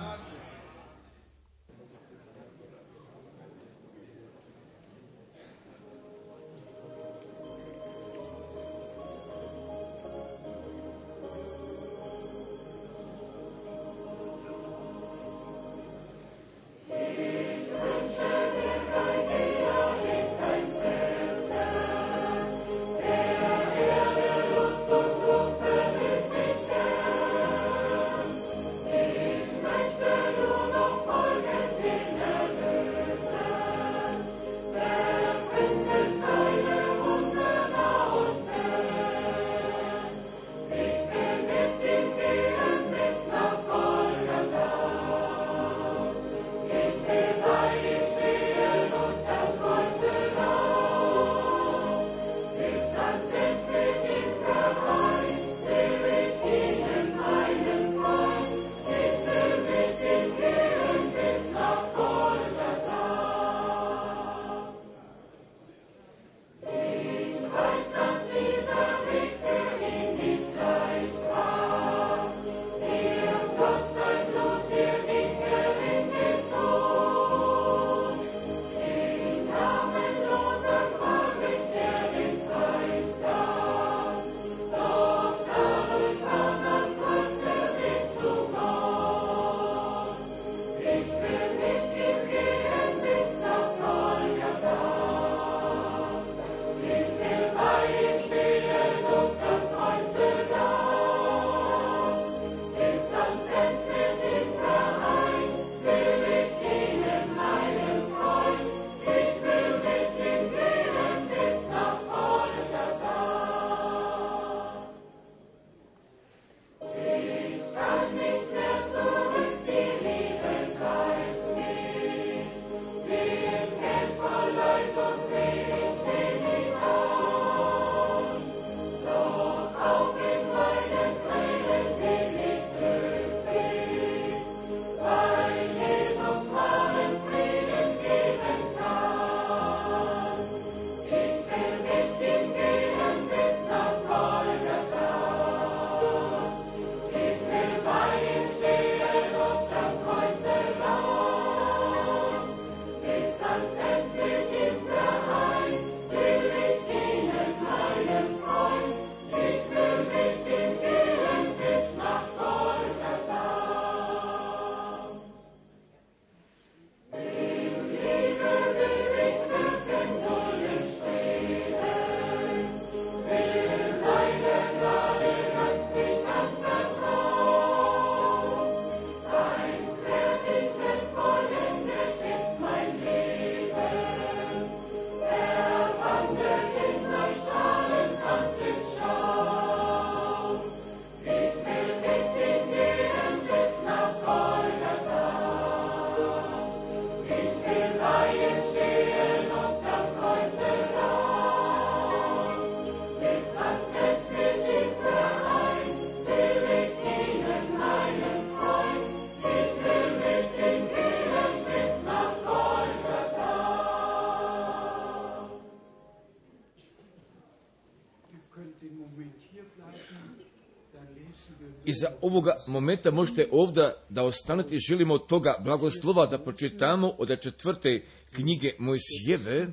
Iza 221.98 222.12
ovoga 222.22 222.64
momenta 222.68 223.12
možete 223.12 223.48
ovdje 223.52 223.92
da 224.10 224.24
ostanete, 224.24 224.78
želimo 224.90 225.14
od 225.14 225.28
toga 225.28 225.56
blagoslova 225.64 226.26
da 226.26 226.38
pročitamo 226.40 227.08
od 227.18 227.42
četvrte 227.42 228.02
knjige 228.32 228.72
Mojsijeve 228.80 229.68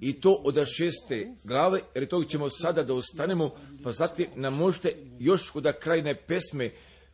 i 0.00 0.20
to 0.20 0.32
od 0.32 0.54
šeste 0.66 1.34
glave, 1.44 1.80
jer 1.94 2.08
to 2.08 2.24
ćemo 2.24 2.50
sada 2.50 2.82
da 2.82 2.94
ostanemo, 2.94 3.50
pa 3.82 3.92
zatim 3.92 4.26
nam 4.34 4.54
možete 4.54 4.92
još 5.18 5.50
kod 5.50 5.72
krajne 5.80 6.14
pesme 6.14 6.70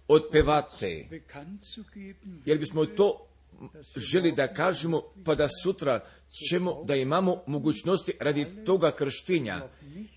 odpevate, 0.08 1.08
jer 2.46 2.58
bismo 2.58 2.86
to 2.86 3.26
želi 3.96 4.32
da 4.32 4.54
kažemo, 4.54 5.02
pa 5.24 5.34
da 5.34 5.48
sutra 5.62 6.00
ćemo 6.48 6.84
da 6.84 6.96
imamo 6.96 7.42
mogućnosti 7.46 8.12
radi 8.20 8.46
toga 8.66 8.90
krštenja. 8.90 9.68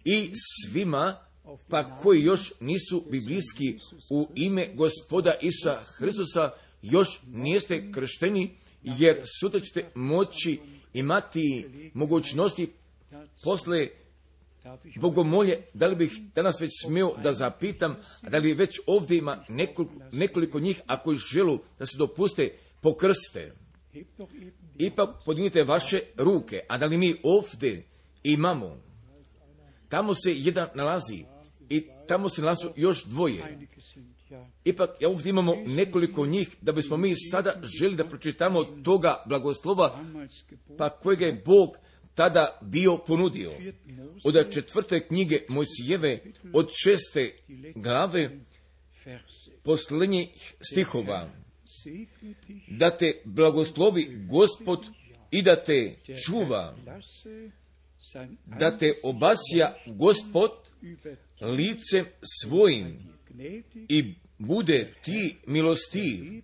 I 0.05 0.31
svima 0.33 1.28
pa 1.69 1.95
koji 1.95 2.23
još 2.23 2.53
nisu 2.59 3.03
biblijski 3.09 3.77
u 4.09 4.27
ime 4.35 4.69
gospoda 4.75 5.33
Isa 5.41 5.83
Hristusa 5.97 6.51
još 6.81 7.19
nijeste 7.27 7.91
kršteni, 7.91 8.49
jer 8.83 9.21
sutra 9.39 9.59
ćete 9.59 9.91
moći 9.95 10.59
imati 10.93 11.65
mogućnosti 11.93 12.69
posle 13.43 13.87
bogomolje, 14.95 15.61
da 15.73 15.87
li 15.87 15.95
bih 15.95 16.21
danas 16.35 16.61
već 16.61 16.71
smio 16.85 17.13
da 17.23 17.33
zapitam, 17.33 17.95
da 18.29 18.37
li 18.37 18.53
već 18.53 18.79
ovdje 18.85 19.17
ima 19.17 19.45
nekoliko, 20.11 20.59
njih, 20.59 20.81
ako 20.87 21.15
želu 21.15 21.59
da 21.79 21.85
se 21.85 21.97
dopuste 21.97 22.51
pokrste. 22.81 23.53
Ipak 24.77 25.09
podignite 25.25 25.63
vaše 25.63 26.01
ruke, 26.17 26.61
a 26.67 26.77
da 26.77 26.85
li 26.85 26.97
mi 26.97 27.15
ovdje 27.23 27.83
imamo, 28.23 28.77
tamo 29.89 30.15
se 30.15 30.33
jedan 30.35 30.67
nalazi, 30.75 31.25
tamo 32.09 32.29
se 32.29 32.41
nalazu 32.41 32.69
još 32.75 33.05
dvoje. 33.05 33.57
Ipak 34.63 34.89
ovdje 35.05 35.29
imamo 35.29 35.55
nekoliko 35.55 36.25
njih 36.25 36.57
da 36.61 36.71
bismo 36.71 36.97
mi 36.97 37.13
sada 37.31 37.61
želi 37.79 37.95
da 37.95 38.07
pročitamo 38.07 38.63
toga 38.63 39.23
blagoslova 39.25 40.05
pa 40.77 40.89
kojega 40.89 41.25
je 41.25 41.41
Bog 41.45 41.77
tada 42.15 42.59
bio 42.61 42.97
ponudio. 42.97 43.51
Od 44.23 44.53
četvrte 44.53 44.99
knjige 45.07 45.39
Mojsijeve, 45.49 46.19
od 46.53 46.69
šeste 46.83 47.35
glave, 47.75 48.39
posljednjih 49.63 50.53
stihova, 50.71 51.29
da 52.67 52.97
te 52.97 53.21
blagoslovi 53.25 54.25
Gospod 54.29 54.79
i 55.31 55.41
da 55.41 55.63
te 55.63 55.95
čuva, 56.25 56.75
da 58.45 58.77
te 58.77 58.93
obasja 59.03 59.75
Gospod 59.87 60.51
licem 61.41 62.05
svojim 62.41 62.97
i 63.89 64.15
bude 64.37 64.93
ti 65.03 65.35
milosti 65.47 66.41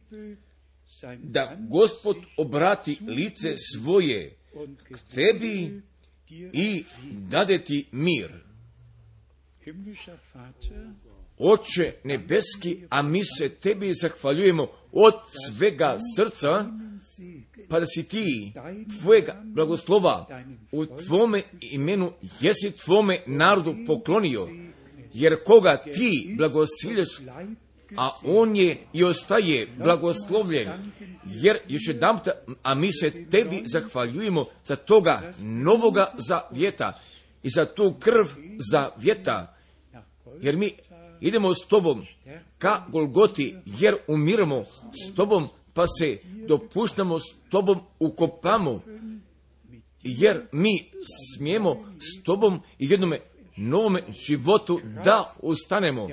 da 1.18 1.58
gospod 1.70 2.18
obrati 2.38 2.98
lice 3.08 3.56
svoje 3.76 4.36
k 4.84 4.98
tebi 5.16 5.82
i 6.54 6.84
dade 7.30 7.64
ti 7.64 7.86
mir. 7.92 8.32
Oče 11.38 11.94
nebeski, 12.04 12.78
a 12.90 13.02
mi 13.02 13.22
se 13.38 13.50
tebi 13.50 13.94
zahvaljujemo 13.94 14.68
od 14.92 15.14
svega 15.48 15.98
srca, 16.18 16.66
pa 17.70 17.80
da 17.80 17.86
si 17.86 18.04
ti 18.04 18.54
tvojega 19.00 19.42
blagoslova 19.44 20.28
u 20.72 20.86
tvome 20.86 21.42
imenu, 21.72 22.12
jesi 22.40 22.72
tvome 22.72 23.20
narodu 23.28 23.76
poklonio, 23.88 24.50
jer 25.16 25.44
koga 25.44 25.78
ti 25.78 26.36
blagosiljaš, 26.38 27.10
a 27.98 28.10
on 28.24 28.56
je 28.56 28.78
i 28.94 29.04
ostaje 29.04 29.68
blagoslovljen, 29.78 30.70
jer 31.26 31.58
još 31.68 31.88
jedan 31.88 32.20
a 32.64 32.76
mi 32.76 32.90
se 32.92 33.26
tebi 33.32 33.64
zahvaljujemo 33.66 34.46
za 34.64 34.76
toga 34.76 35.34
novoga 35.40 36.14
zavjeta 36.18 37.00
i 37.44 37.50
za 37.50 37.66
tu 37.66 37.96
krv 38.00 38.26
zavjeta, 38.72 39.56
jer 40.42 40.58
mi 40.58 40.72
idemo 41.22 41.54
s 41.54 41.68
tobom 41.68 42.06
ka 42.58 42.86
Golgoti, 42.90 43.56
jer 43.80 43.96
umiramo 44.08 44.64
s 44.92 45.16
tobom, 45.16 45.48
pa 45.74 45.86
se 46.00 46.18
dopuštamo 46.48 47.20
s 47.20 47.24
tobom 47.50 47.80
ukopamo, 48.00 48.82
jer 50.04 50.42
mi 50.52 50.92
smijemo 51.36 51.94
s 52.00 52.24
tobom 52.24 52.62
i 52.80 52.92
jednome 52.92 53.20
novome 53.58 54.02
životu 54.28 54.82
da 55.04 55.34
ustanemo. 55.40 56.08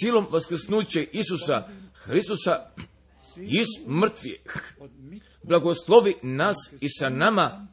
Silom 0.00 0.26
vaskrsnuće 0.30 1.06
Isusa 1.12 1.68
Hristusa 1.94 2.70
iz 3.36 3.66
mrtvih 3.86 4.74
blagoslovi 5.42 6.14
nas 6.22 6.56
i 6.80 6.88
sa 6.88 7.08
nama 7.08 7.66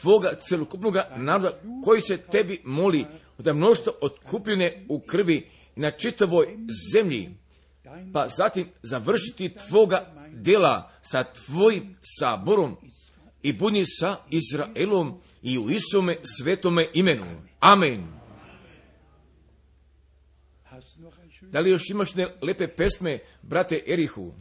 tvoga 0.00 0.34
celokupnog 0.40 0.96
naroda 1.16 1.60
koji 1.84 2.00
se 2.00 2.16
tebi 2.16 2.60
moli 2.64 3.06
da 3.38 3.52
mnoštvo 3.52 3.92
otkupljene 4.00 4.86
u 4.88 5.00
krvi 5.00 5.50
na 5.76 5.90
čitavoj 5.90 6.46
zemlji, 6.94 7.30
pa 8.12 8.28
zatim 8.28 8.68
završiti 8.82 9.54
tvoga 9.68 10.14
dela 10.32 10.90
sa 11.02 11.24
tvojim 11.24 11.96
saborom 12.18 12.76
i 13.42 13.52
budi 13.52 13.84
sa 13.86 14.16
Izraelom 14.30 15.20
i 15.42 15.58
u 15.58 15.70
Isome 15.70 16.16
svetome 16.38 16.86
imenu. 16.94 17.42
Amen. 17.60 18.06
Da 21.42 21.60
li 21.60 21.70
još 21.70 21.90
imaš 21.90 22.14
ne 22.14 22.26
lepe 22.42 22.68
pesme, 22.68 23.18
brate 23.42 23.82
Erihu? 23.86 24.34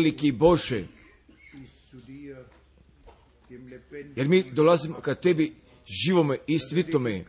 Veliki 0.00 0.32
Bože, 0.32 0.84
jer 4.16 4.28
mi 4.28 4.44
dolazimo 4.52 5.00
ka 5.00 5.14
tebi 5.14 5.52
živome 5.86 6.36
istinitome, 6.46 7.24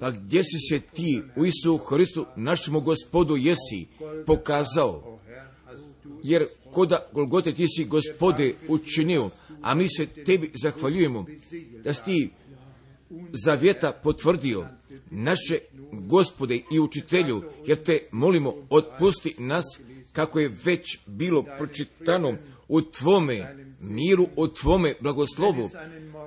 pa 0.00 0.10
gdje 0.10 0.42
si 0.42 0.58
se 0.68 0.80
ti 0.80 1.22
u 1.36 1.46
Isu 1.46 1.76
Hristu, 1.76 2.26
našemu 2.36 2.80
gospodu, 2.80 3.36
jesi 3.36 3.86
pokazao, 4.26 5.20
jer 6.22 6.46
koda 6.72 7.08
Golgote 7.12 7.54
ti 7.54 7.66
si 7.68 7.84
gospode 7.84 8.54
učinio, 8.68 9.30
a 9.62 9.74
mi 9.74 9.88
se 9.88 10.06
tebi 10.06 10.50
zahvaljujemo 10.62 11.26
da 11.84 11.94
si 11.94 12.04
ti 12.04 12.30
zavjeta 13.32 13.92
potvrdio 14.02 14.68
naše 15.10 15.58
gospode 15.92 16.60
i 16.72 16.80
učitelju, 16.80 17.42
jer 17.66 17.82
te 17.82 18.00
molimo 18.12 18.54
otpusti 18.70 19.34
nas 19.38 19.64
kako 20.16 20.40
je 20.40 20.52
već 20.64 20.98
bilo 21.16 21.44
pročitano 21.58 22.36
u 22.68 22.80
tvome 22.82 23.66
miru, 23.80 24.28
u 24.36 24.48
tvome 24.48 24.94
blagoslovu. 25.00 25.70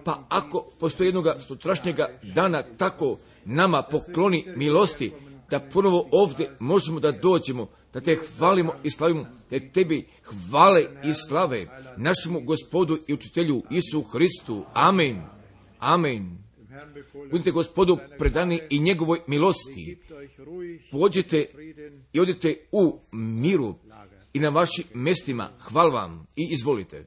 Pa 0.05 0.25
ako 0.29 0.67
postoji 0.79 1.07
jednoga 1.07 1.39
sutrašnjega 1.39 2.07
dana 2.35 2.63
tako 2.77 3.17
nama 3.45 3.81
pokloni 3.81 4.45
milosti, 4.55 5.11
da 5.49 5.59
ponovo 5.59 6.09
ovdje 6.11 6.55
možemo 6.59 6.99
da 6.99 7.11
dođemo, 7.11 7.67
da 7.93 8.01
te 8.01 8.17
hvalimo 8.37 8.73
i 8.83 8.89
slavimo, 8.89 9.25
da 9.51 9.59
tebi 9.73 10.07
hvale 10.23 10.81
i 11.03 11.13
slave 11.13 11.67
našemu 11.97 12.41
gospodu 12.41 12.97
i 13.07 13.13
učitelju 13.13 13.61
Isu 13.71 14.01
Hristu. 14.01 14.65
Amen. 14.73 15.21
Amen. 15.79 16.37
Budite 17.31 17.51
gospodu 17.51 17.97
predani 18.17 18.61
i 18.69 18.79
njegovoj 18.79 19.19
milosti. 19.27 19.97
Pođite 20.91 21.45
i 22.13 22.19
odite 22.19 22.55
u 22.71 22.99
miru 23.11 23.75
i 24.33 24.39
na 24.39 24.49
vašim 24.49 24.85
mestima. 24.93 25.49
Hvala 25.59 25.89
vam 25.89 26.25
i 26.35 26.47
izvolite. 26.51 27.05